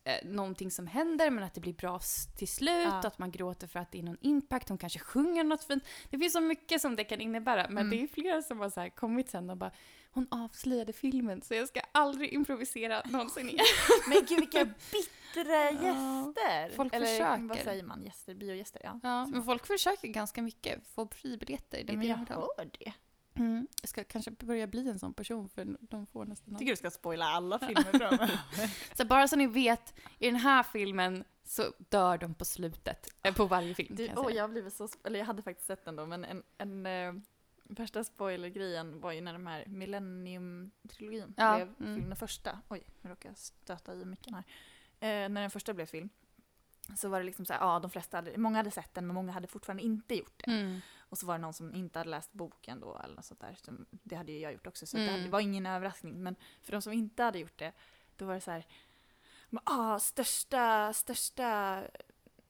eh, 0.07 0.29
någonting 0.29 0.71
som 0.71 0.87
händer 0.87 1.31
men 1.31 1.45
att 1.45 1.55
det 1.55 1.61
blir 1.61 1.73
bra 1.75 2.01
till 2.37 2.49
slut, 2.49 2.85
Ja. 2.85 2.99
att 3.05 3.19
man 3.19 3.31
gråter 3.31 3.67
för 3.67 3.79
att 3.81 3.93
det 3.93 3.99
är 3.99 4.03
någon 4.03 4.19
impact, 4.21 4.69
hon 4.69 4.79
kanske 4.79 4.99
sjunger 4.99 5.45
något 5.45 5.65
fint. 5.65 5.85
Det 6.11 6.19
finns 6.19 6.33
så 6.33 6.41
mycket 6.41 6.81
som 6.81 6.97
det 6.97 7.05
kan 7.05 7.21
innebära, 7.21 7.67
men 7.69 7.79
Mm. 7.87 7.91
det 7.91 8.03
är 8.03 8.07
flera 8.09 8.43
som 8.43 8.61
har 8.61 8.71
så 8.71 8.91
kommit 8.97 9.31
sen 9.31 9.51
och 9.51 9.57
bara 9.57 9.71
hon 10.11 10.27
avslöjade 10.31 10.93
filmen 10.93 11.43
så 11.43 11.55
jag 11.55 11.69
ska 11.69 11.81
aldrig 11.93 12.33
improvisera 12.33 13.03
någonsin 13.05 13.49
igen. 13.49 13.65
Men 14.09 14.19
gud 14.29 14.41
vilka 14.41 14.65
bittra 14.65 15.71
gäster! 15.71 16.77
folk 16.77 16.95
Eller 16.95 17.07
försöker. 17.07 17.49
vad 17.49 17.59
säger 17.59 17.83
man? 17.83 18.05
Gäster? 18.05 18.35
Biogäster? 18.35 18.81
Ja. 18.85 19.01
Ja, 19.03 19.27
men 19.27 19.43
folk 19.45 19.67
försöker 19.67 20.09
ganska 20.09 20.43
mycket, 20.43 20.87
få 20.95 21.09
fribiljetter. 21.09 21.85
Det 21.85 21.93
jag 22.07 22.17
hör 22.17 22.71
det. 22.79 22.93
Mm. 23.37 23.67
Jag 23.83 23.89
ska 23.89 24.05
kanske 24.05 24.31
börja 24.31 24.67
bli 24.67 24.89
en 24.89 24.99
sån 24.99 25.15
person 25.15 25.49
för 25.49 25.77
de 25.81 26.07
får 26.07 26.25
nästan 26.25 26.55
allt. 26.55 26.59
tycker 26.59 26.73
du 26.73 26.77
ska 26.77 26.91
spoila 26.91 27.25
alla 27.25 27.59
filmer. 27.67 28.41
Så 28.97 29.05
bara 29.05 29.29
så 29.29 29.37
ni 29.37 29.47
vet, 29.47 29.95
i 30.19 30.27
den 30.27 30.37
här 30.37 30.63
filmen 30.63 31.25
så 31.45 31.73
dör 31.79 32.19
de 32.19 32.35
på 32.35 32.45
slutet 32.45 33.09
eh, 33.23 33.35
på 33.35 33.47
varje 33.47 33.75
film. 33.75 33.95
Du, 33.97 34.07
kan 34.07 34.17
jag 34.17 34.25
säga. 34.25 34.37
jag 34.37 34.51
blivit 34.51 34.75
så, 34.75 34.89
eller 35.05 35.19
jag 35.19 35.27
hade 35.27 35.43
faktiskt 35.43 35.67
sett 35.67 35.85
den 35.85 35.97
då, 35.97 36.07
men 36.07 36.25
en, 36.25 36.43
en 36.59 36.87
eh, 36.87 37.23
värsta 37.65 38.05
spoilergrejen 38.05 39.01
var 39.01 39.13
ju 39.13 39.21
när 39.21 39.33
de 39.33 39.47
här 39.47 39.65
Millennium-trilogin 39.67 41.35
Ja, 41.37 41.57
blev 41.57 41.69
mm. 41.81 41.97
film, 41.97 42.09
den 42.09 42.17
första. 42.17 42.61
Oj, 42.69 42.83
nu 43.01 43.11
råkar 43.11 43.29
jag 43.29 43.39
stöta 43.39 43.95
i 43.95 44.05
micken 44.05 44.35
här. 44.35 44.45
Eh, 45.01 45.29
när 45.29 45.41
den 45.41 45.51
första 45.51 45.75
blev 45.75 45.87
film 45.87 46.09
så 46.95 47.09
var 47.09 47.21
det 47.21 47.27
liksom 47.27 47.45
så 47.47 47.53
här, 47.53 47.61
ja 47.61 47.81
de 47.81 47.91
flesta 47.91 48.17
hade, 48.17 48.39
många 48.39 48.57
hade 48.57 48.71
sett 48.71 48.95
den 48.95 49.07
men 49.07 49.15
många 49.15 49.33
hade 49.33 49.47
fortfarande 49.47 49.83
inte 49.83 50.15
gjort 50.15 50.43
det. 50.45 50.51
Mm. 50.51 50.81
Och 50.99 51.19
så 51.19 51.27
var 51.27 51.35
det 51.35 51.41
någon 51.43 51.53
som 51.53 51.75
inte 51.75 51.99
hade 51.99 52.11
läst 52.11 52.33
boken 52.33 52.81
då 52.81 52.99
eller 53.05 53.15
något 53.15 53.25
sånt 53.25 53.41
där. 53.41 53.55
Som, 53.63 53.87
det 53.91 54.17
hade 54.17 54.33
ju 54.33 54.39
jag 54.39 54.53
gjort 54.53 54.67
också 54.67 54.87
så 54.87 54.97
Mm. 54.97 55.23
det, 55.23 55.29
var 55.29 55.41
ingen 55.41 55.67
överraskning. 55.67 56.23
Men 56.23 56.37
för 56.63 56.73
de 56.73 56.83
som 56.83 56.93
inte 56.93 57.23
hade 57.23 57.39
gjort 57.39 57.59
det, 57.59 57.73
då 58.17 58.25
var 58.25 58.35
det 58.35 58.41
så 58.41 58.51
här, 58.51 58.67
ah, 59.65 59.99
största, 59.99 60.93
största 60.93 61.83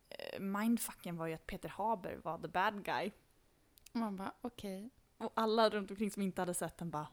eh, 0.09 0.41
mindfucken 0.41 1.17
var 1.17 1.27
ju 1.27 1.35
att 1.35 1.47
Peter 1.47 1.69
Haber 1.69 2.21
var 2.25 2.39
the 2.39 2.49
bad 2.49 2.85
guy. 2.85 3.11
Man 3.93 4.17
bara, 4.17 4.33
okej. 4.41 4.91
Och 5.19 5.33
alla 5.35 5.71
runt 5.71 5.91
omkring 5.91 6.11
som 6.11 6.23
inte 6.23 6.43
hade 6.43 6.55
sett 6.55 6.79
den 6.79 6.91
bara... 6.91 7.07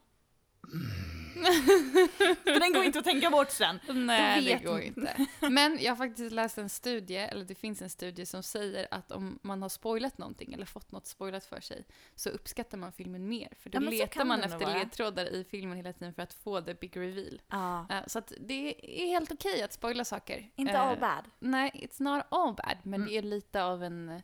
För 2.43 2.59
den 2.59 2.73
går 2.73 2.83
inte 2.83 2.99
att 2.99 3.05
tänka 3.05 3.29
bort 3.29 3.51
sen. 3.51 3.79
Nej, 3.93 4.45
det 4.45 4.65
går 4.65 4.81
inte. 4.81 4.99
inte. 5.19 5.49
Men 5.49 5.77
jag 5.81 5.91
har 5.91 5.95
faktiskt 6.07 6.31
läst 6.31 6.57
en 6.57 6.69
studie, 6.69 7.15
eller 7.17 7.45
det 7.45 7.55
finns 7.55 7.81
en 7.81 7.89
studie 7.89 8.25
som 8.25 8.43
säger 8.43 8.87
att 8.91 9.11
om 9.11 9.39
man 9.41 9.61
har 9.61 9.69
spoilat 9.69 10.17
någonting 10.17 10.53
eller 10.53 10.65
fått 10.65 10.91
något 10.91 11.07
spoilat 11.07 11.45
för 11.45 11.61
sig 11.61 11.85
så 12.15 12.29
uppskattar 12.29 12.77
man 12.77 12.91
filmen 12.91 13.27
mer. 13.27 13.49
För 13.59 13.69
då 13.69 13.77
Ja, 13.83 13.89
letar 13.89 14.25
man 14.25 14.41
efter 14.43 14.59
vara. 14.59 14.73
ledtrådar 14.77 15.25
i 15.25 15.43
filmen 15.43 15.77
hela 15.77 15.93
tiden 15.93 16.13
för 16.13 16.21
att 16.21 16.33
få 16.33 16.61
the 16.61 16.73
big 16.73 16.97
reveal. 16.97 17.41
Ja. 17.49 17.85
Eh, 17.89 18.01
Så 18.07 18.19
att 18.19 18.33
det 18.39 18.75
är 19.01 19.07
helt 19.07 19.31
okej 19.31 19.63
att 19.63 19.73
spoila 19.73 20.05
saker. 20.05 20.49
Inte 20.55 20.73
Eh, 20.73 20.81
all 20.81 20.97
bad. 20.99 21.23
Nej, 21.39 21.71
it's 21.73 22.01
not 22.03 22.23
all 22.29 22.53
bad, 22.55 22.77
men 22.83 22.93
Mm. 22.93 23.07
det 23.09 23.17
är 23.17 23.21
lite 23.21 23.63
av 23.63 23.83
en 23.83 24.09
eh, 24.09 24.21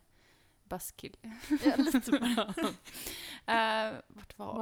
buskill. 0.64 1.16
Ja, 1.64 1.72
lite 1.76 2.10
Eh, 3.46 3.92
vart 4.06 4.09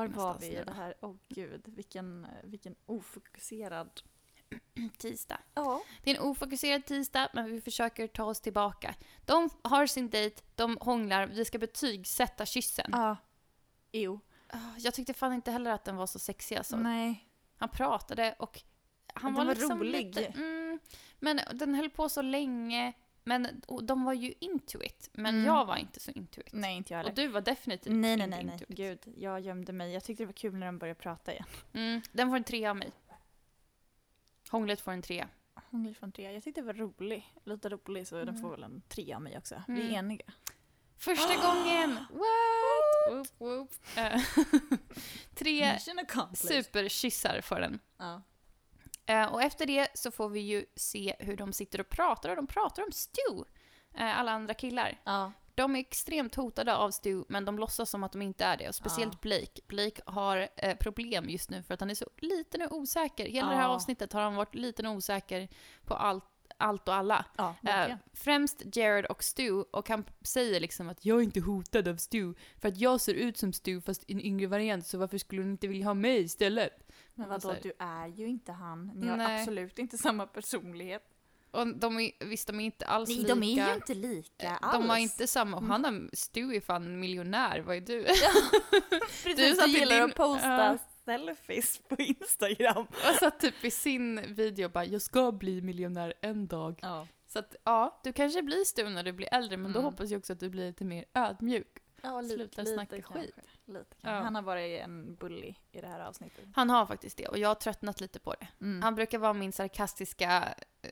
var, 0.06 0.24
Var 0.24 0.38
vi 0.40 0.46
i 0.46 0.64
det 0.64 0.72
här? 0.72 0.94
Åh 1.00 1.14
gud, 1.28 1.62
vilken, 1.66 2.26
vilken 2.44 2.74
ofokuserad... 2.86 4.00
Tisdag. 4.98 5.40
Ja. 5.54 5.82
Det 6.02 6.10
är 6.10 6.14
en 6.16 6.22
ofokuserad 6.22 6.84
tisdag, 6.84 7.28
men 7.34 7.44
vi 7.44 7.60
försöker 7.60 8.06
ta 8.06 8.24
oss 8.24 8.40
tillbaka. 8.40 8.94
De 9.26 9.50
har 9.62 9.86
sin 9.86 10.10
dejt, 10.10 10.42
de 10.54 10.78
hånglar, 10.80 11.26
vi 11.26 11.44
ska 11.44 11.58
betygsätta 11.58 12.46
kyssen. 12.46 12.88
Ja. 12.92 13.16
Jo. 13.92 14.20
Ah, 14.46 14.58
Jag 14.78 14.94
tyckte 14.94 15.14
fan 15.14 15.32
inte 15.32 15.50
heller 15.50 15.70
att 15.70 15.84
den 15.84 15.96
var 15.96 16.06
så 16.06 16.18
sexig 16.18 16.56
alltså. 16.56 16.76
Nej. 16.76 17.28
Han 17.56 17.68
pratade 17.68 18.34
och 18.38 18.62
han 19.14 19.24
Den 19.24 19.34
var, 19.34 19.44
var 19.44 19.54
liksom 19.54 19.78
rolig. 19.78 20.06
lite... 20.06 20.24
Mm, 20.26 20.78
men 21.18 21.40
den 21.54 21.74
höll 21.74 21.90
på 21.90 22.08
så 22.08 22.22
länge. 22.22 22.92
Men 23.24 23.62
och 23.66 23.84
de 23.84 24.04
var 24.04 24.12
ju 24.12 24.34
into 24.40 24.82
it. 24.82 25.10
Men 25.12 25.34
Mm. 25.34 25.46
jag 25.46 25.64
var 25.66 25.76
inte 25.76 26.00
så 26.00 26.10
into 26.10 26.40
it. 26.40 26.48
Nej, 26.52 26.76
inte 26.76 26.92
jag 26.92 27.00
och 27.00 27.04
heller. 27.10 27.22
du 27.22 27.28
var 27.28 27.40
definitivt 27.40 27.92
Nej, 27.92 28.00
nej, 28.00 28.12
inte 28.12 28.26
nej, 28.26 28.44
nej. 28.44 28.52
into 28.54 28.64
it. 28.72 28.76
Gud, 28.78 29.14
jag 29.16 29.40
gömde 29.40 29.72
mig. 29.72 29.92
Jag 29.92 30.04
tyckte 30.04 30.22
det 30.22 30.26
var 30.26 30.32
kul 30.32 30.54
när 30.54 30.66
de 30.66 30.78
började 30.78 31.00
prata 31.00 31.32
igen. 31.32 31.46
Mm, 31.72 32.02
den 32.12 32.28
får 32.28 32.36
en 32.36 32.44
trea 32.44 32.70
av 32.70 32.76
mig. 32.76 32.92
Hånglet 34.50 34.80
får 34.80 34.92
en 34.92 35.02
trea. 35.02 35.28
Hon 35.70 35.86
är 35.86 35.94
från 35.94 36.12
tre. 36.12 36.32
Jag 36.32 36.42
tyckte 36.42 36.60
det 36.60 36.66
var 36.66 36.74
rolig. 36.74 37.34
Lite 37.44 37.68
rolig, 37.68 38.06
så 38.08 38.16
den 38.16 38.28
Mm. 38.28 38.40
får 38.40 38.50
väl 38.50 38.62
en 38.62 38.82
tre 38.88 39.14
av 39.14 39.22
mig 39.22 39.38
också. 39.38 39.62
Vi 39.68 39.72
Mm. 39.80 39.94
är 39.94 39.98
eniga. 39.98 40.24
Första 40.98 41.34
gången! 41.46 41.90
What? 42.10 43.12
Whoop, 43.12 43.28
whoop. 43.38 43.70
Eh, 43.96 44.20
Tre 45.34 45.78
superkyssar 46.34 47.40
för 47.40 47.60
den. 47.60 47.78
Ja. 47.96 48.22
Eh, 49.08 49.32
och 49.32 49.42
efter 49.42 49.66
det 49.66 49.88
så 49.94 50.10
får 50.10 50.28
vi 50.28 50.40
ju 50.40 50.64
se 50.76 51.14
hur 51.18 51.36
de 51.36 51.52
sitter 51.52 51.80
och 51.80 51.88
pratar 51.88 52.30
och 52.30 52.36
de 52.36 52.46
pratar 52.46 52.82
om 52.82 52.92
Stu. 52.92 53.44
Eh, 53.94 54.18
alla 54.18 54.32
andra 54.32 54.54
killar. 54.54 55.00
Ja. 55.04 55.32
De 55.54 55.76
är 55.76 55.80
extremt 55.80 56.34
hotade 56.34 56.76
av 56.76 56.90
Stu, 56.90 57.24
men 57.28 57.44
de 57.44 57.58
låtsas 57.58 57.90
som 57.90 58.04
att 58.04 58.12
de 58.12 58.22
inte 58.22 58.44
är 58.44 58.56
det. 58.56 58.68
Och 58.68 58.74
speciellt 58.74 59.12
Ja. 59.14 59.18
Blake. 59.22 59.60
Blake 59.66 60.02
har 60.06 60.48
eh, 60.56 60.76
problem 60.76 61.28
just 61.28 61.50
nu 61.50 61.62
för 61.62 61.74
att 61.74 61.80
han 61.80 61.90
är 61.90 61.94
så 61.94 62.06
liten 62.16 62.62
och 62.62 62.72
osäker. 62.72 63.26
Hela 63.26 63.48
det 63.48 63.54
här 63.56 63.62
Ja. 63.62 63.68
avsnittet 63.68 64.12
har 64.12 64.20
han 64.22 64.34
varit 64.34 64.54
liten 64.54 64.86
och 64.86 64.92
osäker 64.94 65.48
på 65.84 65.94
allt, 65.94 66.24
allt 66.56 66.88
och 66.88 66.94
alla. 66.94 67.24
Ja, 67.36 67.54
Eh, 67.62 67.96
främst 68.12 68.76
Jared 68.76 69.06
och 69.06 69.24
Stu, 69.24 69.50
och 69.62 69.88
han 69.88 70.04
säger 70.22 70.60
liksom 70.60 70.88
att 70.88 71.04
jag 71.04 71.18
är 71.18 71.22
inte 71.22 71.40
hotad 71.40 71.88
av 71.88 71.96
Stu, 71.96 72.34
för 72.60 72.68
att 72.68 72.76
jag 72.78 73.00
ser 73.00 73.14
ut 73.14 73.36
som 73.38 73.52
Stu 73.52 73.80
fast 73.80 74.04
i 74.10 74.12
en 74.12 74.20
yngre 74.20 74.46
variant, 74.46 74.86
så 74.86 74.98
varför 74.98 75.18
skulle 75.18 75.42
hon 75.42 75.50
inte 75.50 75.66
vilja 75.66 75.86
ha 75.86 75.94
mig 75.94 76.20
istället? 76.22 76.87
Men 77.18 77.30
Och 77.30 77.42
vadå, 77.42 77.52
här- 77.54 77.60
du 77.62 77.72
är 77.78 78.06
ju 78.06 78.26
inte 78.28 78.52
han. 78.52 78.90
Ni 78.94 79.06
har 79.08 79.16
Nej. 79.16 79.40
absolut 79.40 79.78
inte 79.78 79.98
samma 79.98 80.26
personlighet. 80.26 81.02
Och 81.50 81.66
de 81.76 82.00
är, 82.00 82.24
visst, 82.24 82.46
de 82.46 82.60
är 82.60 82.64
inte 82.64 82.86
alls 82.86 83.08
Nej, 83.08 83.18
lika. 83.18 83.28
de 83.34 83.42
är 83.42 83.68
ju 83.68 83.74
inte 83.74 83.94
lika 83.94 84.50
alls. 84.56 84.72
De 84.78 84.90
har 84.90 84.96
inte 84.96 85.26
samma, 85.26 85.56
och 85.56 85.62
han 85.64 85.84
har, 85.84 86.10
Stu 86.16 86.54
är 86.56 86.60
fan 86.60 87.00
miljonär, 87.00 87.60
vad 87.60 87.76
är 87.76 87.80
du? 87.80 88.04
Precis, 89.24 89.24
Du 89.24 89.34
du, 89.34 89.54
satt 89.54 89.68
i 89.68 89.70
gillar 89.70 89.94
din- 89.94 90.04
att 90.04 90.14
posta 90.14 90.48
Ja. 90.48 90.78
selfies 91.04 91.78
på 91.88 91.96
Instagram. 92.02 92.86
och 93.10 93.14
satt 93.20 93.40
typ 93.40 93.64
i 93.64 93.70
sin 93.70 94.34
video 94.34 94.68
bara, 94.68 94.84
jag 94.84 95.02
ska 95.02 95.32
bli 95.32 95.62
miljonär 95.62 96.14
en 96.20 96.46
dag. 96.46 96.78
Ja. 96.82 97.06
Så 97.26 97.38
att 97.38 97.56
ja, 97.64 98.00
du 98.04 98.12
kanske 98.12 98.42
blir 98.42 98.64
Stu 98.64 98.88
när 98.88 99.02
du 99.02 99.12
blir 99.12 99.34
äldre, 99.34 99.56
men 99.56 99.72
då 99.72 99.78
Mm. 99.78 99.92
hoppas 99.92 100.10
jag 100.10 100.18
också 100.18 100.32
att 100.32 100.40
du 100.40 100.48
blir 100.50 100.66
lite 100.66 100.84
mer 100.84 101.04
ödmjuk. 101.14 101.78
Ja, 102.02 102.22
Sluta 102.22 102.64
snacka 102.64 103.02
skit. 103.02 103.34
Lite, 103.68 103.96
Ja. 104.00 104.10
Han 104.10 104.34
har 104.34 104.42
varit 104.42 104.80
en 104.80 105.14
bully 105.14 105.54
i 105.72 105.80
det 105.80 105.86
här 105.86 106.00
avsnittet. 106.00 106.44
Han 106.54 106.70
har 106.70 106.86
faktiskt 106.86 107.16
det, 107.16 107.28
och 107.28 107.38
jag 107.38 107.48
har 107.48 107.54
tröttnat 107.54 108.00
lite 108.00 108.18
på 108.18 108.34
det. 108.40 108.48
Mm. 108.60 108.82
Han 108.82 108.94
brukar 108.94 109.18
vara 109.18 109.32
min 109.32 109.52
sarkastiska 109.52 110.54
eh, 110.82 110.90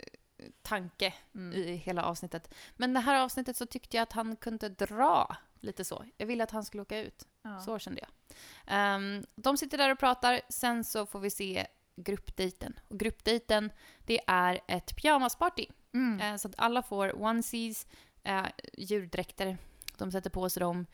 tanke 0.62 1.14
Mm. 1.34 1.52
i 1.52 1.76
hela 1.76 2.04
avsnittet. 2.04 2.54
Men 2.76 2.94
det 2.94 3.00
här 3.00 3.20
avsnittet 3.24 3.56
så 3.56 3.66
tyckte 3.66 3.96
jag 3.96 4.02
att 4.02 4.12
han 4.12 4.36
kunde 4.36 4.68
dra 4.68 5.36
lite 5.60 5.84
så. 5.84 6.04
Jag 6.16 6.26
ville 6.26 6.44
att 6.44 6.50
han 6.50 6.64
skulle 6.64 6.82
åka 6.82 6.98
ut. 6.98 7.26
Ja. 7.42 7.60
Så 7.60 7.78
kände 7.78 8.00
jag. 8.00 8.10
Ehm, 8.66 9.26
de 9.36 9.56
sitter 9.56 9.78
där 9.78 9.92
och 9.92 9.98
pratar, 9.98 10.40
sen 10.48 10.84
så 10.84 11.06
får 11.06 11.20
vi 11.20 11.30
se 11.30 11.66
gruppdejten. 11.96 12.78
Och 12.88 12.98
gruppdejten, 12.98 13.70
det 14.06 14.20
är 14.26 14.60
ett 14.68 14.96
pyjamasparty. 14.96 15.66
Mm. 15.94 16.20
Eh, 16.20 16.36
så 16.36 16.48
att 16.48 16.54
alla 16.58 16.82
får 16.82 17.22
onesies, 17.22 17.86
eh, 18.22 18.46
djurdräkter. 18.78 19.58
De 19.98 20.12
sätter 20.12 20.30
på 20.30 20.50
sig 20.50 20.60
dem. 20.60 20.86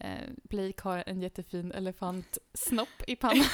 Eh, 0.00 0.28
Blake 0.44 0.82
har 0.82 1.04
en 1.06 1.20
jättefin 1.22 1.72
elefantsnopp 1.72 2.88
i 3.06 3.16
pannan. 3.16 3.44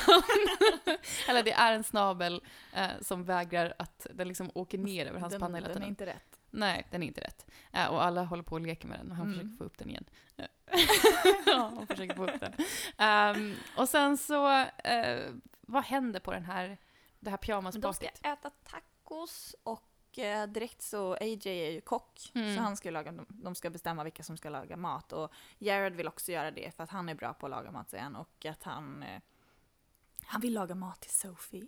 Eller 1.28 1.42
det 1.42 1.52
är 1.52 1.72
en 1.72 1.84
snabel 1.84 2.42
eh, 2.74 2.88
som 3.00 3.24
vägrar 3.24 3.74
att 3.78 4.06
den 4.14 4.28
liksom 4.28 4.50
åker 4.54 4.78
ner 4.78 5.06
över 5.06 5.20
hans 5.20 5.32
den, 5.32 5.40
panna 5.40 5.56
hela 5.58 5.68
den 5.68 5.76
är 5.76 5.80
tiden. 5.80 5.88
inte 5.88 6.06
rätt. 6.06 6.40
Nej, 6.50 6.86
den 6.90 7.02
är 7.02 7.06
inte 7.06 7.20
rätt. 7.20 7.46
Eh, 7.72 7.86
och 7.86 8.04
alla 8.04 8.22
håller 8.24 8.42
på 8.42 8.54
och 8.54 8.60
leker 8.60 8.88
med 8.88 8.98
den 8.98 9.10
och 9.10 9.16
han 9.16 9.26
Mm. 9.26 9.38
försöker 9.38 9.56
få 9.56 9.64
upp 9.64 9.78
den 9.78 9.90
igen. 9.90 10.04
Ja, 10.36 10.46
han 11.76 11.86
försöker 11.86 12.14
få 12.14 12.24
upp 12.30 12.40
den. 12.40 12.52
Ehm, 12.98 13.54
och 13.76 13.88
sen 13.88 14.18
så, 14.18 14.58
eh, 14.84 15.20
vad 15.60 15.84
händer 15.84 16.20
på 16.20 16.30
den 16.32 16.44
här, 16.44 16.78
det 17.20 17.30
här 17.30 17.38
Men 17.48 17.64
de 17.64 17.72
ska 17.72 17.80
pyjamaspartyt? 17.80 18.20
äta 18.26 18.50
tacos 18.50 19.56
och 19.62 19.82
eh, 20.18 20.46
direkt 20.46 20.82
så 20.82 21.14
AJ 21.20 21.46
är 21.48 21.70
ju 21.70 21.80
kock. 21.80 22.30
Mm. 22.34 22.56
Så 22.56 22.62
han 22.62 22.76
ska 22.76 22.90
laga, 22.90 23.12
de- 23.12 23.26
de 23.28 23.54
ska 23.54 23.70
bestämma 23.70 24.04
vilka 24.04 24.22
som 24.22 24.36
ska 24.36 24.48
laga 24.48 24.76
mat. 24.76 25.12
Och 25.12 25.32
Jared 25.58 25.94
vill 25.96 26.08
också 26.08 26.32
göra 26.32 26.50
det 26.50 26.76
för 26.76 26.84
att 26.84 26.90
han 26.90 27.08
är 27.08 27.14
bra 27.14 27.34
på 27.34 27.46
att 27.46 27.50
laga 27.50 27.70
mat 27.70 27.94
han. 27.98 28.16
Och 28.16 28.46
att 28.46 28.62
han, 28.62 29.02
eh, 29.02 29.20
han 30.26 30.40
vill 30.40 30.54
laga 30.54 30.74
mat 30.74 31.00
till 31.00 31.10
Sophie. 31.14 31.66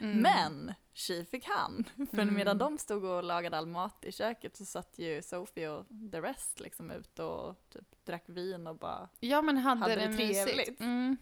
Mm. 0.00 0.18
Men 0.18 0.74
tji 0.92 1.24
fick 1.24 1.44
han. 1.48 1.84
För 2.10 2.18
Mm. 2.18 2.34
medan 2.34 2.58
de 2.58 2.78
stod 2.78 3.04
och 3.04 3.22
lagade 3.24 3.58
all 3.58 3.66
mat 3.66 4.04
i 4.04 4.12
köket 4.12 4.56
så 4.56 4.64
satt 4.64 4.98
ju 4.98 5.22
Sophie 5.22 5.68
och 5.68 5.86
the 6.12 6.20
rest 6.20 6.60
liksom 6.60 6.90
ut 6.90 7.18
och 7.18 7.68
typ 7.68 8.04
drack 8.04 8.24
vin 8.26 8.66
och 8.66 8.76
bara 8.76 9.08
Ja, 9.20 9.42
men 9.42 9.56
hade, 9.56 9.80
Hade 9.80 9.94
det, 9.94 10.06
det 10.06 10.16
trevligt. 10.16 10.80
Mm. 10.80 11.16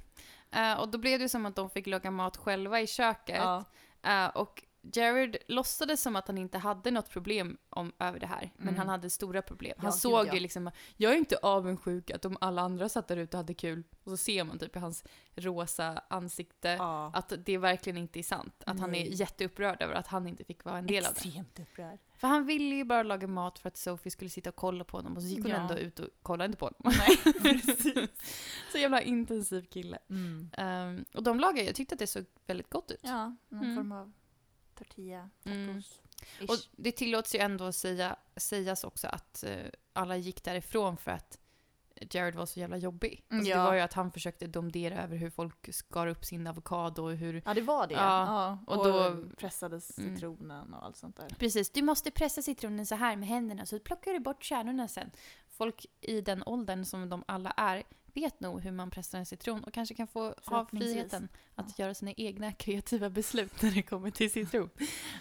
Eh, 0.50 0.80
och 0.80 0.88
då 0.88 0.98
blev 0.98 1.18
det 1.18 1.28
som 1.28 1.46
att 1.46 1.56
de 1.56 1.70
fick 1.70 1.87
laga 1.87 2.11
mat 2.11 2.37
själva 2.37 2.80
i 2.80 2.87
köket. 2.87 3.37
ja, 3.37 3.64
Eh, 4.02 4.26
och 4.28 4.64
Jared 4.83 5.37
låtsades 5.49 6.03
som 6.03 6.16
att 6.16 6.27
han 6.27 6.38
inte 6.38 6.59
hade 6.59 6.90
något 6.90 7.09
problem 7.11 7.59
om, 7.71 7.93
över 7.99 8.21
det 8.21 8.27
här, 8.27 8.51
men 8.57 8.69
Mm. 8.69 8.79
han 8.79 8.88
hade 8.88 9.11
stora 9.11 9.43
problem. 9.43 9.75
Han 9.79 9.87
Ja, 9.87 9.93
såg 9.93 10.21
gud, 10.21 10.29
ja. 10.29 10.35
ju 10.35 10.40
liksom, 10.40 10.71
jag 10.97 11.12
är 11.12 11.16
inte 11.16 11.37
avundsjuk 11.43 12.11
att 12.11 12.23
de 12.23 12.37
alla 12.40 12.62
andra 12.62 12.88
satt 12.88 13.09
där 13.09 13.16
ute 13.16 13.37
och 13.37 13.38
hade 13.38 13.55
kul. 13.55 13.83
Och 14.05 14.11
så 14.11 14.16
ser 14.16 14.45
man 14.45 14.59
typ 14.59 14.77
i 14.77 14.79
hans 14.79 15.05
rosa 15.35 16.03
ansikte 16.11 16.69
ja. 16.69 17.11
att 17.14 17.33
det 17.45 17.59
verkligen 17.59 17.97
inte 17.97 18.19
är 18.19 18.23
sant. 18.23 18.55
Att 18.66 18.81
han 18.81 18.95
är 18.95 19.05
Nej. 19.05 19.14
jätteupprörd 19.14 19.83
över 19.83 19.95
att 19.95 20.07
han 20.07 20.27
inte 20.27 20.45
fick 20.45 20.64
vara 20.64 20.79
en 20.79 20.87
del 20.87 21.05
av 21.07 21.12
det. 21.14 21.21
extremt 21.21 21.59
upprörd. 21.61 21.99
För 22.16 22.29
han 22.29 22.47
ville 22.47 22.75
ju 22.75 22.85
bara 22.85 23.03
laga 23.03 23.27
mat 23.27 23.59
för 23.59 23.69
att 23.69 23.77
Sophie 23.77 24.11
skulle 24.11 24.31
sitta 24.31 24.51
och 24.51 24.57
kolla 24.57 24.85
på 24.85 24.97
honom 24.97 25.16
och 25.16 25.23
så 25.23 25.29
gick 25.29 25.43
hon 25.43 25.53
ändå 25.53 25.75
ut 25.79 26.01
och 26.01 26.09
kollade 26.23 26.47
inte 26.47 26.59
på 26.59 26.64
honom. 26.66 26.81
Nej, 26.99 27.16
precis. 27.43 28.09
så 28.73 28.79
jävla 28.79 29.03
intensiv 29.03 29.62
kille. 29.66 29.99
Mm. 30.11 30.51
Ehm, 30.53 31.05
och 31.14 31.23
de 31.23 31.40
lagade, 31.40 31.62
jag 31.62 31.75
tyckte 31.75 31.95
att 31.95 31.99
det 31.99 32.07
såg 32.07 32.25
väldigt 32.47 32.71
gott 32.71 32.90
ut. 32.90 33.01
Ja, 33.03 33.37
någon 33.49 33.62
Mm. 33.64 33.77
form 33.77 33.93
av 33.93 34.12
tortilla, 34.85 35.31
Mm. 35.45 35.83
Och 36.49 36.57
det 36.73 36.93
tillåts 36.93 37.35
ju 37.35 37.38
ändå 37.38 37.64
att 37.64 37.77
säga, 37.77 38.16
sägas 38.37 38.85
också 38.85 39.09
att 39.09 39.45
eh, 39.45 39.66
alla 39.93 40.16
gick 40.16 40.45
därifrån 40.45 40.97
för 40.97 41.11
att 41.11 41.38
Jared 42.11 42.35
var 42.35 42.47
så 42.47 42.61
jävla 42.61 42.77
jobbig. 42.77 43.25
Mm, 43.31 43.38
Alltså 43.40 43.51
ja. 43.51 43.57
Det 43.59 43.64
var 43.64 43.75
ju 43.75 43.81
att 43.81 43.93
han 43.93 44.11
försökte 44.12 44.47
domdera 44.47 45.03
över 45.03 45.16
hur 45.16 45.31
folk 45.31 45.75
skar 45.75 46.07
upp 46.07 46.25
sin 46.25 46.47
avokado 46.47 47.03
och 47.05 47.16
hur... 47.16 47.43
Ja, 47.45 47.55
det 47.55 47.61
var 47.61 47.87
det. 47.87 47.95
Ja, 47.95 48.01
Ja, 48.66 48.75
och 48.75 48.85
då- 48.85 49.31
pressades 49.37 49.99
Mm. 49.99 50.14
citronen 50.14 50.75
och 50.75 50.85
allt 50.85 50.97
sånt 50.97 51.16
där. 51.16 51.29
Precis, 51.38 51.71
du 51.71 51.83
måste 51.83 52.11
pressa 52.11 52.43
citronen 52.43 52.87
så 52.87 52.95
här 52.95 53.16
med 53.16 53.29
händerna 53.29 53.66
så 53.66 53.79
plockar 53.79 54.12
du 54.12 54.19
bort 54.21 54.45
kärnorna 54.45 54.88
sen. 54.88 55.11
Folk 55.49 55.87
i 56.01 56.21
den 56.21 56.43
åldern 56.47 56.85
som 56.85 57.09
de 57.09 57.25
alla 57.29 57.51
är 57.57 57.83
vet 58.14 58.40
nog 58.40 58.61
hur 58.61 58.73
man 58.73 58.90
pressar 58.90 59.18
en 59.18 59.27
citron 59.27 59.64
och 59.64 59.75
kanske 59.75 59.94
kan 59.94 60.07
få 60.07 60.35
ha 60.46 60.66
friheten 60.66 61.29
att 61.55 61.79
göra 61.79 61.94
sina 61.94 62.12
egna 62.12 62.53
kreativa 62.59 63.11
beslut 63.11 63.62
när 63.62 63.70
det 63.70 63.83
kommer 63.83 64.11
till 64.11 64.31
citron. 64.31 64.70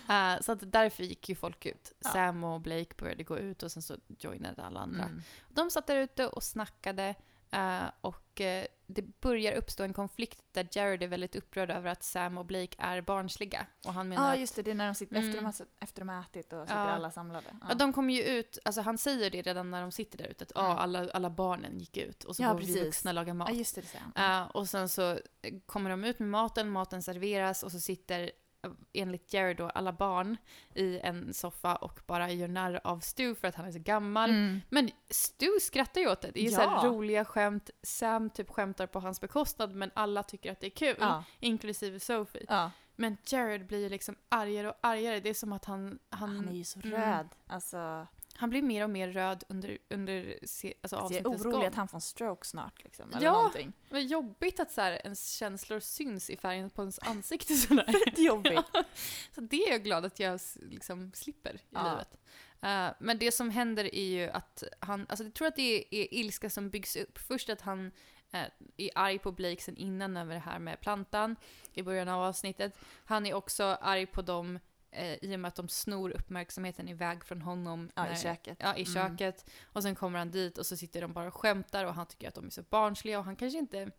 Eh, 0.09 0.41
så 0.41 0.51
att 0.51 0.71
därför 0.71 1.03
gick 1.03 1.29
ju 1.29 1.35
folk 1.35 1.65
ut. 1.65 1.93
Ja. 1.99 2.09
Sam 2.09 2.43
och 2.43 2.61
Blake 2.61 2.95
började 2.97 3.23
gå 3.23 3.37
ut 3.37 3.63
och 3.63 3.71
sen 3.71 3.81
så 3.81 3.97
joinade 4.19 4.63
alla 4.63 4.79
andra. 4.79 5.03
Mm. 5.03 5.21
De 5.49 5.71
satt 5.71 5.87
där 5.87 5.95
ute 5.95 6.27
och 6.27 6.43
snackade 6.43 7.15
eh, 7.51 7.83
och 8.01 8.41
eh, 8.41 8.65
det 8.91 9.19
börjar 9.21 9.53
uppstå 9.55 9.83
en 9.83 9.93
konflikt 9.93 10.41
där 10.51 10.67
Jared 10.71 11.03
är 11.03 11.07
väldigt 11.07 11.35
upprörd 11.35 11.71
över 11.71 11.89
att 11.91 12.03
Sam 12.03 12.37
och 12.37 12.45
Blake 12.45 12.75
är 12.77 13.01
barnsliga. 13.01 13.65
Och 13.87 13.93
han 13.93 14.09
menar 14.09 14.29
Ja, 14.29 14.35
just 14.35 14.55
det. 14.55 14.61
Det 14.61 14.71
är 14.71 14.75
när 14.75 14.85
de 14.87 14.95
sitter 14.95 15.15
Mm. 15.15 15.27
efter, 15.29 15.39
de 15.41 15.45
har, 15.45 15.53
efter 15.79 16.01
de 16.01 16.09
har 16.09 16.21
ätit 16.21 16.53
och 16.53 16.61
sitter 16.67 16.75
Ja. 16.79 16.89
alla 16.89 17.11
samlade. 17.11 17.45
Ja. 17.69 17.73
de 17.75 17.93
kommer 17.93 18.13
ju 18.13 18.23
ut, 18.23 18.59
alltså 18.65 18.81
han 18.81 18.97
säger 18.97 19.29
det 19.29 19.41
redan 19.41 19.71
när 19.71 19.81
de 19.81 19.91
sitter 19.91 20.17
där 20.17 20.25
ute, 20.25 20.43
att 20.43 20.51
ah, 20.55 20.65
Mm. 20.65 20.77
alla, 20.77 21.09
alla 21.13 21.29
barnen 21.29 21.79
gick 21.79 21.97
ut 21.97 22.23
och 22.23 22.35
så 22.35 22.43
Ja, 22.43 22.53
vi 22.53 22.65
precis. 22.65 22.83
vuxna 22.85 23.11
laga 23.11 23.33
mat. 23.33 23.49
Ja, 23.49 23.55
just 23.55 23.75
det. 23.75 23.81
det. 24.15 24.21
Eh, 24.21 24.41
och 24.43 24.69
sen 24.69 24.89
så 24.89 25.19
kommer 25.65 25.89
de 25.89 26.03
ut 26.03 26.19
med 26.19 26.29
maten, 26.29 26.69
maten 26.69 27.03
serveras 27.03 27.63
och 27.63 27.71
så 27.71 27.79
sitter 27.79 28.31
enligt 28.93 29.33
Jared 29.33 29.57
då 29.57 29.69
alla 29.69 29.93
barn 29.93 30.37
i 30.75 30.99
en 30.99 31.33
soffa 31.33 31.75
och 31.75 31.99
bara 32.07 32.31
gör 32.31 32.47
narr 32.47 32.79
av 32.83 32.99
Stu 32.99 33.35
för 33.35 33.47
att 33.47 33.55
han 33.55 33.65
är 33.65 33.71
så 33.71 33.79
gammal. 33.79 34.29
Mm. 34.29 34.61
Men 34.69 34.89
Stu 35.09 35.59
skrattar 35.61 36.01
ju 36.01 36.09
åt 36.11 36.21
det. 36.21 36.31
Det 36.31 36.45
är 36.45 36.49
så 36.51 36.61
Ja. 36.61 36.81
roliga 36.85 37.25
skämt. 37.25 37.69
Sam 37.83 38.29
typ 38.29 38.49
skämtar 38.49 38.87
på 38.87 38.99
hans 38.99 39.21
bekostnad 39.21 39.75
men 39.75 39.91
alla 39.93 40.23
tycker 40.23 40.51
att 40.51 40.59
det 40.59 40.67
är 40.67 40.71
kul. 40.71 40.95
Ja. 40.99 41.23
Inklusive 41.39 41.99
Sophie. 41.99 42.45
ja. 42.49 42.71
Men 42.95 43.17
Jared 43.25 43.65
blir 43.67 43.79
ju 43.79 43.89
liksom 43.89 44.15
argare 44.29 44.69
och 44.69 44.75
argare. 44.81 45.19
Det 45.19 45.29
är 45.29 45.33
som 45.33 45.53
att 45.53 45.65
han... 45.65 45.99
Han, 46.09 46.29
Han 46.35 46.47
är 46.49 46.53
ju 46.53 46.63
så 46.63 46.79
Mm. 46.83 46.91
röd. 47.01 47.27
Alltså, 47.47 48.07
han 48.39 48.49
blir 48.49 48.61
mer 48.61 48.83
och 48.83 48.89
mer 48.89 49.07
röd 49.07 49.43
under, 49.49 49.77
under 49.89 50.39
se, 50.43 50.73
alltså 50.81 50.95
jag 50.95 51.11
är 51.11 51.23
orolig 51.27 51.51
gång. 51.53 51.65
att 51.65 51.75
han 51.75 51.87
får 51.87 51.97
en 51.97 52.01
stroke 52.01 52.47
snart. 52.47 52.83
Liksom, 52.83 53.11
eller 53.13 53.25
Ja. 53.25 53.31
någonting. 53.33 53.73
Men 53.89 54.07
jobbigt 54.07 54.59
att 54.59 54.71
så 54.71 54.81
här, 54.81 54.91
ens 55.03 55.31
känslor 55.31 55.79
syns 55.79 56.29
i 56.29 56.37
färgen 56.37 56.69
på 56.69 56.81
ens 56.81 56.99
ansikte. 56.99 57.53
Fett 57.55 58.17
jobbigt. 58.19 58.65
Så 59.35 59.41
det 59.41 59.63
är 59.67 59.71
jag 59.71 59.83
glad 59.83 60.05
att 60.05 60.19
jag 60.19 60.39
liksom 60.55 61.11
slipper 61.15 61.55
i 61.55 61.59
Ja. 61.69 61.83
livet. 61.91 62.17
Eh, 62.61 62.95
men 62.99 63.17
det 63.17 63.31
som 63.31 63.49
händer 63.49 63.95
är 63.95 64.03
ju 64.05 64.29
att 64.29 64.63
han, 64.79 65.05
alltså 65.09 65.23
jag 65.23 65.33
tror 65.33 65.47
att 65.47 65.55
det 65.55 65.77
är, 65.77 65.83
är 65.99 66.13
ilska 66.13 66.49
som 66.49 66.69
byggs 66.69 66.95
upp. 66.95 67.17
Först 67.17 67.49
att 67.49 67.61
han 67.61 67.91
eh, 68.31 68.45
är 68.77 68.89
arg 68.95 69.19
på 69.19 69.31
Blake 69.31 69.61
sen 69.61 69.77
innan 69.77 70.17
över 70.17 70.33
det 70.33 70.39
här 70.39 70.59
med 70.59 70.79
plantan 70.81 71.35
i 71.73 71.81
början 71.83 72.07
av 72.09 72.23
avsnittet. 72.23 72.77
Han 73.05 73.25
är 73.25 73.33
också 73.33 73.63
arg 73.63 74.05
på 74.05 74.21
dem 74.21 74.59
eh, 74.91 75.13
i 75.13 75.35
och 75.35 75.39
med 75.39 75.49
att 75.49 75.55
de 75.55 75.69
snor 75.69 76.09
uppmärksamheten 76.11 76.87
iväg 76.89 77.23
från 77.25 77.41
honom. 77.41 77.89
Ja, 77.95 78.05
i 78.05 78.09
när- 78.09 78.15
köket. 78.15 78.57
Ja, 78.61 78.75
i 78.75 78.81
Mm. 78.85 78.93
köket. 78.93 79.49
Och 79.73 79.83
sen 79.83 79.95
kommer 79.95 80.19
han 80.19 80.31
dit 80.31 80.57
och 80.57 80.65
så 80.65 80.77
sitter 80.77 81.01
de 81.01 81.13
bara 81.13 81.27
och 81.27 81.33
skämtar 81.35 81.85
och 81.85 81.93
han 81.93 82.05
tycker 82.05 82.27
att 82.27 82.35
de 82.35 82.45
är 82.45 82.49
så 82.49 82.63
barnsliga 82.63 83.19
och 83.19 83.25
han 83.25 83.35
kanske 83.35 83.59
inte... 83.59 83.91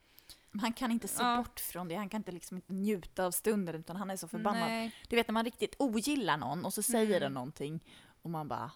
Han 0.60 0.72
kan 0.72 0.90
inte 0.90 1.08
se 1.08 1.22
Ja. 1.22 1.36
bort 1.36 1.60
från 1.60 1.88
det, 1.88 1.94
han 1.94 2.08
kan 2.08 2.18
inte 2.20 2.32
liksom 2.32 2.56
inte 2.56 2.72
njuta 2.72 3.24
av 3.26 3.30
stunden 3.30 3.74
utan 3.74 3.96
han 3.96 4.10
är 4.10 4.16
så 4.16 4.28
förbannad. 4.28 4.68
Nej. 4.68 4.94
Du 5.08 5.16
vet 5.16 5.28
när 5.28 5.32
man 5.32 5.44
riktigt 5.44 5.74
ogillar 5.78 6.36
någon 6.36 6.64
och 6.64 6.74
så 6.74 6.82
säger 6.82 7.06
Mm. 7.06 7.20
den 7.20 7.32
någonting 7.32 7.84
och 8.22 8.30
man 8.30 8.48
bara 8.48 8.70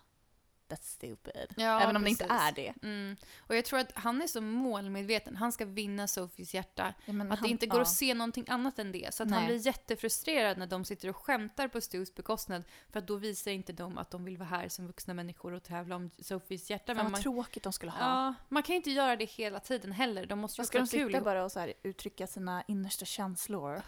That's 0.69 0.83
stupid. 0.95 1.47
Ja, 1.57 1.81
Även 1.81 1.97
om 1.97 2.05
det 2.05 2.11
inte 2.11 2.25
precis. 2.25 2.43
är 2.43 2.53
det. 2.53 2.75
Mm. 2.83 3.17
Och 3.39 3.57
jag 3.57 3.65
tror 3.65 3.79
att 3.79 3.93
han 3.95 4.23
är 4.23 4.27
så 4.27 4.41
målmedveten. 4.41 5.37
Han 5.37 5.53
ska 5.53 5.65
vinna 5.65 6.07
Sophies 6.09 6.55
hjärta. 6.55 6.95
Ja, 7.05 7.13
Att 7.23 7.29
han- 7.29 7.39
det 7.43 7.49
inte 7.49 7.67
går 7.67 7.79
ja. 7.79 7.83
att 7.83 7.89
se 7.93 8.15
någonting 8.15 8.45
annat 8.49 8.79
än 8.79 8.93
det. 8.93 9.15
Så 9.15 9.23
att 9.23 9.31
han 9.31 9.39
Nej. 9.39 9.47
blir 9.49 9.67
jättefrustrerad 9.67 10.59
när 10.59 10.67
de 10.67 10.85
sitter 10.85 11.09
och 11.09 11.17
skämtar 11.17 11.69
på 11.69 11.81
Stus 11.81 12.15
bekostnad. 12.15 12.63
För 12.91 12.99
att 12.99 13.07
då 13.07 13.17
visar 13.17 13.51
inte 13.51 13.73
de 13.73 13.99
att 13.99 14.11
de 14.11 14.25
vill 14.25 14.37
vara 14.39 14.49
här 14.49 14.69
som 14.69 14.87
vuxna 14.87 15.15
människor 15.15 15.53
och 15.53 15.63
tävla 15.63 15.97
om 15.97 16.11
Sophies 16.23 16.71
hjärta. 16.71 16.87
Fan 16.87 16.97
Men 16.97 17.05
vad 17.05 17.13
man, 17.13 17.23
tråkigt 17.23 17.63
de 17.63 17.73
skulle 17.73 17.93
ha. 17.93 18.01
ja, 18.01 18.35
man 18.49 18.63
kan 18.63 18.77
inte 18.77 18.91
göra 18.91 19.17
det 19.17 19.25
hela 19.25 19.61
tiden 19.61 19.93
heller. 19.93 20.27
De 20.27 20.39
måste 20.39 20.61
ju 20.61 20.63
Då 20.63 20.65
också 20.65 20.69
ska 20.69 20.79
ha 20.79 20.85
de 20.85 20.91
kul 20.91 21.09
sitta 21.09 21.17
ihop. 21.19 21.25
bara 21.25 21.45
och 21.45 21.53
så 21.53 21.73
uttrycka 21.83 22.27
sina 22.27 22.63
innersta 22.69 23.05
känslor 23.05 23.83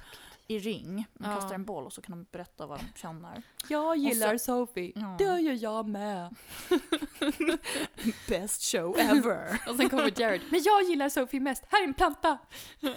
i 0.48 0.58
ring. 0.58 1.06
Ja. 1.18 1.24
kastar 1.34 1.54
en 1.54 1.64
boll 1.64 1.86
och 1.86 1.92
så 1.92 2.02
kan 2.02 2.18
de 2.18 2.26
berätta 2.32 2.66
vad 2.66 2.78
de 2.80 2.98
känner. 2.98 3.42
Jag 3.68 3.96
gillar 3.96 4.10
gillar 4.10 4.38
Sophie. 4.38 4.92
Ja. 4.94 5.14
Det 5.18 5.24
gör 5.40 5.62
jag 5.62 5.88
med. 5.88 6.34
Best 8.28 8.62
show 8.72 8.98
ever! 8.98 9.60
Och 9.68 9.76
sen 9.76 9.88
kommer 9.88 10.20
Jared. 10.20 10.40
Men 10.50 10.62
jag 10.62 10.82
gillar 10.82 11.08
Sophie 11.08 11.40
mest. 11.40 11.64
Här 11.68 11.82
är 11.82 11.86
en 11.86 11.94
planta! 11.94 12.38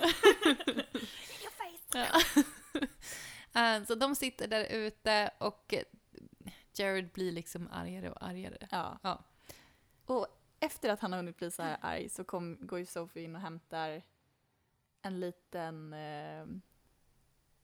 Ja. 1.93 2.05
Eh, 3.61 3.83
Så 3.83 3.95
de 3.95 4.15
sitter 4.15 4.47
där 4.47 4.65
ute 4.65 5.31
och 5.37 5.73
Jared 6.73 7.09
blir 7.13 7.31
liksom 7.31 7.69
argare 7.71 8.11
och 8.11 8.23
argare. 8.23 8.57
ja. 8.71 8.99
Ja. 9.03 9.23
Och 10.05 10.27
efter 10.59 10.89
att 10.89 10.99
han 10.99 11.11
har 11.11 11.19
hunnit 11.19 11.37
bli 11.37 11.51
så 11.51 11.61
här 11.61 11.77
arg 11.81 12.09
så 12.09 12.23
kom, 12.23 12.57
går 12.61 12.79
ju 12.79 12.85
Sophie 12.85 13.23
in 13.23 13.35
och 13.35 13.41
hämtar 13.41 14.01
en 15.01 15.19
liten 15.19 15.93
eh, 15.93 16.45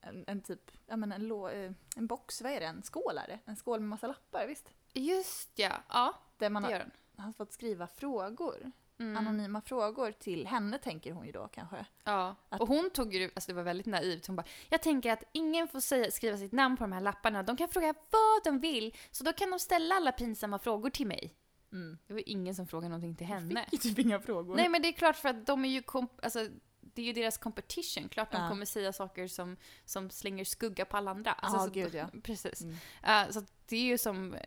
en, 0.05 0.23
en 0.27 0.41
typ, 0.41 0.71
ja 0.87 0.95
men 0.97 1.11
en, 1.11 1.27
lå, 1.27 1.49
eh, 1.49 1.71
en 1.95 2.07
box, 2.07 2.41
vad 2.41 2.51
är 2.51 2.59
det? 2.59 2.65
En 2.65 2.83
skål 2.83 3.17
är 3.17 3.27
det? 3.27 3.39
En 3.45 3.55
skål 3.55 3.79
med 3.79 3.89
massa 3.89 4.07
lappar, 4.07 4.47
visst? 4.47 4.71
Just 4.93 5.49
ja, 5.55 5.71
ja 5.89 6.13
Där 6.37 6.49
man 6.49 6.61
det 6.61 6.67
har, 6.67 6.71
gör 6.73 6.79
den. 7.15 7.25
har 7.25 7.31
fått 7.31 7.53
skriva 7.53 7.87
frågor. 7.87 8.71
Mm. 8.99 9.17
Anonyma 9.17 9.61
frågor 9.61 10.11
till 10.11 10.47
henne 10.47 10.77
tänker 10.77 11.11
hon 11.11 11.25
ju 11.25 11.31
då 11.31 11.47
kanske. 11.47 11.85
Ja, 12.03 12.35
Att- 12.49 12.61
och 12.61 12.67
hon 12.67 12.89
tog 12.89 13.13
ju, 13.13 13.31
alltså 13.35 13.51
det 13.51 13.53
var 13.55 13.63
väldigt 13.63 13.85
naivt, 13.85 14.27
hon 14.27 14.35
bara 14.35 14.45
Jag 14.69 14.81
tänker 14.81 15.11
att 15.13 15.23
ingen 15.31 15.67
får 15.67 15.79
säga, 15.79 16.11
skriva 16.11 16.37
sitt 16.37 16.51
namn 16.51 16.77
på 16.77 16.83
de 16.83 16.91
här 16.91 17.01
lapparna, 17.01 17.43
de 17.43 17.57
kan 17.57 17.67
fråga 17.69 17.93
vad 18.09 18.43
de 18.43 18.59
vill, 18.59 18.95
så 19.11 19.23
då 19.23 19.33
kan 19.33 19.49
de 19.51 19.59
ställa 19.59 19.95
alla 19.95 20.11
pinsamma 20.11 20.59
frågor 20.59 20.89
till 20.89 21.07
mig. 21.07 21.33
Mm. 21.71 21.97
Det 22.07 22.13
var 22.13 22.23
ingen 22.29 22.55
som 22.55 22.67
frågade 22.67 22.89
någonting 22.89 23.15
till 23.15 23.27
henne. 23.27 23.65
Fick 23.71 23.85
ju 23.85 23.89
typ 23.89 23.99
inga 24.05 24.19
frågor. 24.19 24.55
Nej 24.55 24.69
men 24.69 24.81
det 24.81 24.87
är 24.87 24.91
klart 24.93 25.15
för 25.15 25.29
att 25.29 25.45
de 25.45 25.65
är 25.65 25.69
ju 25.69 25.81
komp- 25.81 26.19
alltså, 26.23 26.47
det 26.95 27.01
är 27.01 27.05
ju 27.05 27.13
deras 27.13 27.37
competition. 27.37 28.09
Klart 28.09 28.31
de 28.31 28.41
Ja. 28.41 28.49
kommer 28.49 28.65
säga 28.65 28.93
saker 28.93 29.27
som, 29.27 29.57
som 29.85 30.09
slänger 30.09 30.45
skugga 30.45 30.85
på 30.85 30.97
alla 30.97 31.11
andra. 31.11 31.31
Alltså, 31.33 31.57
Ja, 31.57 31.63
så, 31.65 31.71
gud, 31.71 31.95
ja. 31.95 32.07
Precis. 32.23 32.61
Mm. 32.61 32.75
Eh, 33.03 33.31
så 33.31 33.41
det 33.67 33.75
är 33.75 33.83
ju 33.83 33.97
som 33.97 34.33
eh, 34.33 34.41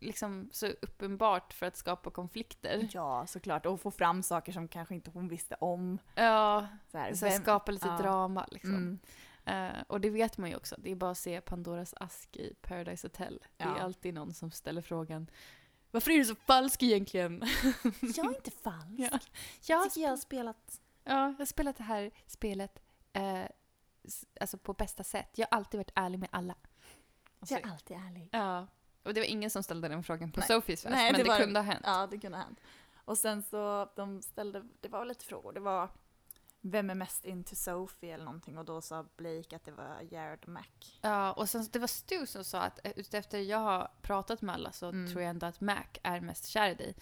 liksom 0.00 0.48
så 0.52 0.66
uppenbart 0.66 1.52
för 1.52 1.66
att 1.66 1.76
skapa 1.76 2.10
konflikter. 2.10 2.88
Ja, 2.92 3.26
såklart. 3.26 3.66
Och 3.66 3.80
få 3.80 3.90
fram 3.90 4.22
saker 4.22 4.52
som 4.52 4.68
kanske 4.68 4.94
inte 4.94 5.10
hon 5.10 5.28
visste 5.28 5.54
om. 5.54 5.98
Ja, 6.14 6.66
Så 6.90 6.98
här, 6.98 7.14
så 7.14 7.24
vem- 7.26 7.42
skapa 7.42 7.72
lite 7.72 7.86
ja. 7.88 7.98
drama 7.98 8.46
liksom. 8.50 8.74
Mm. 8.74 8.98
Eh, 9.44 9.82
och 9.86 10.00
det 10.00 10.10
vet 10.10 10.38
man 10.38 10.50
ju 10.50 10.56
också. 10.56 10.76
Det 10.78 10.90
är 10.90 10.94
bara 10.94 11.10
att 11.10 11.18
se 11.18 11.40
Pandoras 11.40 11.94
ask 12.00 12.36
i 12.36 12.54
Paradise 12.62 13.06
Hotel. 13.06 13.38
Det 13.56 13.64
är 13.64 13.68
Ja. 13.68 13.80
alltid 13.82 14.14
någon 14.14 14.34
som 14.34 14.50
ställer 14.50 14.82
frågan 14.82 15.30
Varför 15.90 16.10
är 16.10 16.18
du 16.18 16.24
så 16.24 16.34
falsk 16.34 16.82
egentligen? 16.82 17.42
Jag 18.00 18.26
är 18.26 18.28
inte 18.36 18.50
falsk. 18.50 18.86
Ja. 18.98 19.08
Jag 19.12 19.20
Jag, 19.66 19.84
tycker 19.90 20.00
jag 20.00 20.10
har 20.10 20.16
spelat... 20.16 20.80
ja, 21.14 21.26
jag 21.28 21.38
har 21.38 21.44
spelat 21.44 21.76
det 21.76 21.82
här 21.82 22.10
spelet 22.26 22.82
eh, 23.12 23.44
alltså 24.40 24.58
på 24.58 24.72
bästa 24.72 25.04
sätt. 25.04 25.30
Jag 25.34 25.48
har 25.50 25.56
alltid 25.56 25.78
varit 25.78 25.92
ärlig 25.94 26.18
med 26.18 26.28
alla. 26.32 26.54
Jag 27.48 27.60
är 27.60 27.70
alltid 27.72 27.96
ärlig. 27.96 28.28
Ja. 28.32 28.66
Och 29.02 29.14
det 29.14 29.20
var 29.20 29.26
ingen 29.26 29.50
som 29.50 29.62
ställde 29.62 29.88
den 29.88 30.02
frågan 30.04 30.32
på 30.32 30.40
Nej. 30.40 30.46
Sophies 30.46 30.82
fest, 30.82 30.94
men 30.94 31.12
det 31.14 31.22
det, 31.22 31.28
var- 31.28 31.38
kunde 31.38 31.60
ha 31.60 31.64
hänt. 31.64 31.82
Ja, 31.86 32.06
det 32.06 32.18
kunde 32.18 32.38
ha 32.38 32.44
hänt. 32.44 32.60
Och 33.04 33.18
sen 33.18 33.42
så, 33.42 33.88
de 33.96 34.22
ställde, 34.22 34.62
det 34.80 34.88
var 34.88 35.04
lite 35.04 35.24
frågor. 35.24 35.52
Det 35.52 35.60
var 35.60 35.88
vem 36.60 36.90
är 36.90 36.94
mest 36.94 37.24
into 37.24 37.54
Sophie 37.56 38.14
eller 38.14 38.24
någonting 38.24 38.58
och 38.58 38.64
då 38.64 38.80
sa 38.80 39.06
Blake 39.16 39.56
att 39.56 39.64
det 39.64 39.72
var 39.72 40.00
Jared 40.10 40.48
Mac. 40.48 40.64
Ja, 41.00 41.32
och 41.32 41.48
sen 41.48 41.68
det 41.72 41.78
var 41.78 41.86
Stu 41.86 42.26
som 42.26 42.44
sa 42.44 42.60
att 42.60 42.86
eh, 42.86 42.92
utefter 42.96 43.38
jag 43.38 43.58
har 43.58 43.90
pratat 44.02 44.42
med 44.42 44.54
alla 44.54 44.72
så 44.72 44.88
Mm. 44.88 45.10
tror 45.10 45.22
jag 45.22 45.30
ändå 45.30 45.46
att 45.46 45.60
Mac 45.60 45.84
är 46.02 46.20
mest 46.20 46.46
kär 46.46 46.70
i 46.70 46.74
dig. 46.74 46.94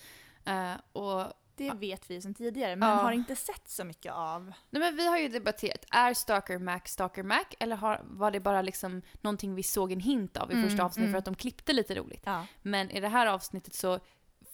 Eh, 0.45 0.75
och 0.93 1.33
Det 1.59 1.65
Ja. 1.65 1.75
vet 1.75 2.11
vi 2.11 2.23
sedan 2.23 2.35
tidigare 2.35 2.77
men 2.77 2.89
Ja. 2.89 2.95
har 2.95 3.13
inte 3.13 3.37
sett 3.37 3.69
så 3.69 3.85
mycket 3.85 4.13
av. 4.13 4.53
Nej 4.71 4.83
men 4.83 4.97
vi 4.97 5.07
har 5.07 5.19
ju 5.19 5.29
debatterat, 5.29 5.85
är 5.91 6.15
Stalker 6.15 6.59
Mac 6.59 6.81
Stalker 6.85 7.23
Mac 7.23 7.45
eller 7.59 7.77
har, 7.77 8.01
var 8.05 8.31
det 8.31 8.41
bara 8.41 8.63
liksom 8.63 9.03
någonting 9.21 9.55
vi 9.55 9.63
såg 9.63 9.93
en 9.93 10.01
hint 10.01 10.37
av 10.37 10.51
i 10.51 10.55
Mm, 10.55 10.69
första 10.69 10.85
avsnittet 10.85 11.05
mm. 11.09 11.13
för 11.13 11.19
att 11.19 11.25
de 11.25 11.35
klippte 11.35 11.73
lite 11.73 11.95
roligt. 11.95 12.23
Ja. 12.25 12.47
Men 12.63 12.91
i 12.91 13.01
det 13.01 13.09
här 13.09 13.27
avsnittet 13.27 13.75
så 13.75 14.01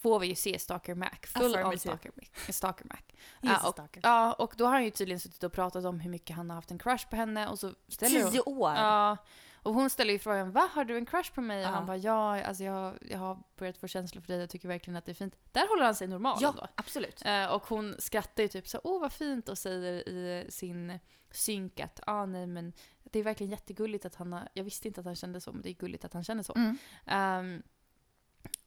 får 0.01 0.19
vi 0.19 0.27
ju 0.27 0.35
se 0.35 0.59
Stalker 0.59 0.95
Mac, 0.95 1.09
full 1.21 1.55
Affirmative. 1.55 1.77
Stalker 1.79 2.11
Mac. 2.15 2.53
Stalker 2.53 2.85
Mac. 2.85 2.97
Ja, 3.41 3.69
och-. 3.69 3.97
Ja, 4.03 4.33
och 4.33 4.53
då 4.57 4.65
har 4.65 4.71
han 4.73 4.83
ju 4.83 4.89
tydligen 4.89 5.19
suttit 5.19 5.43
och 5.43 5.51
pratat 5.53 5.85
om 5.85 5.99
hur 5.99 6.09
mycket 6.11 6.35
han 6.35 6.49
har 6.49 6.55
haft 6.55 6.71
en 6.71 6.79
crush 6.79 7.09
på 7.09 7.15
henne 7.15 7.47
och 7.47 7.59
så 7.59 7.73
ställer 7.87 8.23
hon, 8.23 8.31
Tio 8.31 8.41
år! 8.41 8.71
Ja, 8.75 9.17
och 9.65 9.73
hon 9.73 9.89
ställer 9.89 10.13
ju 10.13 10.19
frågan 10.19 10.51
va, 10.51 10.69
har 10.73 10.85
du 10.85 10.97
en 10.97 11.05
crush 11.05 11.33
på 11.33 11.41
mig? 11.41 11.65
Och 11.65 11.71
han 11.71 11.85
bara 11.85 11.97
ja, 11.97 12.43
alltså 12.43 12.63
jag, 12.63 12.93
jag 13.01 13.17
har 13.17 13.37
börjat 13.57 13.77
få 13.77 13.87
känslor 13.87 14.21
för 14.21 14.27
dig, 14.27 14.39
jag 14.39 14.49
tycker 14.49 14.67
verkligen 14.67 14.97
att 14.97 15.05
det 15.05 15.11
är 15.11 15.13
fint. 15.13 15.35
Där 15.51 15.69
håller 15.69 15.85
han 15.85 15.95
sig 15.95 16.07
normal 16.07 16.43
ändå. 16.43 16.59
Ja, 16.61 16.67
absolut. 16.75 17.21
Eh, 17.25 17.45
och 17.45 17.67
hon 17.67 17.95
skrattar 17.99 18.43
ju 18.43 18.49
typ 18.49 18.67
så 18.67 18.81
åh 18.83 19.01
vad 19.01 19.13
fint 19.13 19.49
och 19.49 19.57
säger 19.57 20.09
i 20.09 20.45
sin 20.49 20.99
synk 21.31 21.79
att 21.79 21.99
ah, 22.07 22.25
nej 22.25 22.47
men 22.47 22.73
det 23.03 23.19
är 23.19 23.23
verkligen 23.23 23.51
jättegulligt 23.51 24.05
att 24.05 24.15
han 24.15 24.33
har, 24.33 24.49
jag 24.53 24.63
visste 24.63 24.87
inte 24.87 24.99
att 24.99 25.05
han 25.05 25.15
kände 25.15 25.41
så 25.41 25.51
men 25.51 25.61
det 25.61 25.69
är 25.69 25.73
gulligt 25.73 26.05
att 26.05 26.13
han 26.13 26.23
känner 26.23 26.43
så. 26.43 26.53
Mm. 26.55 26.77
Ehm, 27.05 27.63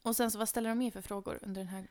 och 0.01 0.15
sen 0.15 0.31
så 0.31 0.37
vad 0.37 0.49
ställer 0.49 0.69
de 0.69 0.77
mer 0.77 0.91
för 0.91 1.01
frågor 1.01 1.39
under 1.41 1.61
den 1.61 1.67
här? 1.67 1.87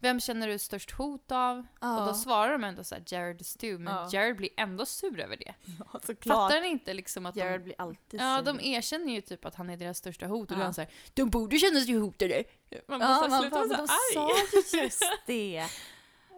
Vem 0.00 0.20
känner 0.20 0.48
du 0.48 0.58
störst 0.58 0.90
hot 0.90 1.32
av? 1.32 1.66
Och 1.80 2.06
då 2.06 2.14
svarar 2.14 2.52
de 2.52 2.64
ändå 2.64 2.84
så 2.84 2.94
här 2.94 3.02
Jared 3.06 3.46
Stu, 3.46 3.78
men 3.78 3.94
Ja. 3.94 4.08
Jared 4.12 4.36
blir 4.36 4.50
ändå 4.56 4.86
sur 4.86 5.20
över 5.20 5.36
det. 5.36 5.54
ja. 5.78 6.00
Fattar 6.26 6.60
ni 6.60 6.68
inte 6.68 6.94
liksom 6.94 7.26
att 7.26 7.36
Jared 7.36 7.60
de... 7.60 7.64
blir 7.64 7.74
alltid 7.78 8.20
Ja, 8.20 8.36
sur. 8.38 8.44
de 8.44 8.60
erkänner 8.60 9.12
ju 9.12 9.20
typ 9.20 9.44
att 9.44 9.54
han 9.54 9.70
är 9.70 9.76
deras 9.76 9.98
största 9.98 10.26
hot 10.26 10.50
och 10.50 10.56
då 10.56 10.60
Ja. 10.60 10.60
är 10.60 10.64
han 10.64 10.74
såhär 10.74 10.90
De 11.14 11.30
borde 11.30 11.58
känna 11.58 11.80
sig 11.80 11.94
hotade! 11.94 12.44
Man 12.88 12.98
bara, 13.00 13.08
Ja, 13.10 13.22
ja, 13.22 13.28
man 13.28 13.40
sluta 13.40 13.56
vara 13.56 13.68
så 13.68 13.74
de 13.74 13.82
arg! 13.82 14.14
sa 14.14 14.76
ju 14.76 14.82
just 14.82 15.02
det. 15.26 15.66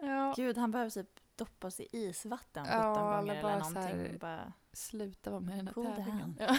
Ja. 0.01 0.33
Gud, 0.37 0.57
han 0.57 0.71
behöver 0.71 0.91
typ 0.91 1.09
doppas 1.35 1.79
i 1.79 1.87
isvatten 1.91 2.65
17 2.65 2.77
Ja, 2.81 3.19
eller 3.19 3.41
gånger 3.41 3.53
eller 3.55 3.63
så 3.63 3.69
någonting. 3.69 3.99
här- 3.99 4.17
Bara, 4.19 4.53
Sluta 4.73 5.29
vara 5.29 5.39
med 5.39 5.53
i 5.53 5.57
den 5.57 5.67
här 5.67 5.73
Cool 5.73 5.85
tävlingen. 5.85 6.37
Ja. 6.39 6.55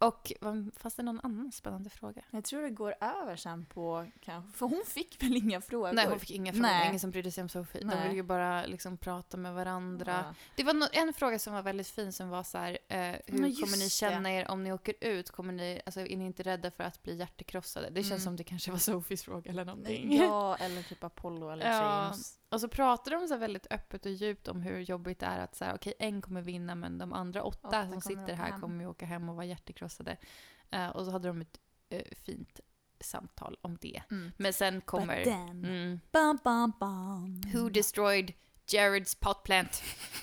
Och 0.00 0.32
fanns 0.76 0.94
det 0.94 1.02
någon 1.02 1.20
annan 1.22 1.52
spännande 1.52 1.90
fråga? 1.90 2.22
jag 2.30 2.44
tror 2.44 2.62
det 2.62 2.70
går 2.70 2.94
över 3.00 3.36
sen 3.36 3.64
på 3.64 4.06
kanske, 4.20 4.58
för 4.58 4.66
hon 4.66 4.82
fick 4.86 5.22
väl 5.22 5.36
inga 5.36 5.60
frågor? 5.60 5.92
Nej, 5.92 6.06
hon 6.08 6.20
fick 6.20 6.30
inga 6.30 6.52
frågor. 6.52 6.62
Nej. 6.62 6.86
Ingen 6.88 7.00
som 7.00 7.10
brydde 7.10 7.32
sig 7.32 7.42
om 7.42 7.48
Sofie. 7.48 7.80
De 7.80 7.86
Nej. 7.86 8.02
ville 8.02 8.14
ju 8.14 8.22
bara 8.22 8.66
liksom 8.66 8.96
prata 8.96 9.36
med 9.36 9.54
varandra. 9.54 10.24
Ja. 10.28 10.34
Det 10.56 10.64
var 10.64 10.72
no- 10.74 10.88
en 10.92 11.12
fråga 11.12 11.38
som 11.38 11.52
var 11.54 11.62
väldigt 11.62 11.88
fin 11.88 12.12
som 12.12 12.28
var 12.28 12.42
så 12.42 12.58
här, 12.58 12.78
eh, 12.88 12.98
hur 13.26 13.38
kommer 13.60 13.76
ni 13.76 13.84
det. 13.84 13.90
känna 13.90 14.32
er 14.32 14.50
om 14.50 14.62
ni 14.64 14.72
åker 14.72 14.94
ut? 15.00 15.30
Kommer 15.30 15.52
ni, 15.52 15.80
alltså, 15.86 16.00
är 16.00 16.16
ni 16.16 16.24
inte 16.26 16.42
rädda 16.42 16.70
för 16.70 16.84
att 16.84 17.02
bli 17.02 17.16
hjärtekrossade? 17.16 17.90
Det 17.90 18.02
känns 18.02 18.10
Mm. 18.10 18.20
som 18.20 18.36
det 18.36 18.44
kanske 18.44 18.70
var 18.70 18.78
Sofies 18.78 19.22
fråga 19.22 19.50
eller 19.50 19.64
någonting. 19.64 20.16
Ja, 20.16 20.56
eller 20.60 20.82
typ 20.82 21.04
Apollo 21.04 21.50
eller 21.50 21.70
Ja. 21.70 22.02
James. 22.04 22.37
Och 22.50 22.60
så 22.60 22.68
pratade 22.68 23.16
de 23.16 23.28
så 23.28 23.36
väldigt 23.36 23.66
öppet 23.70 24.06
och 24.06 24.12
djupt 24.12 24.48
om 24.48 24.62
hur 24.62 24.80
jobbigt 24.80 25.18
det 25.18 25.26
är 25.26 25.38
att 25.38 25.54
så 25.54 25.64
här, 25.64 25.74
okej, 25.74 25.92
en 25.98 26.22
kommer 26.22 26.42
vinna 26.42 26.74
men 26.74 26.98
de 26.98 27.12
andra 27.12 27.42
åtta, 27.42 27.68
Åtta 27.68 27.88
som 27.90 28.00
sitter 28.00 28.34
här 28.34 28.50
hem. 28.50 28.60
kommer 28.60 28.84
ju 28.84 28.90
åka 28.90 29.06
hem 29.06 29.28
och 29.28 29.34
vara 29.36 29.46
hjärtekrossade. 29.46 30.16
Eh, 30.70 30.88
och 30.88 31.04
så 31.04 31.10
hade 31.10 31.28
de 31.28 31.40
ett 31.40 31.60
eh, 31.88 32.02
fint 32.24 32.60
samtal 33.00 33.56
om 33.60 33.76
det. 33.80 34.02
Mm. 34.10 34.32
Men 34.36 34.52
sen 34.52 34.80
kommer... 34.80 35.16
But 35.16 35.24
then, 35.24 35.64
Mm, 35.64 36.00
bam, 36.12 36.38
bam, 36.44 36.72
bam. 36.80 37.40
who 37.54 37.68
destroyed 37.68 38.32
Jareds 38.72 39.14
potplant? 39.14 39.82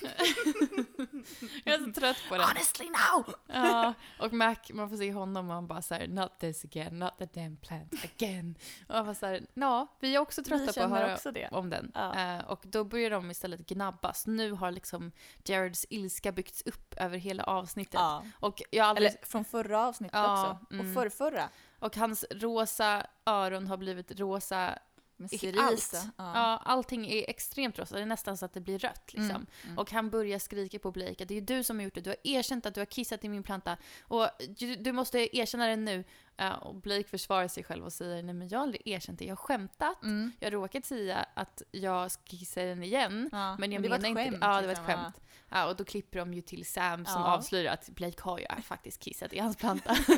Jag 1.64 1.74
är 1.74 1.78
så 1.84 1.92
trött 2.00 2.16
på 2.28 2.36
det. 2.36 2.42
Honestly 2.44 2.86
now! 2.90 3.34
Ja, 3.46 3.94
och 4.18 4.32
Mac, 4.32 4.56
man 4.72 4.90
får 4.90 4.96
se 4.96 5.12
honom 5.12 5.48
och 5.48 5.54
han 5.54 5.66
bara 5.66 5.82
såhär 5.82 6.06
not 6.08 6.38
this 6.40 6.64
again, 6.64 6.98
not 6.98 7.18
the 7.18 7.24
damn 7.40 7.56
plant 7.56 7.94
again. 8.04 8.58
Och 8.88 8.94
man 8.94 9.04
bara 9.04 9.14
såhär, 9.14 9.46
ja, 9.54 9.86
vi 10.00 10.14
är 10.14 10.18
också 10.18 10.42
trötta 10.42 10.64
på 10.64 10.68
att 10.70 10.74
känner 10.74 10.96
höra 10.96 11.14
också 11.14 11.32
det. 11.32 11.48
om 11.52 11.70
den. 11.70 11.92
Ja. 11.94 12.14
Eh, 12.36 12.44
och 12.44 12.60
då 12.66 12.84
börjar 12.84 13.10
de 13.10 13.30
istället 13.30 13.60
gnabbas. 13.66 14.26
Nu 14.26 14.52
har 14.52 14.70
liksom 14.70 15.12
Jareds 15.44 15.86
ilska 15.90 16.32
byggts 16.32 16.62
upp 16.66 16.94
över 16.96 17.18
hela 17.18 17.44
avsnittet. 17.44 17.94
Ja. 17.94 18.24
Och, 18.40 18.62
jag 18.70 18.86
aldrig, 18.86 19.08
Eller 19.08 19.26
från 19.26 19.44
förra 19.44 19.86
avsnittet 19.86 20.14
Ja, 20.16 20.50
också. 20.50 20.74
mm. 20.74 20.88
Och 20.88 20.94
förrförra. 20.94 21.48
och 21.78 21.96
hans 21.96 22.24
rosa 22.30 23.06
öron 23.26 23.66
har 23.66 23.76
blivit 23.76 24.20
rosa. 24.20 24.78
Med 25.16 25.58
allt. 25.58 25.94
Ja. 26.16 26.60
allting 26.64 27.06
är 27.06 27.30
extremt 27.30 27.78
rosa. 27.78 27.96
Det 27.96 28.02
är 28.02 28.06
nästan 28.06 28.36
så 28.36 28.44
att 28.44 28.52
det 28.52 28.60
blir 28.60 28.78
rött. 28.78 29.12
Liksom. 29.12 29.30
Mm, 29.30 29.46
mm. 29.64 29.78
Och 29.78 29.90
han 29.90 30.10
börjar 30.10 30.38
skrika 30.38 30.78
på 30.78 30.90
Blake 30.90 31.22
att 31.22 31.28
det 31.28 31.36
är 31.36 31.40
du 31.40 31.64
som 31.64 31.78
har 31.78 31.84
gjort 31.84 31.94
det. 31.94 32.00
Du 32.00 32.10
har 32.10 32.16
erkänt 32.24 32.66
att 32.66 32.74
du 32.74 32.80
har 32.80 32.86
kissat 32.86 33.24
i 33.24 33.28
min 33.28 33.42
planta. 33.42 33.76
Och 34.00 34.28
du, 34.58 34.76
du 34.76 34.92
måste 34.92 35.36
erkänna 35.36 35.66
det 35.66 35.76
nu. 35.76 36.04
Ja, 36.36 36.54
och 36.54 36.74
Blake 36.74 37.04
försvarar 37.08 37.48
sig 37.48 37.64
själv 37.64 37.84
och 37.84 37.92
säger 37.92 38.22
nej 38.22 38.34
men 38.34 38.48
jag 38.48 38.58
har 38.58 38.62
aldrig 38.62 38.82
erkänt 38.88 39.18
det. 39.18 39.24
Jag 39.24 39.32
har 39.32 39.36
skämtat. 39.36 40.02
Mm. 40.02 40.32
Jag 40.40 40.46
har 40.46 40.52
råkat 40.52 40.84
säga 40.84 41.26
att 41.34 41.62
jag 41.70 42.10
ska 42.10 42.22
kissa 42.24 42.60
den 42.62 42.82
igen. 42.82 43.28
Ja. 43.32 43.56
Men 43.58 43.72
jag 43.72 43.82
det 43.82 43.88
var 43.88 43.98
menar 43.98 44.08
ett 44.08 44.10
inte 44.10 44.22
skämt, 44.30 44.40
det. 44.40 44.46
Ja, 44.46 44.60
det 44.60 44.66
var 44.66 44.72
ett 44.72 44.78
liksom. 44.78 44.86
skämt. 44.86 45.20
Ja, 45.48 45.66
och 45.66 45.76
då 45.76 45.84
klipper 45.84 46.18
de 46.18 46.34
ju 46.34 46.40
till 46.42 46.66
Sam 46.66 47.04
som 47.06 47.20
Ja. 47.22 47.34
avslöjar 47.34 47.72
att 47.72 47.88
Blake 47.88 48.22
har 48.22 48.38
ju 48.38 48.46
faktiskt 48.62 49.00
kissat 49.02 49.32
i 49.32 49.38
hans 49.38 49.56
planta. 49.56 49.96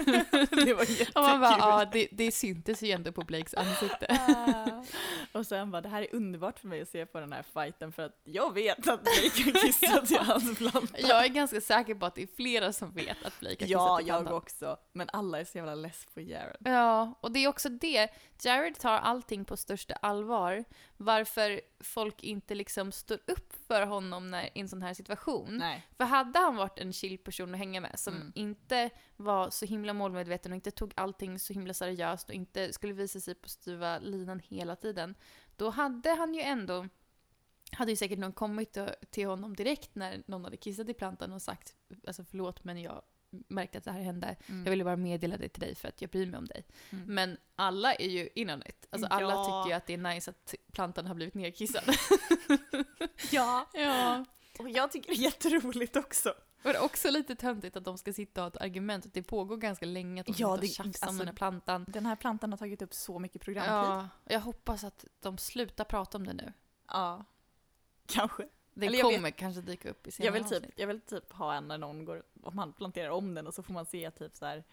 det 0.51 0.75
var 0.75 0.83
jättekul. 0.85 1.07
och 1.15 1.23
man 1.23 1.41
bara, 1.41 1.59
ja 1.59 1.85
det, 1.93 2.09
det 2.13 2.33
syntes 2.33 2.83
ju 2.83 2.91
ändå 2.91 3.13
på 3.13 3.23
Blakes 3.23 3.55
ansikte. 3.55 4.07
Ah. 4.11 4.85
Och 5.39 5.47
sen 5.47 5.71
bara, 5.71 5.83
det 5.83 5.89
här 5.89 6.03
är 6.03 6.15
underbart 6.15 6.59
för 6.59 6.69
mig 6.69 6.81
att 6.83 6.89
se 6.89 7.07
på 7.07 7.21
den 7.21 7.33
här 7.33 7.43
fighten 7.43 7.93
för 7.93 8.03
att 8.03 8.21
jag 8.25 8.55
vet 8.55 8.89
att 8.89 9.03
Blake 9.03 9.43
har 9.45 9.67
kissat 9.67 10.11
i 10.11 10.15
hans 10.15 10.59
planta. 10.59 10.99
Jag 10.99 11.25
är 11.25 11.29
ganska 11.29 11.61
säker 11.61 11.95
på 11.95 12.07
att 12.07 12.15
det 12.15 12.23
är 12.23 12.29
flera 12.37 12.73
som 12.73 12.93
vet 12.93 13.25
att 13.25 13.41
Blake 13.41 13.65
har 13.65 13.69
Ja, 13.71 13.97
kissat 13.97 14.07
i 14.07 14.09
jag 14.09 14.17
plantan. 14.19 14.35
också. 14.37 14.77
Men 14.93 15.09
alla 15.13 15.41
är 15.41 15.45
så 15.45 15.59
jävla 15.59 15.75
less 15.75 16.05
på 16.15 16.21
Jared. 16.21 16.57
Ja, 16.65 17.15
och 17.21 17.33
det 17.33 17.39
är 17.45 17.49
också 17.49 17.69
det. 17.69 18.09
Jared 18.43 18.79
tar 18.79 18.93
allting 18.99 19.45
på 19.45 19.57
största 19.57 19.95
allvar. 19.95 20.65
Varför 20.97 21.61
folk 21.81 22.23
inte 22.23 22.55
liksom 22.55 22.93
står 22.93 23.19
upp 23.27 23.53
för 23.67 23.87
honom 23.87 24.31
när, 24.31 24.45
i 24.45 24.61
en 24.61 24.69
sån 24.69 24.83
här 24.83 24.95
situation. 24.95 25.57
Nej. 25.59 25.87
För 25.97 26.05
hade 26.05 26.39
han 26.39 26.57
varit 26.57 26.79
en 26.79 26.93
chill 26.93 27.19
person 27.19 27.55
att 27.55 27.59
hänga 27.59 27.81
med 27.81 27.99
som 27.99 28.15
Mm. 28.15 28.33
inte 28.35 28.91
var 29.17 29.51
så 29.51 29.67
himla 29.67 29.93
målmedveten 29.93 30.53
och 30.53 30.57
inte 30.57 30.71
tog 30.71 30.93
allting 30.97 31.39
så 31.39 31.53
himla 31.53 31.75
seriöst 31.75 32.29
och 32.29 32.35
inte 32.35 32.73
skulle 32.73 32.93
visa 32.93 33.21
sig 33.21 33.35
på 33.35 33.49
styva 33.49 33.99
linan 33.99 34.41
hela 34.45 34.77
tiden. 34.77 35.15
Då 35.57 35.71
hade 35.71 36.11
han 36.11 36.35
ju 36.35 36.41
ändå 36.41 36.89
hade 37.73 37.93
ju 37.93 37.97
säkert 37.97 38.19
någon 38.19 38.33
kommit 38.33 38.79
till 39.11 39.27
honom 39.27 39.57
direkt 39.57 39.95
när 39.95 40.23
någon 40.27 40.45
hade 40.45 40.57
kissat 40.57 40.89
i 40.89 40.95
plantan 40.95 41.33
och 41.33 41.43
sagt 41.43 41.75
alltså 42.07 42.25
förlåt 42.25 42.65
men 42.65 42.79
jag 42.83 43.03
märkte 43.31 43.79
att 43.79 43.85
det 43.85 43.93
här 43.93 44.01
hände. 44.01 44.37
Mm. 44.47 44.65
Jag 44.65 44.71
ville 44.71 44.85
bara 44.85 44.97
meddela 44.97 45.37
det 45.37 45.49
till 45.49 45.61
dig 45.61 45.75
för 45.75 45.89
att 45.89 46.01
jag 46.03 46.11
bryr 46.11 46.27
mig 46.27 46.39
om 46.39 46.47
dig. 46.47 46.67
Mm. 46.91 47.15
Men 47.15 47.37
alla 47.57 47.95
är 47.95 48.09
ju 48.09 48.29
in 48.35 48.51
on 48.51 48.63
it. 48.67 48.87
Alltså 48.91 49.09
alla 49.09 49.33
Ja. 49.33 49.45
tycker 49.45 49.71
ju 49.75 49.77
att 49.77 49.87
det 49.87 49.93
är 49.95 50.15
nice 50.15 50.31
att 50.31 50.55
plantan 50.73 51.07
har 51.07 51.15
blivit 51.15 51.35
nedkissad. 51.35 51.85
Ja. 53.31 53.67
ja. 53.75 54.25
Och 54.59 54.71
jag 54.71 54.93
tycker 54.93 55.09
det 55.11 55.17
är 55.17 55.23
jätteroligt 55.23 55.97
också. 55.97 56.29
Och 56.63 56.73
det 56.73 56.79
är 56.79 56.85
också 56.85 57.11
lite 57.11 57.35
töntigt 57.37 57.77
att 57.77 57.85
de 57.85 57.99
ska 57.99 58.13
sitta 58.13 58.41
och 58.41 58.45
ha 58.45 58.49
ett 58.57 58.63
argument. 58.63 59.15
Det 59.15 59.23
pågår 59.23 59.57
ganska 59.57 59.87
länge 59.87 60.21
att 60.21 60.27
de 60.27 60.35
Ja, 60.37 60.57
sitter 60.57 60.69
och 60.69 60.75
tjafsar 60.87 61.07
om 61.07 61.11
alltså, 61.11 61.19
den 61.19 61.29
här 61.29 61.35
plantan. 61.35 61.85
Den 61.89 62.07
här 62.07 62.17
plantan 62.17 62.53
har 62.53 62.57
tagit 62.59 62.83
upp 62.83 62.95
så 62.95 63.19
mycket 63.19 63.43
programtid. 63.43 63.73
Ja, 63.73 64.09
jag 64.25 64.41
hoppas 64.41 64.85
att 64.85 65.05
de 65.21 65.39
slutar 65.39 65.85
prata 65.85 66.19
om 66.19 66.27
det 66.27 66.33
nu. 66.33 66.53
Ja. 66.89 67.25
Kanske. 68.07 68.49
Jag 68.87 69.03
kommer 69.03 69.31
kanske 69.31 69.61
dyka 69.63 69.91
upp 69.91 70.07
i 70.07 70.11
senare 70.11 70.27
Jag 70.27 70.33
vill, 70.33 70.45
typ, 70.63 70.73
jag 70.77 70.87
vill 70.87 71.01
typ 71.01 71.33
ha 71.33 71.55
en 71.55 71.69
när 71.69 71.79
någon 71.79 72.05
går, 72.05 72.23
om 72.43 72.59
han 72.59 72.73
planterar 72.73 73.11
om 73.11 73.35
den 73.35 73.47
och 73.47 73.55
så 73.55 73.63
får 73.63 73.73
man 73.73 73.87
se 73.87 74.11
typ 74.11 74.37
så 74.37 74.47
här 74.47 74.65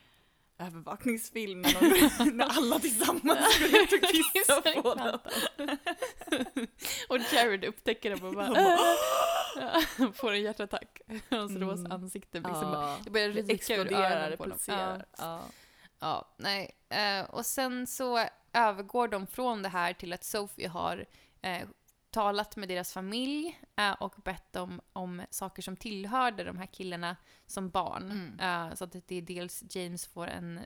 övervakningsfilm 0.57 1.61
när, 1.61 1.73
någon, 1.73 2.37
när 2.37 2.45
alla 2.45 2.79
tillsammans 2.79 3.59
går 3.59 3.81
ut 3.81 3.93
och 3.93 4.09
kissar 4.33 4.81
på 4.81 4.95
den. 4.95 5.19
och 7.09 7.33
Jared 7.33 7.65
upptäcker 7.65 8.09
det 8.15 8.23
och 8.27 8.33
bara... 8.33 8.77
Ja, 9.57 9.81
får 10.13 10.31
en 10.31 10.41
hjärtattack. 10.41 11.01
Hans 11.29 11.51
Mm. 11.51 11.69
rosa 11.69 11.93
ansikte 11.93 12.37
liksom 12.39 12.71
bara, 12.71 12.97
det 13.03 13.09
börjar 13.09 13.29
ryka 13.29 13.75
ur 13.75 14.35
på. 14.35 14.51
Ja. 14.67 14.97
Ja. 15.17 15.41
Ja, 15.99 16.35
nej. 16.37 16.71
Eh, 16.89 17.25
och 17.25 17.45
sen 17.45 17.87
så 17.87 18.25
övergår 18.53 19.07
de 19.07 19.27
från 19.27 19.61
det 19.61 19.69
här 19.69 19.93
till 19.93 20.13
att 20.13 20.23
Sophie 20.23 20.67
har 20.67 21.05
eh, 21.41 21.67
talat 22.15 22.55
med 22.55 22.69
deras 22.69 22.93
familj 22.93 23.59
eh, 23.75 23.91
och 23.91 24.15
bett 24.23 24.53
dem 24.53 24.81
om 24.93 25.21
saker 25.29 25.61
som 25.61 25.77
tillhörde 25.77 26.43
de 26.43 26.57
här 26.57 26.65
killarna 26.65 27.15
som 27.47 27.69
barn. 27.69 28.11
Mm. 28.11 28.39
Eh, 28.69 28.75
så 28.75 28.83
att 28.83 28.91
det 29.07 29.15
är 29.15 29.21
dels 29.21 29.63
James 29.75 30.05
får 30.05 30.27
en 30.27 30.59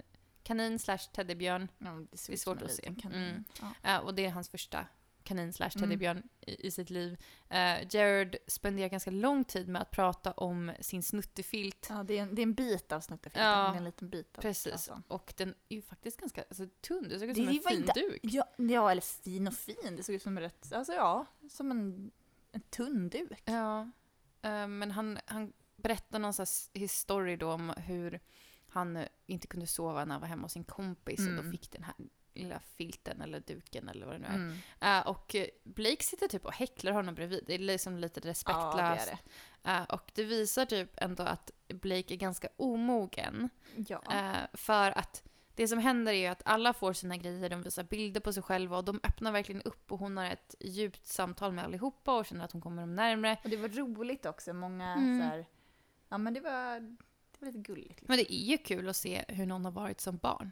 kanin 0.44 0.80
slash 0.80 0.98
teddybjörn 1.14 1.68
Ja, 1.78 1.90
det, 1.90 2.08
Det 2.28 2.34
är 2.34 2.38
svårt 2.38 2.62
att 2.62 2.72
se. 2.72 2.94
Mm. 3.04 3.44
Ja. 3.62 3.96
eh, 3.96 3.98
och 3.98 4.14
det 4.14 4.26
är 4.26 4.30
hans 4.30 4.50
första 4.50 4.86
kanin 5.30 5.54
slash 5.54 5.70
Mm. 5.76 5.82
teddybjörn 5.90 6.24
i, 6.42 6.68
i 6.68 6.72
sitt 6.72 6.90
liv. 6.90 7.18
Eh, 7.50 7.96
Jared 7.96 8.36
spenderar 8.48 8.90
ganska 8.90 9.12
lång 9.12 9.44
tid 9.44 9.68
med 9.68 9.82
att 9.82 9.92
prata 9.92 10.32
om 10.32 10.72
sin 10.82 11.04
snuttefilt. 11.04 11.88
Ja, 11.90 12.04
det 12.04 12.18
är 12.18 12.22
en, 12.24 12.36
det 12.36 12.42
är 12.42 12.44
en 12.44 12.54
bit 12.54 12.92
av 12.92 13.02
snuttefilten. 13.02 13.44
Ja, 13.50 13.72
det 13.72 13.78
en 13.78 13.84
liten 13.84 14.10
bit 14.10 14.38
av 14.38 14.42
Precis. 14.42 14.72
alltså. 14.74 15.02
Och 15.08 15.34
den 15.38 15.50
är 15.70 15.76
ju 15.76 15.82
faktiskt 15.82 16.20
ganska 16.20 16.42
alltså, 16.50 16.68
tunn. 16.82 17.08
Det 17.10 17.20
såg 17.20 17.30
ut 17.30 17.36
Det 17.36 17.42
som 17.42 17.50
en 17.50 17.62
var 17.64 17.72
fin 17.72 17.80
inte- 17.80 18.00
duk. 18.00 18.20
Ja, 18.24 18.44
ja, 18.58 18.92
eller 18.92 19.02
fin 19.02 19.48
och 19.48 19.54
fin. 19.54 19.96
Det 19.98 20.04
såg 20.04 20.16
ut 20.16 20.22
som 20.22 20.38
en 20.38 20.44
rätt, 20.44 20.74
alltså 20.74 20.94
ja, 20.94 21.26
som 21.50 21.72
en, 21.72 22.12
en 22.52 22.62
tunn 22.62 23.10
duk. 23.10 23.42
Ja. 23.46 23.82
Eh, 24.42 24.68
men 24.68 24.92
han, 24.92 25.20
han 25.26 25.54
berättar 25.76 26.20
någon 26.20 26.34
slags 26.34 26.70
historia 26.74 27.38
då 27.38 27.52
om 27.52 27.74
hur 27.78 28.20
han 28.68 29.06
inte 29.28 29.48
kunde 29.48 29.68
sova 29.68 30.06
när 30.06 30.12
han 30.14 30.22
var 30.22 30.28
hemma 30.28 30.44
hos 30.44 30.52
sin 30.54 30.64
kompis 30.64 31.20
och 31.20 31.26
Mm. 31.34 31.46
då 31.46 31.52
fick 31.52 31.72
den 31.72 31.84
här 31.84 31.96
lilla 32.34 32.60
filten 32.60 33.22
eller 33.22 33.40
duken 33.40 33.90
eller 33.90 34.06
vad 34.06 34.16
det 34.16 34.20
nu 34.20 34.28
är. 34.28 34.36
Mm. 34.36 34.58
Eh, 34.80 35.08
och 35.08 35.36
Blake 35.64 36.04
sitter 36.04 36.28
typ 36.28 36.46
och 36.46 36.54
häcklar 36.54 36.92
honom 36.92 37.16
bredvid. 37.16 37.44
Det 37.48 37.54
är 37.54 37.60
liksom 37.60 37.98
lite 37.98 38.20
respektlöst. 38.20 38.78
Ja, 38.78 38.96
det 39.06 39.18
det. 39.64 39.72
Eh, 39.72 39.84
och 39.84 40.12
det 40.16 40.24
visar 40.24 40.66
typ 40.66 40.92
ändå 40.98 41.24
att 41.24 41.52
Blake 41.68 42.14
är 42.14 42.18
ganska 42.18 42.48
omogen. 42.58 43.50
Ja. 43.76 44.02
Eh, 44.12 44.48
för 44.54 44.98
att 44.98 45.24
det 45.56 45.68
som 45.68 45.80
händer 45.80 46.14
är 46.14 46.18
ju 46.18 46.26
att 46.28 46.42
alla 46.46 46.74
får 46.74 46.94
sina 46.94 47.18
grejer, 47.18 47.50
de 47.50 47.62
visar 47.62 47.84
bilder 47.84 48.22
på 48.22 48.34
sig 48.34 48.44
själva 48.44 48.78
och 48.78 48.84
de 48.84 49.00
öppnar 49.04 49.32
verkligen 49.32 49.62
upp 49.62 49.92
och 49.92 50.00
hon 50.00 50.18
har 50.18 50.26
ett 50.26 50.56
djupt 50.60 51.08
samtal 51.08 51.52
med 51.52 51.64
allihopa 51.64 52.18
och 52.18 52.26
känner 52.26 52.46
att 52.46 52.52
hon 52.52 52.62
kommer 52.62 52.82
dem 52.82 52.96
närmre. 52.96 53.38
Och 53.44 53.50
det 53.50 53.58
var 53.58 53.70
roligt 53.70 54.26
också. 54.26 54.54
Många 54.54 54.94
Mm. 54.94 55.20
så 55.22 55.26
här, 55.28 55.46
ja 56.10 56.18
men 56.18 56.34
det 56.34 56.40
var, 56.40 56.80
det 56.80 57.40
var 57.40 57.46
lite 57.48 57.60
gulligt. 57.60 57.90
Liksom. 57.90 58.06
Men 58.08 58.18
det 58.18 58.34
är 58.34 58.44
ju 58.46 58.58
kul 58.58 58.90
att 58.90 58.96
se 58.96 59.26
hur 59.28 59.46
någon 59.46 59.66
har 59.66 59.72
varit 59.72 60.02
som 60.02 60.18
barn. 60.18 60.52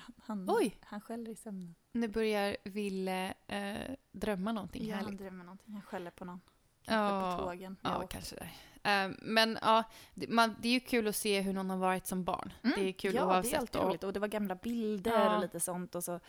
Han, 0.00 0.14
han, 0.26 0.46
Oj! 0.50 0.76
han 0.82 1.00
skäller 1.00 1.30
i 1.30 1.36
sömnen. 1.36 1.74
Nu 1.92 2.08
börjar 2.08 2.56
Ville 2.64 3.34
eh, 3.46 3.76
drömma 4.12 4.52
någonting 4.52 4.86
Ja, 4.88 4.94
han 4.96 5.04
härligt. 5.04 5.20
drömmer 5.20 5.44
någonting. 5.44 5.72
Han 5.74 5.82
skäller 5.82 6.10
på 6.10 6.24
någon. 6.24 6.40
Kanske 6.84 7.14
Ja, 7.16 7.36
på 7.38 7.44
tågen. 7.44 7.76
Ja, 7.82 8.06
kanske 8.10 8.36
det. 8.36 8.50
Eh, 8.90 9.10
men 9.22 9.58
ja, 9.62 9.82
det, 10.14 10.28
man, 10.28 10.56
det 10.60 10.68
är 10.68 10.72
ju 10.72 10.80
kul 10.80 11.08
att 11.08 11.16
se 11.16 11.40
hur 11.40 11.52
någon 11.52 11.70
har 11.70 11.76
varit 11.76 12.06
som 12.06 12.24
barn. 12.24 12.52
Mm. 12.62 12.74
Det 12.78 12.88
är 12.88 12.92
kul 12.92 13.14
ja, 13.14 13.24
oavsett. 13.26 13.50
det 13.50 13.56
är 13.56 13.60
alltid 13.60 13.80
och- 13.80 13.88
roligt. 13.88 14.04
Och 14.04 14.12
det 14.12 14.20
var 14.20 14.28
gamla 14.28 14.54
bilder 14.54 15.10
Ja. 15.20 15.34
och 15.36 15.40
lite 15.42 15.60
sånt. 15.60 15.94
Och 15.94 16.04
så. 16.04 16.20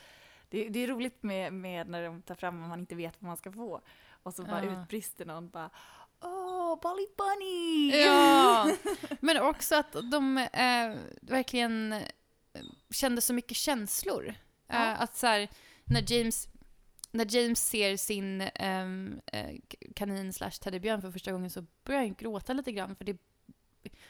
Det, 0.49 0.69
det 0.69 0.79
är 0.79 0.87
roligt 0.87 1.23
med, 1.23 1.53
med 1.53 1.87
när 1.89 2.03
de 2.03 2.21
tar 2.21 2.35
fram 2.35 2.59
vad 2.59 2.69
man 2.69 2.79
inte 2.79 2.95
vet 2.95 3.13
vad 3.21 3.27
man 3.27 3.37
ska 3.37 3.51
få. 3.51 3.81
Och 4.23 4.33
så 4.33 4.43
bara 4.43 4.65
Ja. 4.65 4.81
utbrister 4.83 5.25
någon 5.25 5.49
bara 5.49 5.69
Åh, 6.23 6.79
Bolly 6.81 7.05
Bunny! 7.17 7.91
Ja, 8.05 8.71
men 9.19 9.41
också 9.41 9.75
att 9.75 9.91
de 10.11 10.37
eh, 10.37 10.95
verkligen 11.21 11.95
kände 12.91 13.21
så 13.21 13.33
mycket 13.33 13.57
känslor. 13.57 14.33
Ja. 14.67 14.91
Eh, 14.91 15.01
att 15.01 15.17
så 15.17 15.27
här, 15.27 15.49
när 15.83 16.13
James, 16.13 16.47
när 17.11 17.35
James 17.35 17.67
ser 17.67 17.97
sin 17.97 18.41
eh, 18.41 18.87
kanin 19.95 20.33
slash 20.33 20.51
teddybjörn 20.51 21.01
för 21.01 21.11
första 21.11 21.31
gången 21.31 21.49
så 21.49 21.65
börjar 21.83 22.01
han 22.01 22.13
gråta 22.13 22.53
lite 22.53 22.71
grann 22.71 22.95
för 22.95 23.05
det 23.05 23.17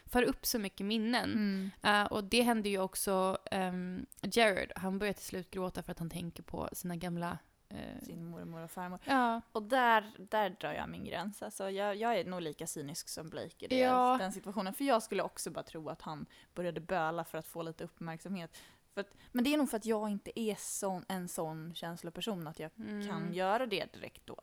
för 0.05 0.23
upp 0.23 0.45
så 0.45 0.59
mycket 0.59 0.86
minnen. 0.86 1.32
Mm. 1.32 1.71
Eh, 1.84 2.11
och 2.11 2.23
det 2.23 2.41
händer 2.41 2.69
ju 2.69 2.79
också 2.79 3.38
um, 3.51 4.05
Jared. 4.21 4.71
Han 4.75 4.99
börjar 4.99 5.13
till 5.13 5.25
slut 5.25 5.51
gråta 5.51 5.84
för 5.84 5.91
att 5.91 5.99
han 5.99 6.09
tänker 6.09 6.43
på 6.43 6.69
sina 6.73 6.95
gamla... 6.95 7.38
eh, 7.76 8.01
Sin 8.05 8.26
mormor 8.26 8.61
och 8.61 8.72
farmor. 8.72 8.99
ja, 9.05 9.41
Och 9.51 9.63
där, 9.63 10.11
där 10.17 10.49
drar 10.49 10.74
jag 10.74 10.89
min 10.89 11.05
gräns. 11.05 11.41
Alltså 11.43 11.69
jag, 11.69 11.95
jag 11.95 12.19
är 12.19 12.26
nog 12.26 12.41
lika 12.41 12.67
cynisk 12.67 13.09
som 13.09 13.30
Blake 13.30 13.65
i 13.65 13.67
det, 13.67 13.80
Ja. 13.80 14.17
den 14.19 14.32
situationen. 14.32 14.74
För 14.74 14.84
jag 14.84 15.03
skulle 15.03 15.24
också 15.24 15.51
bara 15.51 15.63
tro 15.63 15.89
att 15.89 16.01
han 16.01 16.26
började 16.53 16.82
böla 16.82 17.24
för 17.24 17.38
att 17.38 17.47
få 17.47 17.61
lite 17.61 17.84
uppmärksamhet. 17.84 18.57
Att, 18.95 19.13
men 19.32 19.43
det 19.43 19.53
är 19.53 19.57
nog 19.57 19.69
för 19.69 19.78
att 19.78 19.86
jag 19.86 20.09
inte 20.09 20.39
är 20.39 20.55
sån, 20.59 21.05
en 21.07 21.28
sån 21.28 21.74
känsloperson 21.76 22.47
att 22.47 22.59
jag 22.59 22.72
mm. 22.78 23.07
kan 23.07 23.34
göra 23.34 23.65
det 23.65 23.93
direkt 23.93 24.26
då. 24.26 24.41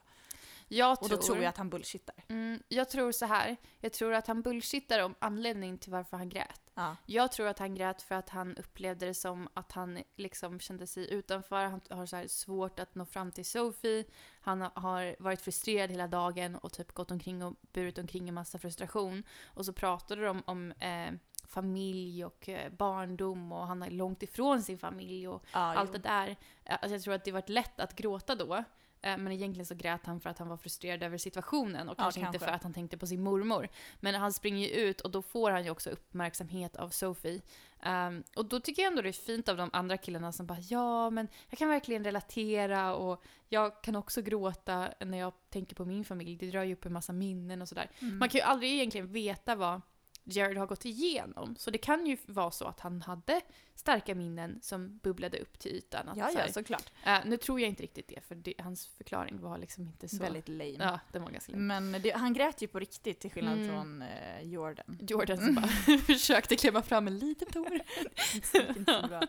Jag 0.68 1.02
Och 1.02 1.08
då 1.08 1.16
tror 1.16 1.36
jag 1.38 1.46
att 1.46 1.56
han 1.56 1.70
bullshittar. 1.70 2.24
Mm, 2.28 2.62
jag 2.68 2.88
tror 2.88 3.12
så 3.12 3.26
här. 3.26 3.56
Jag 3.80 3.92
tror 3.92 4.14
att 4.14 4.26
han 4.26 4.42
bullshittar 4.42 5.02
om 5.02 5.14
anledningen 5.18 5.78
till 5.78 5.92
varför 5.92 6.16
han 6.16 6.28
grät. 6.28 6.60
Ja. 6.74 6.96
Jag 7.06 7.32
tror 7.32 7.48
att 7.48 7.58
han 7.58 7.74
grät 7.74 8.02
för 8.02 8.14
att 8.14 8.28
han 8.28 8.56
upplevde 8.56 9.06
det 9.06 9.14
som 9.14 9.48
att 9.54 9.72
han 9.72 9.98
liksom 10.16 10.60
kände 10.60 10.86
sig 10.86 11.12
utanför. 11.12 11.64
Han 11.64 11.80
har 11.90 12.06
så 12.06 12.28
svårt 12.28 12.80
att 12.80 12.94
nå 12.94 13.04
fram 13.04 13.32
till 13.32 13.44
Sophie. 13.44 14.04
Han 14.40 14.60
har 14.60 15.16
varit 15.18 15.40
frustrerad 15.40 15.90
hela 15.90 16.06
dagen 16.06 16.56
och 16.56 16.72
typ 16.72 16.92
gått 16.92 17.10
omkring 17.10 17.42
och 17.42 17.54
burit 17.72 17.98
omkring 17.98 18.28
en 18.28 18.34
massa 18.34 18.58
frustration. 18.58 19.22
Och 19.44 19.66
så 19.66 19.72
pratade 19.72 20.24
de 20.24 20.42
om 20.46 20.72
eh, 20.72 21.12
familj 21.48 22.24
och 22.24 22.48
eh, 22.48 22.72
barndom 22.72 23.52
och 23.52 23.66
han 23.66 23.82
är 23.82 23.90
långt 23.90 24.22
ifrån 24.22 24.62
sin 24.62 24.78
familj 24.78 25.28
och 25.28 25.44
Ja, 25.52 25.58
allt 25.58 25.90
jo. 25.92 25.92
det 25.92 26.08
där. 26.08 26.36
Alltså 26.64 26.94
jag 26.94 27.02
tror 27.02 27.14
att 27.14 27.24
det 27.24 27.32
var 27.32 27.42
lätt 27.46 27.80
att 27.80 27.96
gråta 27.96 28.34
då. 28.34 28.64
Eh, 29.02 29.16
Men 29.18 29.32
egentligen 29.32 29.66
så 29.66 29.74
grät 29.74 30.06
han 30.06 30.20
för 30.20 30.30
att 30.30 30.38
han 30.38 30.48
var 30.48 30.56
frustrerad 30.56 31.02
över 31.02 31.18
situationen 31.18 31.88
och 31.88 31.94
Ja, 31.98 32.02
kanske, 32.02 32.20
inte 32.20 32.32
kanske. 32.32 32.46
för 32.46 32.52
att 32.54 32.62
han 32.62 32.74
tänkte 32.74 32.98
på 32.98 33.06
sin 33.06 33.22
mormor. 33.22 33.68
Men 34.00 34.14
han 34.14 34.32
springer 34.32 34.68
ju 34.68 34.74
ut 34.74 35.00
och 35.00 35.10
då 35.10 35.22
får 35.22 35.50
han 35.50 35.64
ju 35.64 35.70
också 35.70 35.90
uppmärksamhet 35.90 36.76
av 36.76 36.88
Sophie. 36.88 37.42
Ehm, 37.82 38.22
och 38.36 38.44
då 38.44 38.60
tycker 38.60 38.82
jag 38.82 38.90
ändå 38.90 39.02
det 39.02 39.08
är 39.08 39.12
fint 39.12 39.48
av 39.48 39.56
de 39.56 39.70
andra 39.72 39.96
killarna 39.96 40.32
som 40.32 40.46
bara 40.46 40.58
ja 40.58 41.10
men 41.10 41.28
jag 41.50 41.58
kan 41.58 41.68
verkligen 41.68 42.04
relatera 42.04 42.94
och 42.94 43.22
jag 43.48 43.82
kan 43.82 43.96
också 43.96 44.22
gråta 44.22 44.88
när 45.00 45.18
jag 45.18 45.32
tänker 45.50 45.76
på 45.76 45.84
min 45.84 46.04
familj. 46.04 46.36
Det 46.36 46.50
drar 46.50 46.62
ju 46.62 46.72
upp 46.72 46.84
en 46.86 46.92
massa 46.92 47.12
minnen 47.12 47.62
och 47.62 47.68
sådär. 47.68 47.90
Mm. 47.98 48.18
Man 48.18 48.28
kan 48.28 48.38
ju 48.38 48.42
aldrig 48.44 48.70
egentligen 48.72 49.12
veta 49.12 49.54
vad 49.54 49.80
Jared 50.28 50.56
har 50.56 50.66
gått 50.66 50.84
igenom. 50.84 51.56
Så 51.58 51.70
det 51.70 51.78
kan 51.78 52.06
ju 52.06 52.16
vara 52.26 52.50
så 52.50 52.64
att 52.64 52.80
han 52.80 53.02
hade 53.02 53.40
starka 53.74 54.14
minnen 54.14 54.58
som 54.62 54.98
bubblade 54.98 55.38
upp 55.38 55.58
till 55.58 55.70
ytan. 55.72 56.10
Ja, 56.16 56.30
ja, 56.34 56.52
såklart. 56.52 56.92
eh, 57.04 57.18
nu 57.24 57.36
tror 57.36 57.60
jag 57.60 57.68
inte 57.68 57.82
riktigt 57.82 58.08
det, 58.08 58.20
för 58.24 58.34
det, 58.34 58.54
hans 58.58 58.86
förklaring 58.86 59.40
var 59.40 59.58
liksom 59.58 59.86
inte 59.86 60.08
så... 60.08 60.16
Väldigt 60.22 60.48
lame. 60.48 60.76
Ja, 60.78 61.00
den 61.12 61.22
var 61.22 61.30
ganska 61.30 61.52
lame. 61.52 61.80
Men 61.80 62.02
det, 62.02 62.10
han 62.16 62.32
grät 62.32 62.62
ju 62.62 62.66
på 62.68 62.78
riktigt 62.78 63.20
till 63.20 63.30
skillnad 63.30 63.58
Mm. 63.58 63.68
från 63.70 64.02
eh, 64.02 64.42
Jordan. 64.42 64.98
Jordan 65.00 65.38
som 65.38 65.54
bara 65.54 65.66
försökte 66.06 66.56
klämma 66.56 66.82
fram 66.82 67.06
en 67.06 67.18
liten 67.18 67.48
tår. 67.52 67.68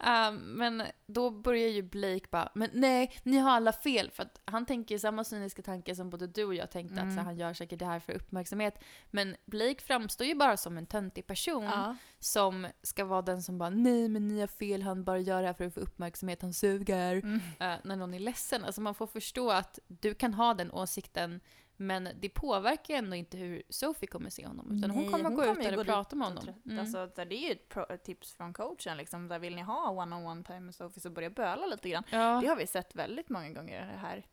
Eh, 0.00 0.32
men 0.32 0.82
då 1.06 1.30
börjar 1.30 1.68
ju 1.68 1.82
Blake 1.82 2.26
bara, 2.30 2.52
men 2.54 2.70
nej, 2.72 3.12
ni 3.22 3.36
har 3.38 3.50
alla 3.50 3.72
fel. 3.72 4.10
För 4.10 4.22
att 4.22 4.40
han 4.44 4.66
tänker 4.66 4.98
samma 4.98 5.24
cyniska 5.24 5.62
tanke 5.62 5.94
som 5.94 6.10
både 6.10 6.26
du 6.26 6.44
och 6.44 6.54
jag 6.54 6.70
tänkte, 6.70 6.94
att 6.94 7.00
så 7.08 7.12
Mm. 7.12 7.24
han 7.24 7.36
gör 7.36 7.54
säkert 7.54 7.78
det 7.78 7.84
här 7.86 8.00
för 8.00 8.12
uppmärksamhet. 8.12 8.74
Men 9.10 9.36
Blake 9.46 9.82
framstår 9.84 10.26
ju 10.26 10.34
bara 10.38 10.56
som 10.56 10.78
en 10.78 10.86
töntig 10.86 11.26
person. 11.26 11.64
Ja. 11.64 11.96
som 12.18 12.66
ska 12.82 13.04
vara 13.04 13.22
den 13.22 13.42
som 13.42 13.58
bara 13.58 13.70
nej 13.70 14.08
men 14.08 14.28
ni 14.28 14.40
har 14.40 14.46
fel, 14.46 14.82
han 14.82 15.04
bara 15.04 15.18
gör 15.18 15.40
det 15.40 15.46
här 15.46 15.54
för 15.54 15.64
att 15.66 15.74
få 15.74 15.80
uppmärksamhet, 15.80 16.42
han 16.42 16.52
suger. 16.52 17.12
Mm. 17.16 17.40
Eh, 17.60 17.74
när 17.84 17.96
någon 17.96 18.14
är 18.14 18.18
ledsen. 18.18 18.64
Alltså 18.64 18.80
man 18.80 18.94
får 18.94 19.06
förstå 19.06 19.50
att 19.50 19.78
du 19.88 20.14
kan 20.14 20.34
ha 20.34 20.54
den 20.54 20.70
åsikten 20.72 21.40
men 21.78 22.08
det 22.20 22.28
påverkar 22.28 22.94
ändå 22.94 23.16
inte 23.16 23.36
hur 23.36 23.62
Sophie 23.68 24.06
kommer 24.06 24.30
se 24.30 24.46
honom. 24.46 24.78
Utan 24.78 24.90
hon 24.90 25.02
Nej, 25.02 25.12
kommer 25.12 25.24
hon 25.24 25.34
gå 25.34 25.42
kommer 25.42 25.60
ut 25.60 25.64
där 25.70 25.78
och 25.80 25.86
prata 25.86 26.16
med 26.16 26.28
honom. 26.28 26.44
Mm. 26.66 26.78
Alltså, 26.78 27.06
det 27.16 27.22
är 27.22 27.46
ju 27.46 27.52
ett, 27.52 27.68
pro- 27.68 27.96
tips 28.04 28.34
från 28.34 28.52
coachen. 28.52 28.96
Liksom, 28.96 29.28
där 29.28 29.38
vill 29.38 29.54
ni 29.56 29.62
ha 29.62 29.90
one-on-one 29.90 30.44
time 30.44 30.60
med 30.60 30.74
Sophie 30.74 31.00
så 31.00 31.10
börja 31.10 31.30
böla 31.30 31.66
lite 31.66 31.88
grann. 31.88 32.02
ja, 32.10 32.38
Det 32.42 32.46
har 32.48 32.56
vi 32.56 32.66
sett 32.66 32.94
väldigt 32.94 33.28
många 33.28 33.50
gånger 33.50 33.80
här 34.00 34.26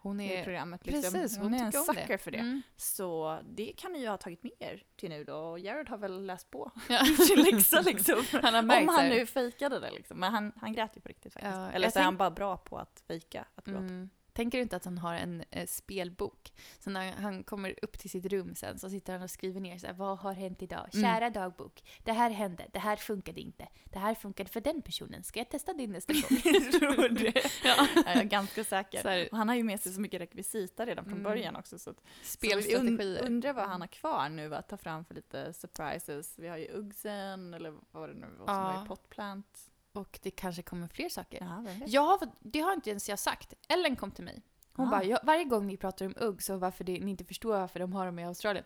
hon 0.00 0.20
i 0.20 0.32
är... 0.32 0.44
programmet. 0.44 0.86
Liksom. 0.86 1.12
Precis, 1.12 1.38
hon, 1.38 1.44
hon, 1.44 1.54
är 1.54 1.64
en 1.64 1.72
sucker 1.72 2.08
det. 2.08 2.18
för 2.18 2.30
det. 2.30 2.38
Mm. 2.38 2.62
Så 2.76 3.38
det 3.44 3.72
kan 3.76 3.92
ni 3.92 4.00
ju 4.00 4.08
ha 4.08 4.16
tagit 4.16 4.42
med 4.42 4.52
er 4.58 4.82
till 4.96 5.10
nu 5.10 5.24
då. 5.24 5.36
Och 5.36 5.58
Jared 5.58 5.88
har 5.88 5.98
väl 5.98 6.26
läst 6.26 6.50
på 6.50 6.72
Ja. 6.88 7.04
sin 7.26 7.42
läxa 7.42 7.80
liksom. 7.80 8.24
Han 8.42 8.54
har 8.54 8.62
märkt 8.62 8.88
Om 8.88 8.88
han 8.88 9.08
nu 9.08 9.26
fejkade 9.26 9.80
det 9.80 9.90
liksom. 9.90 10.18
Men 10.18 10.32
han, 10.32 10.52
han 10.56 10.72
grät 10.72 10.96
ju 10.96 11.00
på 11.00 11.08
riktigt 11.08 11.32
faktiskt. 11.32 11.54
Ja, 11.54 11.70
Eller 11.70 11.90
så 11.90 11.98
är 11.98 12.02
han 12.02 12.16
bara 12.16 12.30
bra 12.30 12.56
på 12.56 12.78
att 12.78 13.02
fejka 13.06 13.44
att 13.54 13.64
gråta. 13.64 13.80
Mm. 13.80 14.10
Tänker 14.38 14.58
du 14.58 14.62
inte 14.62 14.76
att 14.76 14.84
han 14.84 14.98
har 14.98 15.14
en 15.14 15.44
eh, 15.50 15.66
spelbok? 15.66 16.52
Så 16.78 16.90
när 16.90 17.12
han 17.12 17.44
kommer 17.44 17.74
upp 17.84 17.98
till 17.98 18.10
sitt 18.10 18.26
rum 18.26 18.54
sen 18.54 18.78
så 18.78 18.90
sitter 18.90 19.12
han 19.12 19.22
och 19.22 19.30
skriver 19.30 19.60
ner 19.60 19.78
så 19.78 19.86
här, 19.86 19.94
vad 19.94 20.18
har 20.18 20.32
hänt 20.32 20.62
idag? 20.62 20.88
Mm. 20.94 21.04
Kära 21.04 21.30
dagbok, 21.30 21.82
det 22.04 22.12
här 22.12 22.30
hände, 22.30 22.66
det 22.72 22.78
här 22.78 22.96
funkade 22.96 23.40
inte, 23.40 23.68
det 23.84 23.98
här 23.98 24.14
funkade 24.14 24.50
för 24.50 24.60
den 24.60 24.82
personen, 24.82 25.22
ska 25.24 25.40
jag 25.40 25.48
testa 25.50 25.72
din 25.72 25.92
nästa 25.92 26.12
gång? 26.12 26.22
Tror 26.78 27.08
det. 27.08 27.42
ja. 27.64 27.86
Jag 27.94 28.06
är 28.16 28.24
ganska 28.24 28.64
säker. 28.64 29.04
Här- 29.04 29.28
han 29.32 29.48
har 29.48 29.56
ju 29.56 29.62
med 29.62 29.80
sig 29.80 29.92
så 29.92 30.00
mycket 30.00 30.20
rekvisita 30.20 30.86
redan 30.86 31.04
från 31.04 31.12
Mm. 31.12 31.24
början 31.24 31.56
också. 31.56 31.78
Så 31.78 31.90
att, 31.90 32.00
Spelstrategier. 32.22 33.18
Så 33.18 33.24
undrar 33.24 33.52
vad 33.52 33.68
han 33.68 33.80
har 33.80 33.88
kvar 33.88 34.28
nu 34.28 34.54
att 34.54 34.68
ta 34.68 34.76
fram 34.76 35.04
för 35.04 35.14
lite 35.14 35.52
surprises. 35.52 36.38
Vi 36.38 36.48
har 36.48 36.56
ju 36.56 36.68
Uggsen 36.72 37.54
eller 37.54 37.74
vad 37.90 38.08
det 38.08 38.14
nu 38.14 38.26
var 38.38 38.46
som 38.46 38.54
Ja. 38.54 38.72
var 38.76 38.84
i 38.84 38.88
Potplant. 38.88 39.70
Och 39.92 40.18
det 40.22 40.30
kanske 40.30 40.62
kommer 40.62 40.88
fler 40.88 41.08
saker. 41.08 41.38
Ja? 41.40 41.64
Jag 41.86 42.02
har, 42.02 42.28
det 42.40 42.60
har 42.60 42.72
inte 42.72 42.90
ens 42.90 43.08
jag 43.08 43.18
sagt. 43.18 43.54
Ellen 43.68 43.96
kom 43.96 44.10
till 44.10 44.24
mig. 44.24 44.42
Hon 44.72 44.86
Ah. 44.88 44.90
bara, 44.90 45.04
ja, 45.04 45.18
varje 45.22 45.44
gång 45.44 45.66
ni 45.66 45.76
pratar 45.76 46.06
om 46.06 46.14
Uggs 46.20 46.50
och 46.50 46.60
varför 46.60 46.84
det, 46.84 47.00
ni 47.00 47.10
inte 47.10 47.24
förstår 47.24 47.50
varför 47.52 47.80
de 47.80 47.92
har 47.92 48.06
dem 48.06 48.18
i 48.18 48.24
Australien. 48.24 48.64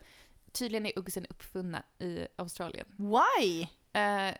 Tydligen 0.51 0.85
är 0.85 0.99
Uggsen 0.99 1.25
uppfunna 1.29 1.83
i 1.99 2.27
Australien. 2.35 2.85
Why? 2.97 3.61
Eh, 3.93 4.35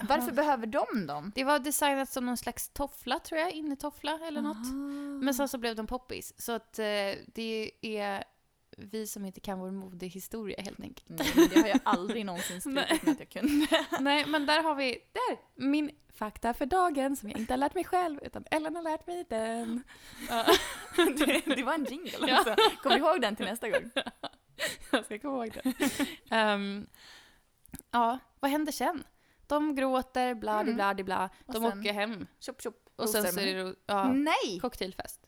Varför 0.00 0.28
ja, 0.28 0.32
behöver 0.34 0.66
de 0.66 1.06
dem? 1.06 1.32
Det 1.34 1.44
var 1.44 1.58
designat 1.58 2.08
som 2.08 2.26
någon 2.26 2.36
slags 2.36 2.68
toffla 2.68 3.18
tror 3.18 3.40
jag, 3.40 3.52
innetoffla 3.52 4.20
eller 4.26 4.40
något. 4.42 4.56
Aha. 4.56 5.20
Men 5.22 5.34
sen 5.34 5.48
så 5.48 5.58
blev 5.58 5.76
de 5.76 5.86
poppis. 5.86 6.40
Så 6.40 6.52
att 6.52 6.78
eh, 6.78 6.84
det 7.26 7.70
är 7.82 8.24
vi 8.76 9.06
som 9.06 9.24
inte 9.24 9.40
kan 9.40 9.58
vår 9.60 9.70
modehistoria 9.70 10.60
helt 10.62 10.80
enkelt. 10.80 11.08
Nej, 11.08 11.48
det 11.54 11.60
har 11.60 11.68
jag 11.68 11.80
aldrig 11.84 12.26
någonsin 12.26 12.60
skrutit 12.60 13.02
med 13.02 13.12
att 13.12 13.18
jag 13.20 13.28
kunde. 13.28 13.66
Nej, 14.00 14.26
men 14.26 14.46
där 14.46 14.62
har 14.62 14.74
vi, 14.74 14.98
där, 15.12 15.38
min 15.54 15.90
fakta 16.14 16.54
för 16.54 16.66
dagen 16.66 17.16
som 17.16 17.30
jag 17.30 17.40
inte 17.40 17.52
har 17.52 17.58
lärt 17.58 17.74
mig 17.74 17.84
själv 17.84 18.20
utan 18.22 18.44
Ellen 18.50 18.76
har 18.76 18.82
lärt 18.82 19.06
mig 19.06 19.24
den. 19.28 19.82
Ja. 20.28 20.44
det, 20.96 21.54
det 21.56 21.62
var 21.62 21.74
en 21.74 21.84
jingle 21.84 22.12
Ja. 22.28 22.36
alltså. 22.36 22.56
Kom 22.82 22.92
ihåg 22.92 23.20
den 23.20 23.36
till 23.36 23.46
nästa 23.46 23.70
gång. 23.70 23.90
Jag 24.92 25.04
ska 25.04 25.18
komma 25.18 25.46
ihåg 25.46 25.58
det. 25.64 25.90
Ehm, 26.30 26.86
ja, 27.90 28.18
vad 28.40 28.50
händer 28.50 28.72
sen? 28.72 29.04
De 29.46 29.74
gråter, 29.74 30.34
bla 30.34 30.60
Mm. 30.60 30.74
bla 30.74 30.94
bla 30.94 31.30
De 31.46 31.52
sen- 31.52 31.64
åker 31.80 31.92
hem. 31.92 32.26
Tjopp 32.40 32.62
tjopp. 32.62 32.88
Och 32.96 33.08
sen 33.08 33.32
så 33.32 33.40
är 33.40 33.64
det 33.64 33.74
ja, 33.86 34.12
Nej! 34.12 34.60
cocktailfest. 34.60 35.20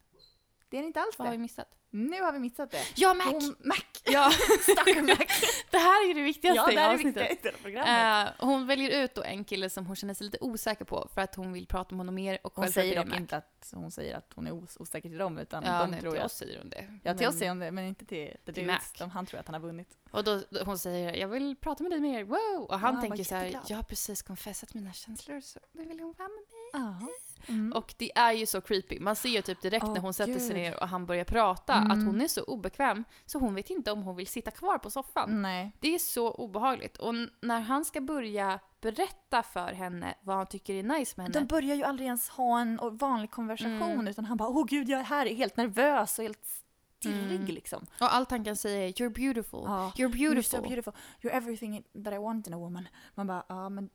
Det 0.69 0.79
är 0.79 0.83
inte 0.83 1.01
alls 1.01 1.19
Vad 1.19 1.27
har 1.27 1.33
vi 1.33 1.37
det. 1.37 1.43
missat? 1.43 1.78
Nu 1.91 2.23
har 2.23 2.33
vi 2.33 2.39
missat 2.39 2.71
det. 2.71 2.83
Ja, 2.97 3.15
Mac! 3.15 3.25
Hon, 3.25 3.57
Mac! 3.65 3.77
Ja, 4.11 4.25
Mac! 5.03 5.17
det 5.71 5.79
här 5.79 6.11
är 6.11 6.15
det 6.15 6.23
viktigaste 6.23 6.57
ja, 6.61 6.67
det 6.77 6.81
här 6.81 6.91
är 6.91 6.95
avsnittet. 6.95 7.63
programmet. 7.63 8.29
Eh, 8.41 8.47
hon 8.47 8.67
väljer 8.67 9.05
ut 9.05 9.15
då 9.15 9.23
en 9.23 9.45
kille 9.45 9.71
som 9.71 9.87
hon 9.87 9.97
känner 9.97 10.15
sig 10.15 10.25
lite 10.25 10.39
osäker 10.41 10.85
på 10.85 11.09
för 11.15 11.21
att 11.21 11.35
hon 11.35 11.53
vill 11.53 11.67
prata 11.67 11.95
med 11.95 11.99
honom 12.01 12.15
mer 12.15 12.39
och 12.43 12.53
hon 12.57 12.69
säger 12.73 13.05
dock 13.05 13.17
inte 13.17 13.37
att 13.37 13.71
hon 13.75 13.91
säger 13.91 14.17
att 14.17 14.33
hon 14.35 14.47
är 14.47 14.53
os 14.65 14.77
osäker 14.81 15.09
till 15.09 15.19
dem, 15.19 15.39
utan 15.39 15.65
Ja, 15.67 15.81
de 15.81 15.91
nej, 15.91 16.01
tror 16.01 16.11
till 16.11 16.19
jag... 16.19 16.27
oss 16.27 16.33
säger 16.37 16.59
hon 16.59 16.71
det. 16.71 16.99
Ja, 17.05 17.13
till 17.15 17.21
Men- 17.21 17.29
oss 17.29 17.39
säger 17.39 17.51
hon 17.51 17.59
det, 17.59 17.71
men 17.71 17.85
inte 17.85 18.05
till 18.05 18.37
Till 18.45 18.55
dudes. 18.55 18.67
Mac. 18.67 18.81
De, 18.99 19.11
han 19.11 19.27
tror 19.27 19.41
att 19.41 19.47
han 19.47 19.55
har 19.55 19.61
vunnit. 19.61 19.99
Och 20.11 20.25
då, 20.25 20.43
då 20.51 20.65
hon 20.65 20.79
säger 20.79 21.15
jag 21.17 21.29
vill 21.29 21.57
prata 21.57 21.83
med 21.83 21.93
dig 21.93 22.01
mer, 22.01 22.25
wow! 22.25 22.67
Och 22.69 22.79
han 22.79 22.95
Ja, 22.95 23.01
tänker 23.01 23.25
så 23.25 23.35
här, 23.35 23.61
jag 23.67 23.77
har 23.77 23.83
precis 23.83 24.23
confessat 24.23 24.75
mina 24.75 24.93
känslor 24.93 25.41
så 25.41 25.61
nu 25.73 25.85
vill 25.85 26.01
hon 26.01 26.15
vara 26.19 26.29
med 26.29 26.37
mig. 26.37 26.71
Ja. 26.73 27.09
Mm. 27.47 27.73
Och 27.73 27.95
det 27.99 28.19
är 28.19 28.33
ju 28.33 28.47
så 28.47 28.61
creepy. 28.61 29.01
Man 29.01 29.17
ser 29.17 29.29
ju 29.29 29.43
typ 29.43 29.61
direkt 29.61 29.85
Åh, 29.85 29.93
när 29.95 30.01
hon 30.01 30.15
sätter 30.15 30.39
sig 30.39 30.55
ner 30.55 30.83
och 30.83 30.89
han 30.89 31.07
börjar 31.07 31.25
prata 31.25 31.75
Mm. 31.75 31.91
att 31.91 32.07
hon 32.07 32.21
är 32.21 32.29
så 32.29 32.43
obekväm 32.43 33.05
så 33.27 33.39
hon 33.39 33.55
vet 33.55 33.71
inte 33.71 33.93
om 33.93 34.03
hon 34.03 34.17
vill 34.17 34.27
sitta 34.27 34.51
kvar 34.51 34.79
på 34.79 34.91
soffan. 34.91 35.43
Nej. 35.43 35.73
Det 35.81 35.95
är 35.95 35.99
så 35.99 36.31
obehagligt. 36.31 36.97
Och 36.97 37.15
när 37.41 37.61
han 37.61 37.85
ska 37.85 38.01
börja 38.01 38.61
berätta 38.81 39.43
för 39.43 39.73
henne 39.73 40.15
vad 40.23 40.37
han 40.37 40.47
tycker 40.47 40.75
är 40.75 40.83
nice 40.83 41.15
med 41.17 41.27
henne. 41.27 41.41
De 41.41 41.47
börjar 41.47 41.77
ju 41.77 41.83
aldrig 41.85 42.07
ens 42.07 42.29
ha 42.29 42.61
en 42.61 42.79
vanlig 42.93 43.31
konversation, 43.31 43.83
Mm. 43.93 44.09
utan 44.09 44.25
han 44.25 44.37
bara 44.37 44.49
åh 44.49 44.65
gud, 44.69 44.89
jag 44.89 45.01
är 45.01 45.05
här, 45.05 45.27
är 45.27 45.35
helt 45.35 45.57
nervös 45.57 46.19
och 46.19 46.23
helt 46.25 46.47
stirrig 47.01 47.35
Mm. 47.41 47.47
liksom. 47.47 47.87
Och 48.01 48.15
allt 48.15 48.31
han 48.31 48.45
kan 48.45 48.57
säga 48.57 48.89
är 48.89 48.93
“You're 48.93 49.15
beautiful, 49.15 49.61
Ja. 49.65 49.93
you're 49.97 50.09
You're 50.09 50.19
beautiful”. 50.19 50.45
so 50.45 50.63
beautiful. 50.63 50.93
You're 51.21 51.31
everything 51.33 51.83
that 52.05 52.15
I 52.15 52.19
want 52.19 52.47
in 52.47 52.55
a 52.55 52.59
woman. 52.59 52.89
Man 53.15 53.27
bara, 53.27 53.43
ja 53.49 53.69
men 53.69 53.91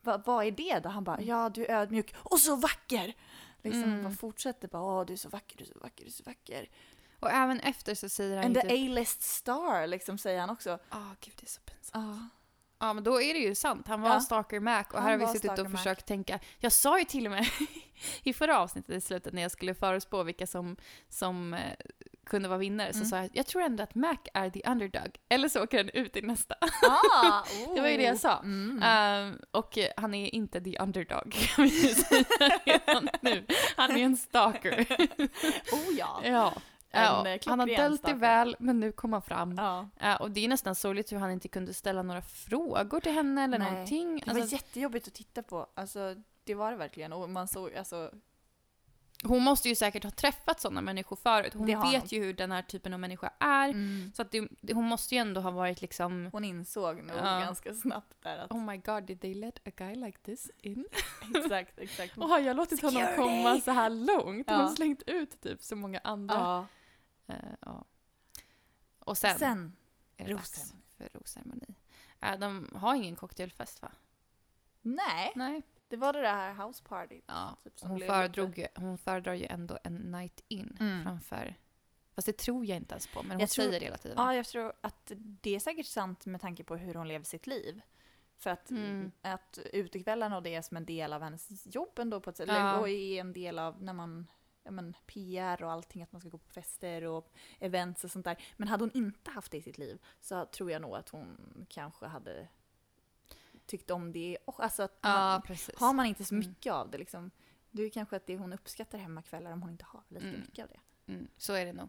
vad, 0.00 0.24
vad 0.26 0.46
är 0.46 0.50
det 0.50 0.78
då? 0.80 0.88
Han 0.88 1.04
bara, 1.04 1.20
ja 1.20 1.48
du 1.48 1.66
är 1.66 1.74
ödmjuk 1.74 2.14
och 2.16 2.38
så 2.40 2.56
vacker! 2.56 3.14
Liksom 3.62 3.82
Mm. 3.84 4.02
bara 4.02 4.12
fortsätter 4.12 4.68
bara, 4.68 4.82
åh 4.82 5.06
du 5.06 5.12
är 5.12 5.16
så 5.16 5.28
vacker, 5.28 5.56
du 5.56 5.64
är 5.64 5.68
så 5.68 5.78
vacker, 5.78 6.04
du 6.04 6.08
är 6.08 6.12
så 6.12 6.22
vacker. 6.24 6.68
Och 7.20 7.30
även 7.30 7.60
efter 7.60 7.94
så 7.94 8.08
säger 8.08 8.36
han 8.36 8.46
And 8.46 8.56
ju 8.56 8.62
the 8.62 8.68
typ 8.68 8.90
A-list 8.90 9.22
star, 9.22 9.86
liksom 9.86 10.18
säger 10.18 10.40
han 10.40 10.50
också. 10.50 10.78
“Ah, 10.88 11.14
gud 11.20 11.34
det 11.36 11.46
är 11.46 11.48
så 11.50 11.60
pinsamt”. 11.60 11.90
Ja. 11.94 12.28
Ja 12.82 12.92
men 12.92 13.04
då 13.04 13.22
är 13.22 13.34
det 13.34 13.40
ju 13.40 13.54
sant. 13.54 13.88
Han 13.88 14.00
var 14.00 14.10
Ja. 14.10 14.20
Stalker 14.20 14.60
Mac 14.60 14.84
och 14.90 14.94
Han 14.94 15.02
här 15.02 15.10
har 15.18 15.18
vi 15.18 15.26
suttit 15.32 15.58
och 15.58 15.70
Mac. 15.70 15.78
försökt 15.78 16.06
tänka. 16.06 16.40
Jag 16.58 16.72
sa 16.72 16.98
ju 16.98 17.04
till 17.04 17.26
och 17.26 17.30
med 17.32 17.46
i 18.22 18.32
förra 18.32 18.58
avsnittet 18.58 18.94
i 18.96 19.00
slutet 19.00 19.32
när 19.32 19.42
jag 19.42 19.50
skulle 19.50 19.74
förutspå 19.74 20.22
vilka 20.22 20.46
som, 20.46 20.76
som 21.08 21.54
eh, 21.54 21.60
kunde 22.30 22.48
vara 22.48 22.58
vinnare 22.58 22.92
så 22.92 22.96
Mm. 22.98 23.08
sa 23.08 23.16
jag 23.16 23.30
jag 23.32 23.46
tror 23.46 23.62
ändå 23.62 23.82
att 23.82 23.94
Mac 23.94 24.16
är 24.34 24.50
the 24.50 24.62
underdog. 24.70 25.16
Eller 25.28 25.48
så 25.48 25.62
åker 25.62 25.76
han 25.78 25.88
ut 25.88 26.16
i 26.16 26.22
nästa. 26.22 26.54
Ah, 26.60 27.44
Det 27.74 27.80
var 27.80 27.88
ju 27.88 27.96
det 27.96 28.02
jag 28.02 28.18
sa. 28.18 28.38
Mm. 28.38 28.82
Ehm, 28.82 29.38
och 29.50 29.78
eh, 29.78 29.90
han 29.96 30.14
är 30.14 30.34
inte 30.34 30.60
the 30.60 30.78
underdog 30.78 31.32
kan 31.56 31.64
vi 31.64 31.70
säga 31.70 33.00
nu. 33.20 33.46
Han 33.76 33.90
är 33.90 34.04
en 34.04 34.16
stalker. 34.16 34.80
oh 35.72 35.94
ja. 35.98 36.20
ja. 36.24 36.52
Ja, 36.92 37.28
eh, 37.28 37.38
han 37.46 37.58
har 37.60 37.66
döljt 37.66 38.02
det 38.02 38.14
väl, 38.14 38.56
men 38.58 38.80
nu 38.80 38.92
kom 38.92 39.12
han 39.12 39.22
fram. 39.22 39.54
ja. 39.58 39.88
Eh, 40.00 40.14
och 40.20 40.30
det 40.30 40.44
är 40.44 40.48
nästan 40.48 40.74
sorgligt 40.74 41.12
hur 41.12 41.16
han 41.18 41.30
inte 41.30 41.48
kunde 41.48 41.74
ställa 41.74 42.02
några 42.02 42.22
frågor 42.22 43.00
till 43.00 43.12
henne 43.12 43.44
eller 43.44 43.58
Nej. 43.58 43.70
någonting. 43.72 44.22
Det 44.26 44.32
var 44.32 44.40
Alltså, 44.40 44.56
jättejobbigt 44.56 45.08
att 45.08 45.14
titta 45.14 45.42
på. 45.42 45.66
Alltså, 45.74 46.14
det 46.44 46.54
var 46.54 46.70
det 46.70 46.76
verkligen. 46.76 47.12
Och 47.12 47.30
man 47.30 47.48
såg, 47.48 47.74
alltså, 47.74 48.10
hon 49.24 49.42
måste 49.42 49.68
ju 49.68 49.74
säkert 49.74 50.04
ha 50.04 50.10
träffat 50.10 50.60
sådana 50.60 50.80
människor 50.80 51.16
förut. 51.16 51.54
Hon 51.54 51.66
vet 51.66 51.78
hon. 51.78 52.00
ju 52.06 52.22
hur 52.24 52.32
den 52.34 52.52
här 52.52 52.62
typen 52.62 52.94
av 52.94 53.00
människa 53.00 53.32
är. 53.38 53.74
Så 54.16 54.22
att 54.22 54.30
det, 54.30 54.48
det, 54.60 54.72
hon 54.74 54.84
måste 54.84 55.14
ju 55.14 55.18
ändå 55.20 55.40
ha 55.40 55.50
varit 55.50 55.80
liksom 55.80 56.28
hon 56.32 56.44
insåg 56.44 56.96
nog 56.96 57.16
Ja. 57.16 57.22
ganska 57.40 57.74
snabbt 57.74 58.16
där 58.22 58.38
att... 58.38 58.50
Oh 58.52 58.64
my 58.64 58.76
god, 58.76 59.04
did 59.04 59.20
they 59.20 59.34
let 59.34 59.58
a 59.68 59.70
guy 59.76 59.94
like 59.94 60.18
this 60.18 60.50
in? 60.62 60.86
exakt, 61.36 61.78
exakt. 61.78 62.18
Och 62.18 62.28
har 62.28 62.38
jag 62.38 62.56
låtit 62.56 62.82
honom 62.82 63.02
Security! 63.02 63.16
komma 63.22 63.60
så 63.60 63.70
här 63.70 63.90
långt? 63.90 64.50
Hon 64.50 64.56
har 64.60 64.62
Ja. 64.62 64.74
slängt 64.76 65.02
ut 65.06 65.40
typ 65.40 65.62
så 65.62 65.76
många 65.76 66.00
andra. 66.04 66.34
Ja. 66.34 66.66
Eh, 67.34 67.34
ja. 67.60 67.84
Och 68.98 69.18
sen, 69.18 69.38
Sen, 69.38 69.76
är 70.16 70.26
det 70.26 70.32
dags 70.34 70.50
rosceremoni. 70.52 70.82
för 70.96 71.18
rosceremoni. 71.18 71.74
Eh, 72.20 72.38
de 72.38 72.70
har 72.74 72.94
ingen 72.94 73.16
cocktailfest 73.16 73.82
va? 73.82 73.92
nej, 74.82 75.32
Nej. 75.36 75.62
Det 75.90 75.96
var 75.96 76.12
det 76.12 76.20
där 76.20 76.54
house 76.66 76.84
party. 76.84 77.20
Ja. 77.26 77.56
Typ, 77.64 77.72
Hon, 77.82 78.00
föredrog, 78.00 78.66
hon 78.74 78.98
föredrar 78.98 79.34
ju 79.34 79.46
ändå 79.46 79.78
en 79.84 79.94
night 79.94 80.44
in 80.48 80.76
Mm. 80.80 81.02
framför... 81.02 81.54
Fast 82.14 82.26
det 82.26 82.36
tror 82.38 82.66
jag 82.66 82.76
inte 82.76 82.92
ens 82.94 83.06
på, 83.06 83.22
men 83.22 83.30
hon 83.30 83.40
Jag 83.40 83.50
tror- 83.50 83.64
säger 83.64 83.80
det 83.80 83.86
hela 83.86 83.96
tiden. 83.98 84.14
Ja, 84.18 84.34
jag 84.34 84.46
tror 84.46 84.72
att 84.80 85.12
det 85.16 85.54
är 85.54 85.60
säkert 85.60 85.86
sant 85.86 86.26
med 86.26 86.40
tanke 86.40 86.64
på 86.64 86.76
hur 86.76 86.94
hon 86.94 87.08
lever 87.08 87.24
sitt 87.24 87.46
liv. 87.46 87.80
För 88.36 88.50
att, 88.50 88.70
Mm. 88.70 89.12
att 89.22 89.58
utekvällarna 89.72 90.36
och 90.36 90.42
det 90.42 90.54
är 90.54 90.62
som 90.62 90.76
en 90.76 90.84
del 90.84 91.12
av 91.12 91.22
hennes 91.22 91.66
jobb 91.74 91.98
ändå 91.98 92.20
på 92.20 92.30
ett 92.30 92.36
sätt. 92.36 92.48
Ja. 92.48 92.78
Och 92.78 92.88
är 92.88 93.20
en 93.20 93.32
del 93.32 93.58
av 93.58 93.82
när 93.82 93.92
man, 93.92 94.26
ja 94.62 94.70
men 94.70 94.94
PR 95.06 95.62
och 95.62 95.72
allting, 95.72 96.02
att 96.02 96.12
man 96.12 96.20
ska 96.20 96.30
gå 96.30 96.38
på 96.38 96.50
fester 96.50 97.04
och 97.04 97.32
events 97.58 98.04
och 98.04 98.10
sånt 98.10 98.24
där. 98.24 98.42
Men 98.56 98.68
hade 98.68 98.82
hon 98.84 98.90
inte 98.94 99.30
haft 99.30 99.50
det 99.52 99.58
i 99.58 99.62
sitt 99.62 99.78
liv 99.78 99.98
så 100.20 100.44
tror 100.46 100.70
jag 100.70 100.82
nog 100.82 100.96
att 100.96 101.08
hon 101.08 101.66
kanske 101.68 102.06
hade 102.06 102.48
tyckt 103.70 103.90
om 103.90 104.12
det. 104.12 104.38
Och 104.44 104.62
alltså 104.64 104.82
att 104.82 104.98
man, 105.02 105.42
har 105.76 105.92
man 105.92 106.06
inte 106.06 106.24
så 106.24 106.34
Mm. 106.34 106.48
mycket 106.48 106.72
av 106.72 106.90
det 106.90 106.98
liksom. 106.98 107.30
Det 107.70 107.82
är 107.82 107.90
kanske 107.90 108.16
att 108.16 108.26
det 108.26 108.36
hon 108.36 108.52
uppskattar 108.52 108.98
hemmakvällar 108.98 109.52
om 109.52 109.62
hon 109.62 109.70
inte 109.70 109.84
har 109.88 110.02
lika 110.08 110.26
Mm. 110.26 110.40
mycket 110.40 110.62
av 110.64 110.68
det. 110.70 111.12
Mm, 111.12 111.28
så 111.36 111.52
är 111.52 111.66
det 111.66 111.72
nog. 111.72 111.88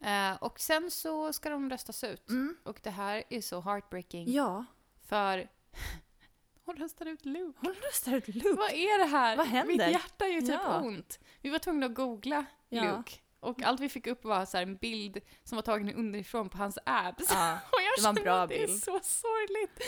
Eh, 0.00 0.34
och 0.42 0.60
sen 0.60 0.90
så 0.90 1.32
ska 1.32 1.50
de 1.50 1.70
röstas 1.70 2.04
ut. 2.04 2.26
Och 2.64 2.80
det 2.82 2.90
här 2.90 3.22
är 3.30 3.40
så 3.40 3.60
heartbreaking. 3.60 4.32
Ja, 4.32 4.64
För 5.06 5.48
hon 6.64 6.76
röstar 6.76 7.06
ut 7.06 7.24
Luke. 7.24 7.58
hon 7.62 7.74
röstar 7.74 8.12
ut 8.14 8.28
Luke. 8.28 8.52
Vad 8.56 8.70
är 8.70 8.98
det 8.98 9.04
här? 9.06 9.36
Vad 9.36 9.46
händer? 9.46 9.72
Mitt 9.72 9.90
hjärta 9.92 10.24
är 10.24 10.32
ju 10.32 10.40
typ 10.40 10.50
Ja. 10.50 10.80
ont. 10.80 11.18
Vi 11.40 11.50
var 11.50 11.58
tvungna 11.58 11.86
att 11.86 11.94
googla 11.94 12.44
Ja. 12.68 12.82
Luke. 12.96 13.12
Och 13.40 13.62
allt 13.62 13.80
vi 13.80 13.88
fick 13.88 14.06
upp 14.06 14.24
var 14.24 14.44
så 14.46 14.58
en 14.58 14.76
bild 14.76 15.18
som 15.44 15.56
var 15.56 15.62
tagen 15.62 15.94
underifrån 15.94 16.48
på 16.48 16.58
hans 16.58 16.78
abs. 16.86 17.30
Ja. 17.30 17.58
Och 17.72 17.78
det 17.96 18.02
var 18.02 18.08
en 18.08 18.14
bra 18.24 18.42
att 18.42 18.48
det 18.48 18.62
är 18.62 18.66
bild. 18.66 18.82
så 18.82 19.00
sorgligt. 19.02 19.82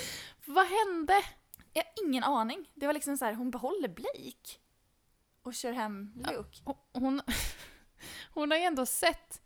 Vad 0.45 0.67
hände? 0.67 1.23
Jag 1.73 1.83
har 1.85 1.93
ingen 2.07 2.25
aning. 2.25 2.71
Det 2.75 2.87
var 2.87 2.95
liksom 2.95 3.17
så 3.17 3.25
här, 3.25 3.35
hon 3.35 3.51
behåller 3.51 3.89
Blake. 3.89 4.59
Och 5.43 5.55
kör 5.55 5.73
hem 5.73 6.13
Ja. 6.25 6.31
Luke. 6.33 6.59
Hon- 6.65 6.77
Hon, 6.93 7.21
hon 8.35 8.51
har 8.51 8.59
ju 8.59 8.65
ändå 8.65 8.87
sett 8.87 9.41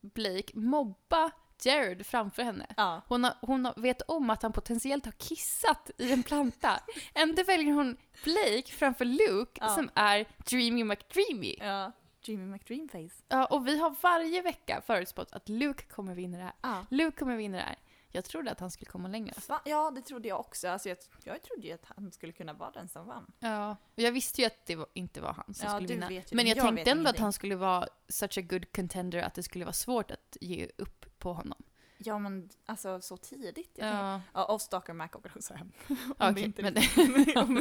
Blake 0.00 0.58
mobba 0.58 1.30
Jared 1.64 2.06
framför 2.06 2.42
henne. 2.42 2.66
Ja. 2.76 3.02
Hon, 3.08 3.24
har, 3.24 3.34
hon 3.40 3.64
har, 3.64 3.74
vet 3.76 4.02
om 4.02 4.30
att 4.30 4.42
han 4.42 4.52
potentiellt 4.52 5.04
har 5.04 5.12
kissat 5.12 5.90
i 5.98 6.12
en 6.12 6.22
planta. 6.22 6.80
Ändå 7.14 7.42
väljer 7.42 7.72
hon 7.74 7.96
Blake 8.24 8.72
framför 8.72 9.04
Luke 9.04 9.60
Ja. 9.60 9.68
som 9.68 9.90
är 9.94 10.26
Dreamy 10.50 10.84
McDreamy. 10.84 11.56
ja. 11.60 11.92
Jimmy 12.28 12.46
McDreamface. 12.46 13.22
Ja, 13.28 13.44
och 13.46 13.66
vi 13.66 13.78
har 13.78 13.94
varje 14.02 14.42
vecka 14.42 14.82
förutspått 14.86 15.32
att 15.32 15.48
Luke 15.48 15.84
kommer 15.84 16.14
vinna 16.14 16.38
det 16.38 16.44
här. 16.44 16.52
Ja. 16.62 16.86
Luke 16.90 17.18
kommer 17.18 17.36
vinna 17.36 17.56
det 17.56 17.62
här. 17.62 17.76
Jag 18.10 18.24
trodde 18.24 18.50
att 18.50 18.60
han 18.60 18.70
skulle 18.70 18.90
komma 18.90 19.08
längre. 19.08 19.34
Va? 19.48 19.60
Ja, 19.64 19.90
det 19.90 20.00
trodde 20.02 20.28
jag 20.28 20.40
också. 20.40 20.68
Alltså, 20.68 20.88
jag, 20.88 20.98
jag 21.24 21.42
trodde 21.42 21.66
ju 21.66 21.72
att 21.72 21.84
han 21.96 22.12
skulle 22.12 22.32
kunna 22.32 22.52
vara 22.52 22.70
den 22.70 22.88
som 22.88 23.06
vann. 23.06 23.32
Ja, 23.40 23.70
och 23.70 24.02
jag 24.02 24.12
visste 24.12 24.40
ju 24.40 24.46
att 24.46 24.66
det 24.66 24.76
var, 24.76 24.86
inte 24.92 25.20
var 25.20 25.32
han 25.32 25.54
som 25.54 25.68
Ja, 25.68 25.74
skulle 25.74 25.88
vinna. 25.88 26.22
Men 26.32 26.46
jag, 26.46 26.56
Jag 26.56 26.64
tänkte 26.66 26.90
ändå 26.90 27.10
att 27.10 27.18
han 27.18 27.32
skulle 27.32 27.56
vara 27.56 27.88
such 28.08 28.38
a 28.38 28.40
good 28.40 28.72
contender 28.72 29.22
att 29.22 29.34
det 29.34 29.42
skulle 29.42 29.64
vara 29.64 29.72
svårt 29.72 30.10
att 30.10 30.36
ge 30.40 30.70
upp 30.78 31.18
på 31.18 31.32
honom. 31.32 31.62
Ja, 32.04 32.18
men 32.18 32.48
alltså 32.66 33.00
så 33.00 33.16
tidigt. 33.16 33.70
Jag 33.74 33.88
Ja, 33.88 34.20
ja, 34.34 34.44
och 34.44 34.60
Stalker 34.62 34.92
Mac 34.92 35.08
åker 35.14 35.32
också 35.36 35.54
hem. 35.54 35.72
Om 36.18 36.38
inte 36.38 36.62
men 36.62 36.74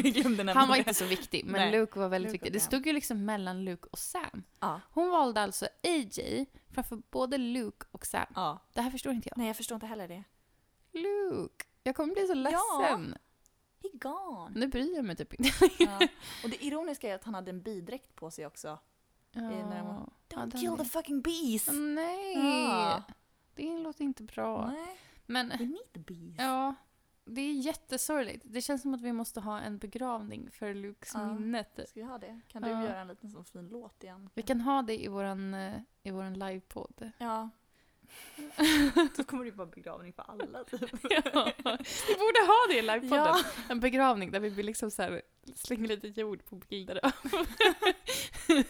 glömde 0.02 0.54
han 0.54 0.68
var 0.68 0.76
det. 0.76 0.80
inte 0.80 0.94
så 0.94 1.06
viktig, 1.06 1.46
men 1.46 1.62
Nej, 1.62 1.72
Luke 1.72 2.00
var 2.00 2.10
väldigt 2.10 2.32
Luke 2.32 2.44
viktig. 2.46 2.54
Det 2.54 2.60
stod 2.60 2.88
ju 2.88 2.94
liksom 2.94 3.26
mellan 3.26 3.66
Luke 3.66 3.88
och 3.91 4.00
Sam. 4.00 4.44
Ja. 4.60 4.82
Hon 4.91 5.10
valde 5.10 5.41
alltså 5.41 5.68
AJ 5.84 6.46
framför 6.72 7.02
både 7.12 7.38
Luke 7.38 7.86
och 7.91 8.06
Sam. 8.06 8.26
ja. 8.36 8.60
Det 8.74 8.82
här 8.82 8.91
förstår 8.91 9.14
inte 9.14 9.30
jag. 9.30 9.38
Nej, 9.38 9.48
jag 9.48 9.58
förstår 9.58 9.76
inte 9.76 9.86
heller 9.88 10.08
det. 10.08 10.24
Luke! 10.91 11.66
Jag 11.84 11.96
kommer 11.96 12.14
bli 12.14 12.28
så 12.28 12.34
Ja. 12.34 12.80
ledsen. 12.80 13.18
He 13.84 13.89
gone. 13.94 14.52
Nu 14.60 14.68
bryr 14.68 14.96
jag 14.96 15.06
mig 15.06 15.16
typ 15.16 15.34
inte. 15.34 15.50
Ja. 15.80 16.00
Och 16.44 16.50
det 16.50 16.64
ironiska 16.66 17.10
är 17.10 17.16
att 17.16 17.24
han 17.24 17.34
hade 17.34 17.50
en 17.52 17.62
bidräkt 17.62 18.16
på 18.16 18.32
sig 18.32 18.46
också. 18.48 18.68
var- 18.68 19.41
Ja. 19.52 20.10
Ja, 20.30 20.38
Don't 20.38 20.52
den 20.52 20.62
kill 20.62 20.78
the 20.78 20.86
fucking 20.86 21.22
bees! 21.22 21.68
Nej! 21.72 22.34
Ja. 22.36 23.04
Det 23.56 23.78
låter 23.80 24.04
inte 24.04 24.24
bra. 24.24 24.68
Nej, 24.72 24.97
Men 25.26 25.49
we 25.49 25.58
need 25.58 26.06
bees. 26.06 26.36
ja, 26.38 26.76
det 27.26 27.41
är 27.41 27.54
jättesorgligt. 27.54 28.45
Det 28.47 28.62
känns 28.62 28.82
som 28.82 28.93
att 28.93 29.01
vi 29.01 29.14
måste 29.14 29.39
ha 29.39 29.60
en 29.60 29.78
begravning 29.78 30.49
för 30.51 30.74
Lukes 30.74 31.12
Ja. 31.14 31.34
minne. 31.34 31.66
Ska 31.74 31.86
vi 31.93 32.01
ha 32.01 32.18
det? 32.18 32.39
Kan 32.47 32.62
du 32.62 32.70
Ja. 32.70 32.84
göra 32.84 32.99
en 32.99 33.08
liten 33.08 33.32
sån 33.32 33.45
fin 33.45 33.68
låt 33.68 34.04
igen? 34.04 34.30
Vi 34.34 34.41
kan 34.41 34.62
ha 34.62 34.82
det 34.82 35.04
i 35.04 35.08
våran, 35.08 35.54
eh, 35.54 35.82
i 36.04 36.12
våran 36.12 36.34
livepodd. 36.34 37.12
Ja. 37.18 37.49
Då 39.18 39.24
kommer 39.24 39.43
det 39.43 39.49
ju 39.49 39.56
vara 39.56 39.68
begravning 39.68 40.14
för 40.14 40.24
alla 40.28 40.64
typ. 40.64 40.82
ja, 41.10 41.51
vi 42.08 42.14
borde 42.14 42.39
ha 42.47 42.68
det 42.70 42.78
i 42.78 42.82
livepodden. 42.82 43.26
Ja. 43.26 43.43
En 43.70 43.80
begravning 43.80 44.32
där 44.32 44.39
vi 44.39 44.64
liksom 44.64 44.91
så 44.91 45.01
här 45.01 45.22
slänger 45.56 45.88
lite 45.88 46.08
jord 46.08 46.45
på 46.45 46.56
bilder. 46.56 46.99
Det 48.47 48.64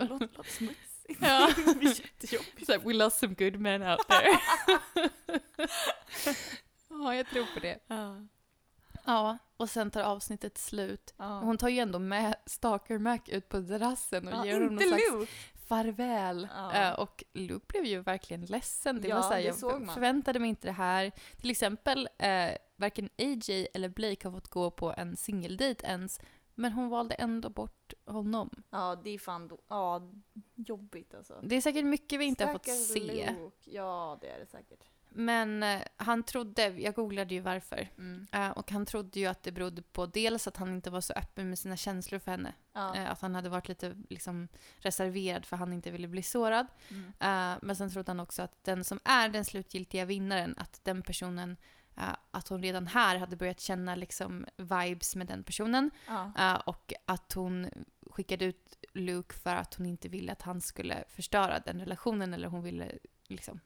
låter, 0.00 0.08
låter 0.08 0.28
smutsigt. 1.06 1.22
Ja. 1.22 1.50
Det 1.66 1.74
blir 1.78 1.88
jättejobbigt. 2.00 2.86
we 2.86 2.92
lost 2.92 3.18
some 3.18 3.34
good 3.34 3.56
men 3.60 3.82
out 3.82 4.00
there. 4.08 4.38
ja, 6.90 7.14
jag 7.14 7.26
tror 7.26 7.46
på 7.54 7.60
det. 7.60 7.78
Ja. 7.86 8.16
Ja, 9.04 9.38
och 9.56 9.70
sen 9.70 9.90
tar 9.90 10.02
avsnittet 10.02 10.58
slut. 10.58 11.14
Ja. 11.16 11.24
Hon 11.40 11.58
tar 11.58 11.68
ju 11.68 11.78
ändå 11.78 11.98
med 11.98 12.34
Stalker 12.46 12.98
Mac 12.98 13.18
ut 13.26 13.48
på 13.48 13.62
terrassen 13.62 14.28
och 14.28 14.34
Ja, 14.34 14.46
ger 14.46 14.54
honom 14.54 14.74
någon 14.74 14.88
slags 14.88 15.02
Luke. 15.12 15.32
farväl. 15.68 16.48
Ja. 16.54 16.72
Eh, 16.72 16.92
och 16.92 17.24
Luke 17.34 17.66
blev 17.68 17.84
ju 17.84 18.00
verkligen 18.00 18.44
ledsen. 18.44 19.00
Det 19.00 19.08
Ja, 19.08 19.14
var 19.16 19.22
så 19.22 19.28
här, 19.28 19.36
det 19.36 19.42
jag 19.46 19.54
såg 19.54 19.80
man. 19.82 19.94
förväntade 19.94 20.38
mig 20.38 20.48
inte 20.48 20.68
det 20.68 20.72
här. 20.72 21.12
Till 21.40 21.50
exempel, 21.50 22.08
eh, 22.18 22.50
varken 22.76 23.08
AJ 23.18 23.66
eller 23.74 23.88
Blake 23.88 24.28
har 24.28 24.32
fått 24.32 24.48
gå 24.48 24.70
på 24.70 24.94
en 24.96 25.16
singeldejt 25.16 25.86
ens. 25.86 26.20
Men 26.58 26.72
hon 26.72 26.88
valde 26.88 27.14
ändå 27.14 27.50
bort 27.50 27.92
honom. 28.04 28.50
Ja, 28.70 29.00
det 29.04 29.10
är 29.10 29.18
fan 29.18 29.48
då, 29.48 29.58
ja, 29.68 30.12
jobbigt 30.54 31.14
alltså. 31.14 31.40
Det 31.42 31.56
är 31.56 31.60
säkert 31.60 31.84
mycket 31.84 32.20
vi 32.20 32.24
inte 32.24 32.44
har 32.44 32.52
fått 32.52 32.68
se. 32.68 33.00
Luke. 33.00 33.70
Ja, 33.70 34.18
det 34.20 34.30
är 34.30 34.38
det 34.38 34.46
säkert. 34.46 34.84
Men 35.08 35.62
eh, 35.62 35.82
han 35.96 36.22
trodde, 36.22 36.68
jag 36.68 36.94
googlade 36.94 37.34
ju 37.34 37.40
varför. 37.40 37.88
Mm. 37.98 38.26
Eh, 38.32 38.50
och 38.50 38.70
han 38.70 38.86
trodde 38.86 39.20
ju 39.20 39.26
att 39.26 39.42
det 39.42 39.52
berodde 39.52 39.82
på 39.82 40.06
dels 40.06 40.46
att 40.46 40.56
han 40.56 40.68
inte 40.68 40.90
var 40.90 41.00
så 41.00 41.12
öppen 41.12 41.48
med 41.48 41.58
sina 41.58 41.76
känslor 41.76 42.18
för 42.18 42.30
henne. 42.30 42.52
Ja. 42.72 42.96
Eh, 42.96 43.10
att 43.10 43.20
han 43.20 43.34
hade 43.34 43.48
varit 43.48 43.68
lite 43.68 43.96
liksom, 44.10 44.48
reserverad 44.78 45.46
för 45.46 45.56
han 45.56 45.72
inte 45.72 45.90
ville 45.90 46.08
bli 46.08 46.22
sårad. 46.22 46.66
Mm. 46.88 47.12
Eh, 47.20 47.58
men 47.62 47.76
sen 47.76 47.90
trodde 47.90 48.10
han 48.10 48.20
också 48.20 48.42
att 48.42 48.64
den 48.64 48.84
som 48.84 49.00
är 49.04 49.28
den 49.28 49.44
slutgiltiga 49.44 50.04
vinnaren, 50.04 50.54
att 50.58 50.80
den 50.82 51.02
personen, 51.02 51.56
att 52.30 52.48
hon 52.48 52.62
redan 52.62 52.86
här 52.86 53.18
hade 53.18 53.36
börjat 53.36 53.60
känna 53.60 53.94
liksom 53.94 54.46
vibes 54.56 55.16
med 55.16 55.26
den 55.26 55.44
personen. 55.44 55.90
Ja. 56.06 56.32
eh, 56.38 56.54
och 56.54 56.92
att 57.04 57.32
hon 57.32 57.70
skickade 58.10 58.44
ut 58.44 58.76
Luke 58.92 59.34
för 59.34 59.54
att 59.54 59.74
hon 59.74 59.86
inte 59.86 60.08
ville 60.08 60.32
att 60.32 60.42
han 60.42 60.60
skulle 60.60 61.04
förstöra 61.08 61.58
den 61.58 61.80
relationen 61.80 62.34
eller 62.34 62.48
hon 62.48 62.62
ville 62.62 62.92
liksom. 63.28 63.60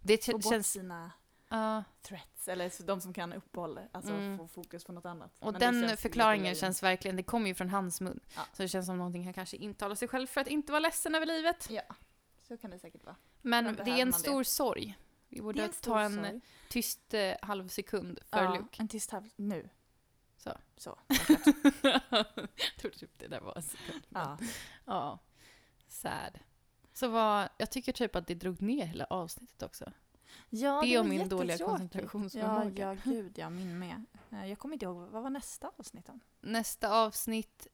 Det 0.00 0.24
Få 0.24 0.32
bort 0.32 0.44
känns... 0.44 0.72
sina 0.72 1.10
ja. 1.48 1.84
threats, 2.02 2.48
eller 2.48 2.86
de 2.86 3.00
som 3.00 3.14
kan 3.14 3.32
uppehålla, 3.32 3.80
alltså 3.92 4.12
Mm. 4.12 4.38
få 4.38 4.48
fokus 4.48 4.84
på 4.84 4.92
något 4.92 5.04
annat. 5.06 5.36
Och 5.38 5.52
Men 5.52 5.60
den 5.60 5.88
känns 5.88 6.00
förklaringen 6.00 6.54
känns 6.54 6.82
verkligen, 6.82 7.16
det 7.16 7.22
kommer 7.22 7.48
ju 7.48 7.54
från 7.54 7.68
hans 7.70 8.00
mun. 8.00 8.20
Ja. 8.36 8.42
Så 8.52 8.62
det 8.62 8.68
känns 8.68 8.86
som 8.86 8.98
någonting 8.98 9.24
han 9.24 9.32
kanske 9.32 9.56
intalar 9.56 9.94
sig 9.94 10.08
själv 10.08 10.26
för 10.26 10.40
att 10.40 10.46
inte 10.48 10.72
vara 10.72 10.80
ledsen 10.80 11.14
över 11.14 11.26
livet. 11.26 11.66
Ja, 11.70 11.82
så 12.48 12.56
kan 12.56 12.70
det 12.70 12.78
säkert 12.78 13.04
vara. 13.04 13.16
Men 13.42 13.64
det 13.64 13.70
är 13.82 13.88
en 13.88 13.96
man 13.98 14.06
det? 14.06 14.12
stor 14.12 14.42
sorg. 14.44 14.98
Vi 15.32 15.36
Det 15.38 15.42
borde 15.42 15.68
ta 15.68 16.00
en 16.00 16.14
sorg. 16.14 16.40
tyst 16.68 17.14
eh, 17.14 17.34
halv 17.42 17.68
sekund 17.68 18.18
för 18.30 18.42
ja, 18.44 18.54
Luke. 18.54 18.76
En 18.82 18.88
tyst 18.88 19.10
halv, 19.10 19.28
nu. 19.36 19.68
Så. 20.36 20.58
Så. 20.76 20.98
jag 21.82 22.26
tror 22.80 22.90
typ 22.90 23.18
det 23.18 23.26
där 23.28 23.40
var 23.40 23.56
en 23.56 23.62
sekund. 23.62 24.02
ja. 24.08 24.38
Ja. 24.84 25.18
Sad. 25.88 26.38
Så 26.92 27.08
vad, 27.08 27.48
jag 27.58 27.70
tycker 27.70 27.92
typ 27.92 28.16
att 28.16 28.26
det 28.26 28.34
drog 28.34 28.62
ner 28.62 28.86
hela 28.86 29.04
avsnittet 29.04 29.62
också. 29.62 29.92
ja, 30.50 30.82
det 30.84 30.98
och 30.98 31.04
var 31.04 31.10
min 31.10 31.28
dåliga 31.28 31.52
jättetråkigt. 31.52 31.64
koncentrationsförmåga. 31.80 32.82
Ja, 32.86 32.94
ja, 32.94 33.12
gud 33.12 33.38
ja, 33.38 33.50
min 33.50 33.78
med. 33.78 34.04
Eh, 34.30 34.46
Jag 34.46 34.58
kommer 34.58 34.72
inte 34.74 34.84
ihåg, 34.84 34.96
vad 35.08 35.22
var 35.22 35.30
nästa 35.30 35.70
avsnitt 35.78 36.08
om? 36.08 36.20
Nästa 36.40 36.90
avsnitt... 36.94 37.66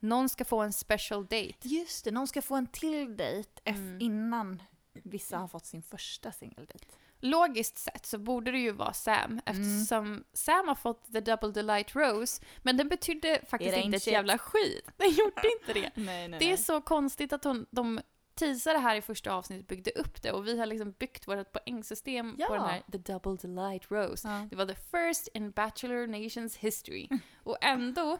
Någon 0.00 0.28
ska 0.28 0.44
få 0.44 0.60
en 0.62 0.72
special 0.72 1.22
date. 1.26 1.54
Just 1.68 2.04
det, 2.04 2.10
någon 2.10 2.26
ska 2.28 2.42
få 2.42 2.54
en 2.56 2.66
till 2.66 3.16
dejt 3.16 3.50
eff- 3.64 3.76
Mm. 3.76 4.00
innan 4.00 4.62
vissa 5.04 5.38
har 5.38 5.48
fått 5.48 5.66
sin 5.66 5.82
första 5.82 6.32
singeldejt. 6.32 6.86
Logiskt 7.20 7.78
sett 7.78 8.06
så 8.06 8.18
borde 8.18 8.50
det 8.52 8.58
ju 8.58 8.72
vara 8.72 8.92
Sam 8.92 9.40
eftersom 9.46 10.24
Sam 10.32 10.68
har 10.68 10.74
fått 10.74 11.12
the 11.12 11.20
double 11.20 11.50
delight 11.52 11.94
rose 11.96 12.42
men 12.62 12.76
den 12.76 12.88
betydde 12.88 13.40
faktiskt 13.48 13.76
inte 13.76 13.96
ett 13.96 14.02
shit. 14.02 14.12
jävla 14.12 14.38
skit. 14.38 14.90
Den 14.96 15.10
gjorde 15.10 15.42
inte 15.60 15.72
det. 15.72 15.90
Nej, 16.02 16.28
nej, 16.28 16.38
Det 16.40 16.52
är 16.52 16.56
så 16.56 16.80
konstigt 16.80 17.32
att 17.32 17.44
hon, 17.44 17.66
de 17.70 18.00
teasade 18.34 18.78
här 18.78 18.96
i 18.96 19.02
första 19.02 19.32
avsnittet 19.32 19.66
byggde 19.66 19.90
upp 19.90 20.22
det 20.22 20.32
och 20.32 20.46
vi 20.46 20.58
har 20.58 20.66
liksom 20.66 20.92
byggt 20.98 21.28
vårt 21.28 21.52
poängsystem 21.52 22.36
på 22.36 22.42
Ja. 22.42 22.52
den 22.52 22.62
här 22.62 22.82
the 22.92 22.98
double 22.98 23.36
delight 23.36 23.90
rose. 23.90 24.28
Ja. 24.28 24.46
Det 24.50 24.56
var 24.56 24.66
the 24.66 24.74
first 24.74 25.28
in 25.34 25.50
Bachelor 25.50 26.06
Nations 26.06 26.56
history. 26.56 27.08
Och 27.42 27.56
ändå 27.60 28.18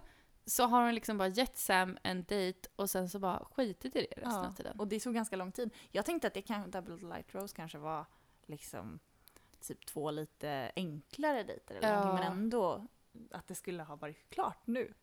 så 0.48 0.66
har 0.66 0.82
hon 0.84 0.94
liksom 0.94 1.18
bara 1.18 1.28
gett 1.28 1.58
Sam 1.58 1.98
en 2.02 2.24
dejt 2.24 2.68
och 2.76 2.90
sen 2.90 3.08
så 3.08 3.18
bara 3.18 3.44
skitit 3.44 3.96
i 3.96 4.00
det 4.00 4.06
resten 4.20 4.32
Ja, 4.42 4.46
av 4.46 4.52
tiden. 4.52 4.80
Och 4.80 4.88
det 4.88 5.00
tog 5.00 5.14
ganska 5.14 5.36
lång 5.36 5.52
tid. 5.52 5.74
Jag 5.90 6.04
tänkte 6.04 6.26
att 6.28 6.34
det 6.34 6.42
kan, 6.42 6.70
Double 6.70 6.96
Light 7.08 7.34
Rose 7.34 7.56
kanske 7.56 7.78
var 7.78 8.06
liksom 8.46 8.98
typ 9.60 9.86
två 9.86 10.10
lite 10.10 10.72
enklare 10.76 11.42
dejter 11.42 11.74
eller 11.74 11.88
Ja. 11.88 11.94
någonting, 12.00 12.24
men 12.24 12.32
ändå 12.32 12.86
att 13.30 13.46
det 13.46 13.54
skulle 13.54 13.82
ha 13.82 13.96
varit 13.96 14.30
klart 14.30 14.66
nu. 14.66 14.94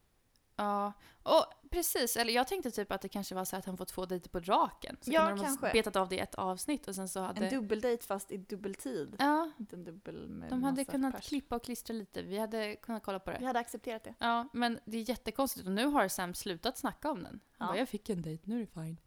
Ja, 0.55 0.93
och 1.23 1.45
precis. 1.75 2.17
Eller 2.17 2.33
jag 2.33 2.47
tänkte 2.47 2.71
typ 2.71 2.91
att 2.91 3.01
det 3.01 3.09
kanske 3.09 3.35
var 3.35 3.45
så 3.45 3.55
att 3.55 3.65
han 3.65 3.77
fått 3.77 3.87
två 3.87 4.05
dejter 4.05 4.29
på 4.29 4.39
raken. 4.39 4.97
Så 5.01 5.11
Ja, 5.11 5.27
kunde 5.27 5.41
de 5.41 5.45
kanske. 5.45 5.71
betat 5.71 5.95
av 5.95 6.09
det 6.09 6.15
i 6.15 6.19
ett 6.19 6.35
avsnitt 6.35 6.87
och 6.87 6.95
sen 6.95 7.09
så 7.09 7.19
hade... 7.19 7.47
En 7.47 7.53
dubbeldejt 7.61 8.03
fast 8.05 8.31
i 8.31 8.37
dubbeltid. 8.37 9.15
Ja, 9.19 9.51
Inte 9.59 9.75
en 9.75 9.83
dubbel 9.83 10.27
med 10.27 10.49
de 10.49 10.63
hade 10.63 10.85
kunnat 10.85 11.15
pers. 11.15 11.27
klippa 11.27 11.55
och 11.55 11.63
klistra 11.63 11.93
lite. 11.93 12.21
Vi 12.21 12.37
hade 12.37 12.75
kunnat 12.75 13.03
kolla 13.03 13.19
på 13.19 13.31
Vi 13.31 13.37
det. 13.37 13.45
hade 13.45 13.59
accepterat 13.59 14.03
det. 14.03 14.13
Ja, 14.19 14.49
men 14.53 14.79
det 14.85 14.97
är 14.97 15.09
jättekonstigt 15.09 15.65
och 15.67 15.71
nu 15.73 15.85
har 15.85 16.07
Sam 16.07 16.33
slutat 16.33 16.77
snacka 16.77 17.11
om 17.11 17.23
den. 17.23 17.39
Han 17.57 17.65
Ja. 17.67 17.67
bara, 17.67 17.77
jag 17.77 17.89
fick 17.89 18.09
en 18.09 18.21
dejt, 18.21 18.43
nu 18.45 18.55
är 18.55 18.59
det 18.59 18.67
fine. 18.73 18.97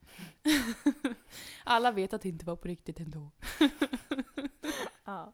Alla 1.64 1.90
vet 1.92 2.12
att 2.12 2.22
det 2.22 2.28
inte 2.28 2.44
var 2.46 2.56
på 2.56 2.68
riktigt 2.68 3.00
ändå. 3.00 3.30
Ja. 5.04 5.32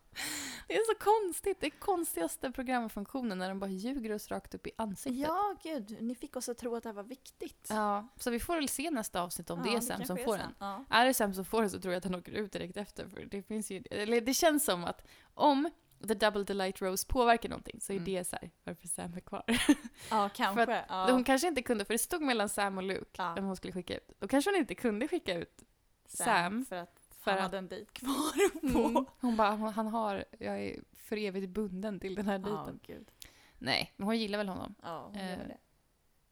Det 0.69 0.75
är 0.77 0.85
så 0.95 1.05
konstigt. 1.05 1.61
Det 1.61 1.67
är 1.67 1.71
konstigaste 1.71 2.51
programfunktionen 2.51 3.39
när 3.39 3.49
de 3.49 3.59
bara 3.59 3.71
ljuger 3.71 4.13
oss 4.15 4.31
rakt 4.31 4.55
upp 4.55 4.67
i 4.67 4.71
ansiktet. 4.79 5.21
ja, 5.21 5.57
gud. 5.63 5.97
Ni 6.01 6.15
fick 6.15 6.37
oss 6.37 6.49
att 6.49 6.59
tro 6.59 6.77
att 6.77 6.83
det 6.83 6.89
här 6.89 6.95
var 6.95 7.03
viktigt. 7.03 7.67
Ja, 7.71 8.09
så 8.17 8.31
vi 8.31 8.41
får 8.41 8.55
väl 8.55 8.69
se 8.69 8.91
nästa 8.91 9.23
avsnitt 9.23 9.51
om 9.51 9.63
det 9.63 9.71
är 9.75 9.81
Sam 9.81 10.05
som 10.05 10.17
får 10.17 10.37
Sam. 10.37 10.39
den. 10.39 10.55
Ja. 10.59 10.85
Är 10.91 11.05
det 11.07 11.15
Sam 11.15 11.35
som 11.35 11.45
får 11.45 11.61
den 11.61 11.71
så 11.71 11.81
tror 11.81 11.95
jag 11.95 11.99
att 11.99 12.05
han 12.05 12.15
åker 12.15 12.33
ut 12.33 12.53
direkt 12.53 12.77
efter. 12.77 13.09
För 13.09 13.21
det, 13.25 13.43
finns 13.43 13.71
ju, 13.71 13.83
eller 13.91 14.21
det 14.21 14.35
känns 14.35 14.65
som 14.65 14.85
att 14.85 15.07
om 15.35 15.71
The 16.09 16.15
Double 16.15 16.45
Delight 16.45 16.83
Rose 16.83 17.07
påverkar 17.09 17.49
någonting 17.49 17.81
så 17.81 17.93
är 17.93 17.97
Mm. 17.97 18.05
det 18.15 18.25
så 18.25 18.37
här, 18.37 18.51
varför 18.65 18.89
Sam 18.89 19.15
är 19.15 19.21
kvar. 19.21 19.45
ja, 20.11 20.31
kanske. 20.35 20.67
För 20.67 20.85
ja. 20.89 21.11
Hon 21.11 21.25
kanske 21.25 21.49
inte 21.49 21.63
kunde, 21.63 21.85
för 21.85 21.95
det 21.95 21.99
stod 21.99 22.23
mellan 22.23 22.49
Sam 22.49 22.77
och 22.79 22.85
Luke, 22.85 23.11
Ja. 23.23 23.33
vem 23.35 23.45
hon 23.45 23.57
skulle 23.57 23.73
skicka 23.73 23.97
ut. 23.97 24.13
Då 24.19 24.29
kanske 24.29 24.51
hon 24.51 24.59
inte 24.59 24.75
kunde 24.75 25.09
skicka 25.09 25.35
ut 25.35 25.63
Sam. 26.07 26.65
För 26.65 26.77
att 26.77 27.04
för 27.25 27.31
han 27.31 27.39
att- 27.39 27.45
hade 27.45 27.59
en 27.59 27.69
dejt 27.69 27.91
kvar 27.93 28.61
på. 28.73 28.89
Mm. 28.89 29.07
Hon 29.21 29.37
bara, 29.37 29.51
"Hon- 29.51 29.73
han 29.73 29.87
har, 29.87 30.25
jag 30.39 30.61
är 30.61 30.81
för 30.93 31.17
evigt 31.17 31.49
bunden 31.51 32.01
till 32.01 32.15
den 32.15 32.27
här 32.27 32.39
dejten. 32.39 32.81
gud. 32.87 33.11
Nej, 33.59 33.93
men 33.97 34.07
hon 34.07 34.19
gillar 34.19 34.39
väl 34.39 34.49
honom. 34.49 34.75
Ja, 34.83 35.05
hon 35.07 35.17
Eh. 35.17 35.39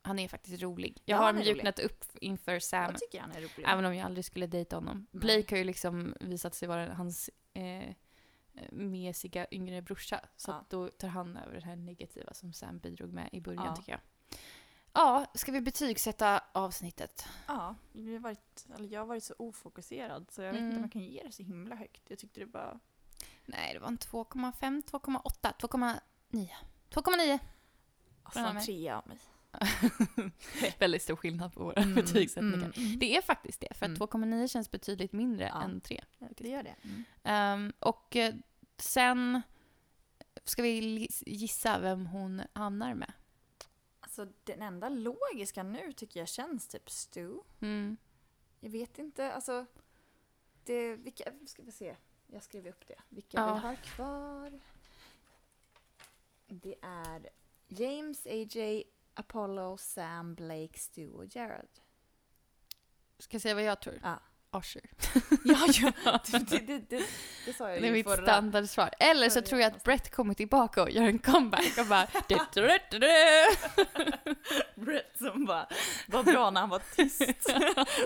Han 0.04 0.18
är 0.18 0.28
faktiskt 0.28 0.62
rolig. 0.62 1.02
Jag 1.04 1.16
Ja, 1.16 1.22
har 1.22 1.32
rolig. 1.32 1.44
mjuknat 1.44 1.78
upp 1.78 2.04
inför 2.20 2.58
Sam. 2.58 2.82
Jag 2.90 3.00
tycker 3.00 3.20
han 3.20 3.30
är 3.30 3.40
rolig. 3.40 3.64
Även 3.66 3.84
om 3.84 3.94
jag 3.94 4.06
aldrig 4.06 4.24
skulle 4.24 4.46
dejta 4.46 4.76
honom. 4.76 5.06
Nej. 5.10 5.20
Blake 5.20 5.54
har 5.54 5.58
ju 5.58 5.64
liksom 5.64 6.14
visat 6.20 6.54
sig 6.54 6.68
vara 6.68 6.94
hans 6.94 7.30
eh, 7.54 7.94
mesiga 8.72 9.46
yngre 9.50 9.82
brorsa. 9.82 10.20
Så 10.36 10.50
Ja. 10.50 10.64
då 10.68 10.88
tar 10.88 11.08
han 11.08 11.36
över 11.36 11.54
det 11.54 11.64
här 11.66 11.76
negativa 11.76 12.34
som 12.34 12.52
Sam 12.52 12.78
bidrog 12.78 13.12
med 13.12 13.28
i 13.32 13.40
början 13.40 13.64
Ja. 13.66 13.76
tycker 13.76 13.92
jag. 13.92 14.00
Ja, 14.94 15.26
ska 15.34 15.52
vi 15.52 15.60
betygsätta 15.60 16.40
avsnittet? 16.52 17.26
Ja, 17.46 17.74
vi 17.92 18.12
har 18.12 18.20
varit, 18.20 18.66
jag 18.90 19.00
har 19.00 19.06
varit 19.06 19.24
så 19.24 19.34
ofokuserad 19.38 20.26
så 20.30 20.42
jag 20.42 20.52
vet 20.52 20.60
inte 20.60 20.66
Mm. 20.68 20.76
om 20.76 20.82
jag 20.82 20.92
kan 20.92 21.02
ge 21.02 21.22
det 21.22 21.32
så 21.32 21.42
himla 21.42 21.74
högt. 21.76 22.02
Jag 22.10 22.18
tyckte 22.18 22.40
det 22.40 22.46
var... 22.46 22.78
Nej, 23.46 23.74
det 23.74 23.78
var 23.80 23.88
en 23.88 23.98
2,5, 23.98 24.82
2,8, 24.82 25.52
2,9. 25.58 26.48
2,9! 26.90 27.38
Alltså 28.22 28.40
Ja, 28.40 28.48
en 28.48 28.54
men- 28.54 28.64
trea 28.64 28.98
av 28.98 29.08
mig. 29.08 29.18
Väldigt 30.78 31.02
stor 31.02 31.16
skillnad 31.16 31.54
på 31.54 31.64
våra 31.64 31.82
Mm, 31.82 31.94
betygssättningar. 31.94 32.54
mm, 32.56 32.72
mm. 32.76 32.98
Det 32.98 33.16
är 33.16 33.22
faktiskt 33.22 33.60
det, 33.60 33.74
för 33.74 33.86
Mm. 33.86 33.96
2,9 33.98 34.48
känns 34.48 34.70
betydligt 34.70 35.12
mindre 35.12 35.44
Ja. 35.46 35.62
än 35.62 35.80
3. 35.80 36.04
Det 36.18 36.48
gör 36.48 36.62
det. 36.62 36.74
Mm. 36.82 37.04
Ehm, 37.22 37.72
och 37.78 38.16
eh, 38.16 38.34
sen 38.78 39.42
ska 40.44 40.62
vi 40.62 41.08
gissa 41.26 41.78
vem 41.78 42.06
hon 42.06 42.42
hamnar 42.52 42.94
med. 42.94 43.12
Alltså 44.12 44.34
den 44.44 44.62
enda 44.62 44.88
logiska 44.88 45.62
nu 45.62 45.92
tycker 45.92 46.20
jag 46.20 46.28
känns 46.28 46.68
typ 46.68 46.90
Stu. 46.90 47.38
Mm. 47.60 47.96
Jag 48.60 48.70
vet 48.70 48.98
inte, 48.98 49.32
alltså... 49.32 49.66
Det, 50.64 50.96
vilka, 50.96 51.32
ska 51.46 51.62
vi 51.62 51.72
se. 51.72 51.96
Jag 52.26 52.42
skrev 52.42 52.66
upp 52.66 52.86
det. 52.86 53.00
Vilka 53.08 53.38
Ja. 53.38 53.54
vi 53.54 53.60
har 53.60 53.74
kvar. 53.76 54.60
Det 56.46 56.74
är 56.82 57.30
James, 57.68 58.26
AJ, 58.26 58.84
Apollo, 59.14 59.76
Sam, 59.76 60.34
Blake, 60.34 60.78
Stu 60.78 61.10
och 61.10 61.36
Jared. 61.36 61.80
Ska 63.18 63.34
jag 63.34 63.42
säga 63.42 63.54
vad 63.54 63.64
jag 63.64 63.80
tror? 63.80 64.00
Ja. 64.02 64.20
Usher. 64.52 64.82
Ja, 65.44 65.66
ja. 66.04 66.20
Det, 66.32 66.38
det, 66.66 66.78
det, 66.88 67.02
det, 67.46 67.52
sa 67.52 67.70
jag 67.70 67.80
Det 67.82 67.84
är 67.84 67.88
ju 67.88 67.92
mitt 67.92 68.06
förra. 68.06 68.22
standardsvar. 68.22 68.90
Eller 68.98 69.28
så 69.30 69.42
tror 69.42 69.60
jag 69.60 69.72
att. 69.72 69.84
Brett 69.84 70.10
kommer 70.14 70.34
tillbaka 70.34 70.82
och 70.82 70.90
gör 70.90 71.02
en 71.02 71.18
comeback 71.18 71.78
och 71.78 71.86
bara... 71.86 72.06
Brett 74.74 75.18
som 75.18 75.44
bara, 75.44 75.66
vad 76.08 76.24
bra 76.24 76.50
när 76.50 76.60
han 76.60 76.70
var 76.70 76.82
tyst. 76.96 77.22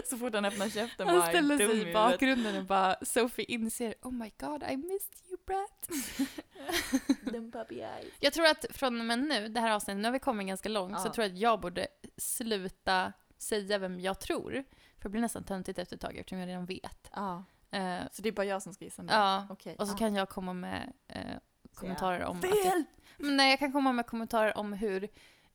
Så 0.11 0.19
fort 0.19 0.35
han 0.35 0.45
öppnar 0.45 0.69
käften 0.69 1.09
Han 1.09 1.19
var 1.19 1.29
ställer 1.29 1.59
sig 1.59 1.91
i 1.91 1.93
bakgrunden 1.93 2.57
och 2.57 2.65
bara 2.65 2.97
Sophie 3.03 3.45
inser 3.45 3.95
Oh 4.03 4.13
my 4.13 4.33
god, 4.41 4.63
I 4.63 4.77
missed 4.77 5.15
you 5.29 5.37
Brett. 5.47 5.89
Eyes. 7.71 8.13
Jag 8.21 8.33
tror 8.33 8.47
att 8.47 8.67
från 8.71 9.01
och 9.01 9.07
med 9.07 9.19
nu, 9.19 9.49
det 9.49 9.61
här 9.61 9.71
avsnittet, 9.73 9.99
nu 9.99 10.05
har 10.05 10.13
vi 10.13 10.19
kommit 10.19 10.47
ganska 10.47 10.69
långt, 10.69 11.01
så 11.01 11.09
Ja. 11.09 11.13
tror 11.13 11.25
jag 11.27 11.33
att 11.33 11.39
jag 11.39 11.61
borde 11.61 11.87
sluta 12.17 13.13
säga 13.39 13.79
vem 13.79 14.01
jag 14.01 14.21
tror. 14.21 14.65
För 15.07 15.09
det 15.09 15.13
blir 15.13 15.21
nästan 15.23 15.45
töntigt 15.45 15.79
efter 15.79 15.97
ett 15.97 16.01
tag 16.03 16.17
eftersom 16.17 16.39
jag 16.39 16.49
redan 16.49 16.67
vet. 16.67 17.11
Ja, 17.13 17.45
Eh, 17.71 18.01
så 18.13 18.23
det 18.23 18.29
är 18.29 18.33
bara 18.33 18.47
jag 18.47 18.63
som 18.63 18.75
ska 18.75 18.85
gissa 18.85 19.03
nu? 19.03 19.13
ja, 19.13 19.47
Okej. 19.51 19.77
och 19.79 19.89
så 19.89 19.95
kan 19.97 20.15
jag 20.15 20.29
komma 20.29 20.53
med 20.53 20.93
eh, 21.09 21.21
kommentarer 21.75 22.25
om 22.25 22.39
att 22.39 22.45
jag, 22.45 22.63
Fel! 22.63 22.85
Men 23.17 23.37
Nej, 23.37 23.51
jag 23.51 23.59
kan 23.59 23.73
komma 23.73 23.93
med 23.93 24.07
kommentarer 24.07 24.57
om 24.59 24.73
hur 24.73 25.05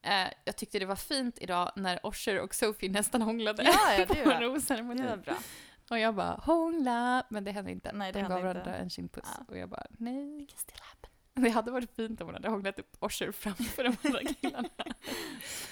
eh, 0.01 0.27
jag 0.45 0.55
tyckte 0.57 0.79
det 0.79 0.85
var 0.85 0.95
fint 0.95 1.37
idag 1.41 1.71
när 1.75 2.05
Osher 2.05 2.39
och 2.39 2.55
Sophie 2.55 2.89
nästan 2.91 3.21
hånglade 3.21 3.63
Ja, 3.63 3.93
ja, 3.99 4.05
på 4.07 4.13
det 4.13 4.21
en 4.21 4.29
var, 4.29 4.41
rosceremoni. 4.41 5.01
det 5.01 5.09
var 5.09 5.17
bra. 5.17 5.35
Och 5.89 5.99
jag 5.99 6.15
bara 6.15 6.31
hångla, 6.43 7.23
men 7.29 7.43
det 7.43 7.51
hände 7.51 7.71
inte. 7.71 7.91
Nej, 7.93 8.11
det 8.11 8.19
De 8.21 8.29
gav 8.29 8.41
varandra 8.41 8.75
en 8.75 8.89
kindpuss. 8.89 9.29
Ja. 9.37 9.45
Och 9.47 9.57
jag 9.57 9.69
bara 9.69 9.85
nej. 9.91 10.47
Can 10.49 10.57
still 10.57 10.79
happen. 10.81 11.09
Det 11.43 11.49
hade 11.49 11.71
varit 11.71 11.95
fint 11.95 12.21
om 12.21 12.27
hon 12.27 12.33
hade 12.35 12.49
hånglat 12.49 12.79
upp 12.79 12.97
Osher 12.99 13.31
framför 13.31 13.83
de 13.83 13.95
andra 14.03 14.19
killarna. 14.41 14.69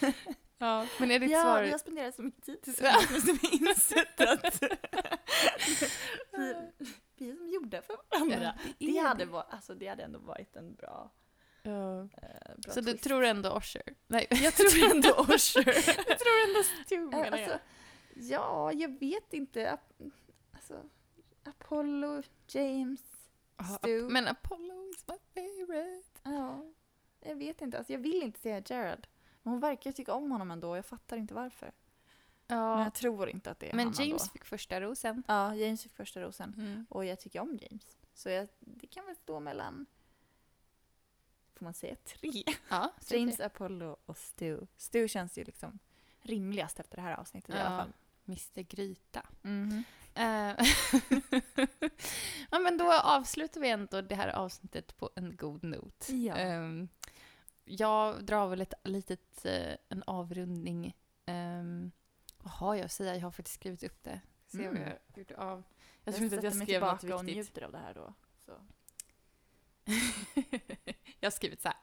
ja, 0.59 0.87
men 0.99 1.11
är 1.11 1.19
ditt 1.19 1.31
Ja, 1.31 1.41
svar... 1.41 1.61
vi 1.63 1.71
har 1.71 1.77
spenderat 1.77 2.15
så 2.15 2.21
mycket 2.21 2.43
tid 2.45 2.61
tillsammans 2.61 3.25
som 3.25 3.37
vi 3.41 3.47
insett 3.57 4.21
att 4.21 4.63
vi, 6.37 6.55
vi 7.17 7.29
är 7.29 7.35
som 7.35 7.49
gjorda 7.49 7.81
för 7.81 7.95
varandra. 8.11 8.53
Ja, 8.77 8.91
Det 8.91 8.97
hade, 8.97 9.25
var, 9.25 9.45
alltså, 9.49 9.75
det 9.75 9.87
hade 9.87 10.03
ändå 10.03 10.19
varit 10.19 10.55
en 10.55 10.75
bra, 10.75 11.11
Ja. 11.63 12.01
eh, 12.01 12.07
bra 12.57 12.73
Så 12.73 12.81
du 12.81 12.91
twist. 12.91 13.03
tror 13.03 13.23
ändå 13.23 13.51
Osher? 13.51 13.81
Nej, 14.07 14.27
Jag 14.29 14.53
tror 14.55 14.91
ändå 14.91 15.09
Osher. 15.13 15.67
jag 16.07 16.19
tror 16.19 16.47
ändå 16.47 16.63
Stu 16.85 16.95
Eh, 16.95 17.01
menar 17.01 17.25
jag. 17.37 17.51
alltså, 17.51 17.59
ja, 18.13 18.71
jag 18.73 18.99
vet 18.99 19.33
inte. 19.33 19.77
Alltså, 20.53 20.83
Apollo, 21.43 22.23
James, 22.47 23.01
Ja, 23.57 23.63
Stu. 23.63 24.09
Men 24.09 24.27
Apollo 24.27 24.89
is 24.89 25.05
my 25.07 25.15
favorite. 25.33 26.19
Ja, 26.23 26.65
jag 27.21 27.35
vet 27.35 27.61
inte. 27.61 27.77
Alltså, 27.77 27.93
jag 27.93 27.99
vill 27.99 28.23
inte 28.23 28.39
säga 28.39 28.61
Jared. 28.65 29.07
Men 29.43 29.51
hon 29.53 29.59
verkar 29.59 29.91
tycka 29.91 30.13
om 30.13 30.31
honom 30.31 30.51
ändå. 30.51 30.75
Jag 30.75 30.85
fattar 30.85 31.17
inte 31.17 31.33
varför. 31.33 31.71
Men 32.47 32.57
Ja. 32.57 32.83
jag 32.83 32.93
tror 32.93 33.29
inte 33.29 33.51
att 33.51 33.59
det 33.59 33.69
är 33.69 33.73
Men 33.75 33.85
han 33.85 33.93
James 34.05 34.21
ändå. 34.21 34.31
fick 34.33 34.45
första 34.45 34.81
rosen. 34.81 35.23
Ja, 35.27 35.55
James 35.55 35.83
fick 35.83 35.95
första 35.95 36.21
rosen. 36.21 36.53
Mm. 36.57 36.85
Och 36.89 37.05
jag 37.05 37.19
tycker 37.19 37.39
om 37.39 37.57
James. 37.61 37.97
Så 38.13 38.29
jag, 38.29 38.47
det 38.59 38.87
kan 38.87 39.05
väl 39.05 39.15
stå 39.15 39.39
mellan... 39.39 39.85
Får 41.55 41.63
man 41.65 41.73
säga 41.73 41.95
tre? 41.95 42.43
Ja, 42.69 42.93
James, 43.09 43.39
Apollo 43.39 43.97
och 44.05 44.17
Stu. 44.17 44.59
Stu 44.77 45.07
känns 45.07 45.37
ju 45.37 45.43
liksom 45.43 45.79
rimligast 46.21 46.79
efter 46.79 46.95
det 46.95 47.01
här 47.01 47.13
avsnittet 47.19 47.55
i 47.55 47.57
alla 47.57 47.63
Ja. 47.71 47.77
fall. 47.77 47.93
Mr 48.27 48.61
Gryta. 48.61 49.25
Eh, 50.15 50.65
ja, 52.51 52.59
men 52.59 52.77
då 52.77 52.93
avslutar 52.93 53.61
vi 53.61 53.69
ändå 53.69 54.01
det 54.01 54.15
här 54.15 54.27
avsnittet 54.27 54.97
på 54.97 55.09
en 55.15 55.35
god 55.37 55.63
not. 55.63 56.09
Ja. 56.09 56.35
Ehm, 56.35 56.87
jag 57.69 58.23
drar 58.25 58.47
väl 58.47 58.61
ett 58.61 58.73
litet, 58.83 59.45
eh, 59.45 59.73
en 59.89 60.03
avrundning. 60.07 60.95
Um, 61.27 61.91
vad 62.37 62.51
har 62.53 62.75
jag 62.75 62.85
att 62.85 62.91
säga? 62.91 63.15
Jag 63.15 63.21
har 63.21 63.31
faktiskt 63.31 63.55
skrivit 63.59 63.83
upp 63.83 64.03
det. 64.03 64.21
Se 64.47 64.57
vad 64.57 64.77
Mm. 64.77 64.81
jag 64.83 65.17
gjort 65.17 65.31
av. 65.31 65.63
Jag 66.03 66.15
tror 66.15 66.23
inte 66.25 66.37
att 66.37 66.43
jag 66.43 66.53
skrev 66.55 66.81
något 66.81 66.99
tillbaka 66.99 67.15
och 67.15 67.27
viktigt. 67.27 67.35
njuter 67.45 67.61
av 67.61 67.71
det 67.71 67.77
här 67.77 67.93
då. 67.93 68.13
Jag 71.19 71.25
har 71.27 71.31
skrivit 71.31 71.61
så 71.61 71.67
här. 71.67 71.77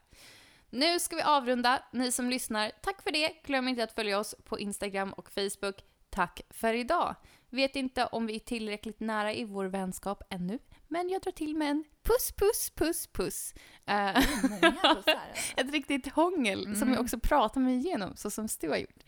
Nu 0.70 0.98
ska 1.00 1.16
vi 1.16 1.22
avrunda. 1.22 1.82
Ni 1.92 2.12
som 2.12 2.30
lyssnar, 2.30 2.72
tack 2.82 3.02
för 3.02 3.10
det. 3.10 3.42
Glöm 3.44 3.68
inte 3.68 3.84
att 3.84 3.92
följa 3.92 4.18
oss 4.18 4.34
på 4.44 4.58
Instagram 4.58 5.12
och 5.12 5.30
Facebook. 5.30 5.84
Tack 6.10 6.40
för 6.50 6.74
idag. 6.74 7.14
Vet 7.50 7.76
inte 7.76 8.06
om 8.06 8.26
vi 8.26 8.34
är 8.34 8.38
tillräckligt 8.38 9.00
nära 9.00 9.32
i 9.34 9.44
vår 9.44 9.64
vänskap 9.64 10.22
ännu, 10.30 10.58
men 10.88 11.08
jag 11.08 11.22
drar 11.22 11.32
till 11.32 11.56
med 11.56 11.70
en 11.70 11.84
puss, 12.02 12.32
puss, 12.36 12.70
puss, 12.70 13.06
puss. 13.06 13.54
Alltså. 14.82 15.10
ett 15.56 15.72
riktigt 15.72 16.12
hångel 16.12 16.62
som 16.64 16.82
Mm. 16.82 16.94
jag 16.94 17.00
också 17.02 17.18
pratar 17.18 17.60
mig 17.60 17.74
igenom, 17.76 18.16
så 18.16 18.30
som 18.30 18.48
Stu 18.48 18.68
har 18.68 18.76
gjort. 18.76 19.02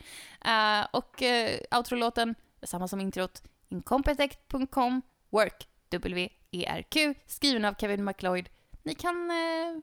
Eh, 0.45 0.87
och 0.93 1.23
uh, 1.23 1.79
outrolåten, 1.79 2.35
samma 2.63 2.89
som 2.89 3.01
introt, 3.01 3.43
incompetech.com, 3.69 5.03
work, 5.31 5.69
W-E-R-Q, 5.89 7.15
skriven 7.27 7.65
av 7.65 7.75
Kevin 7.75 8.05
McLeod. 8.05 8.49
Ni 8.83 8.95
kan 8.95 9.31
eh, 9.31 9.37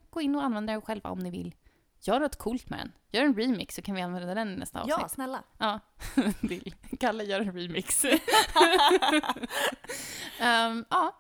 gå 0.10 0.22
in 0.22 0.36
och 0.36 0.44
använda 0.44 0.74
den 0.74 0.82
själva 0.82 1.10
om 1.10 1.20
ni 1.20 1.30
vill. 1.32 1.56
Gör 2.02 2.20
något 2.20 2.36
coolt 2.36 2.70
med 2.70 2.80
den. 2.80 2.92
Gör 3.12 3.24
en 3.24 3.36
remix 3.36 3.76
så 3.76 3.82
kan 3.82 3.96
vi 3.96 4.02
använda 4.02 4.34
den 4.36 4.54
i 4.54 4.56
nästa 4.56 4.80
avsnitt. 4.80 4.96
Ja, 5.02 5.08
snälla. 5.10 5.44
Ja, 5.58 5.80
vill. 6.42 6.76
Kalle 7.00 7.24
gör 7.24 7.40
en 7.42 7.52
remix. 7.54 8.06
Ehm, 10.40 10.86
ja. 10.90 11.16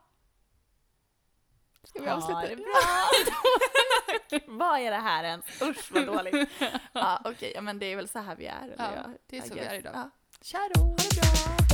Ska 1.85 2.01
vi 2.01 2.09
avsluta? 2.09 2.33
Ha 2.33 2.47
det 2.47 2.55
bra! 2.55 4.39
vad 4.57 4.79
är 4.79 4.91
det 4.91 4.97
här 4.97 5.23
ens? 5.23 5.45
Usch 5.61 5.91
vad 5.91 6.05
dåligt. 6.05 6.49
Ja, 6.93 7.21
Okej, 7.25 7.51
ja, 7.55 7.61
men 7.61 7.79
det 7.79 7.85
är 7.85 7.95
väl 7.95 8.07
så 8.07 8.19
här 8.19 8.35
vi 8.35 8.45
är. 8.45 8.63
Eller 8.63 8.75
Ja, 8.95 9.09
det 9.29 9.37
är 9.37 9.41
så 9.41 9.53
vi 9.53 9.59
är 9.59 9.73
idag. 9.73 9.91
Ja. 9.95 10.09
Tja 10.41 10.59
då! 10.75 10.81
Ha 10.81 10.95
det 10.95 11.21
bra! 11.21 11.64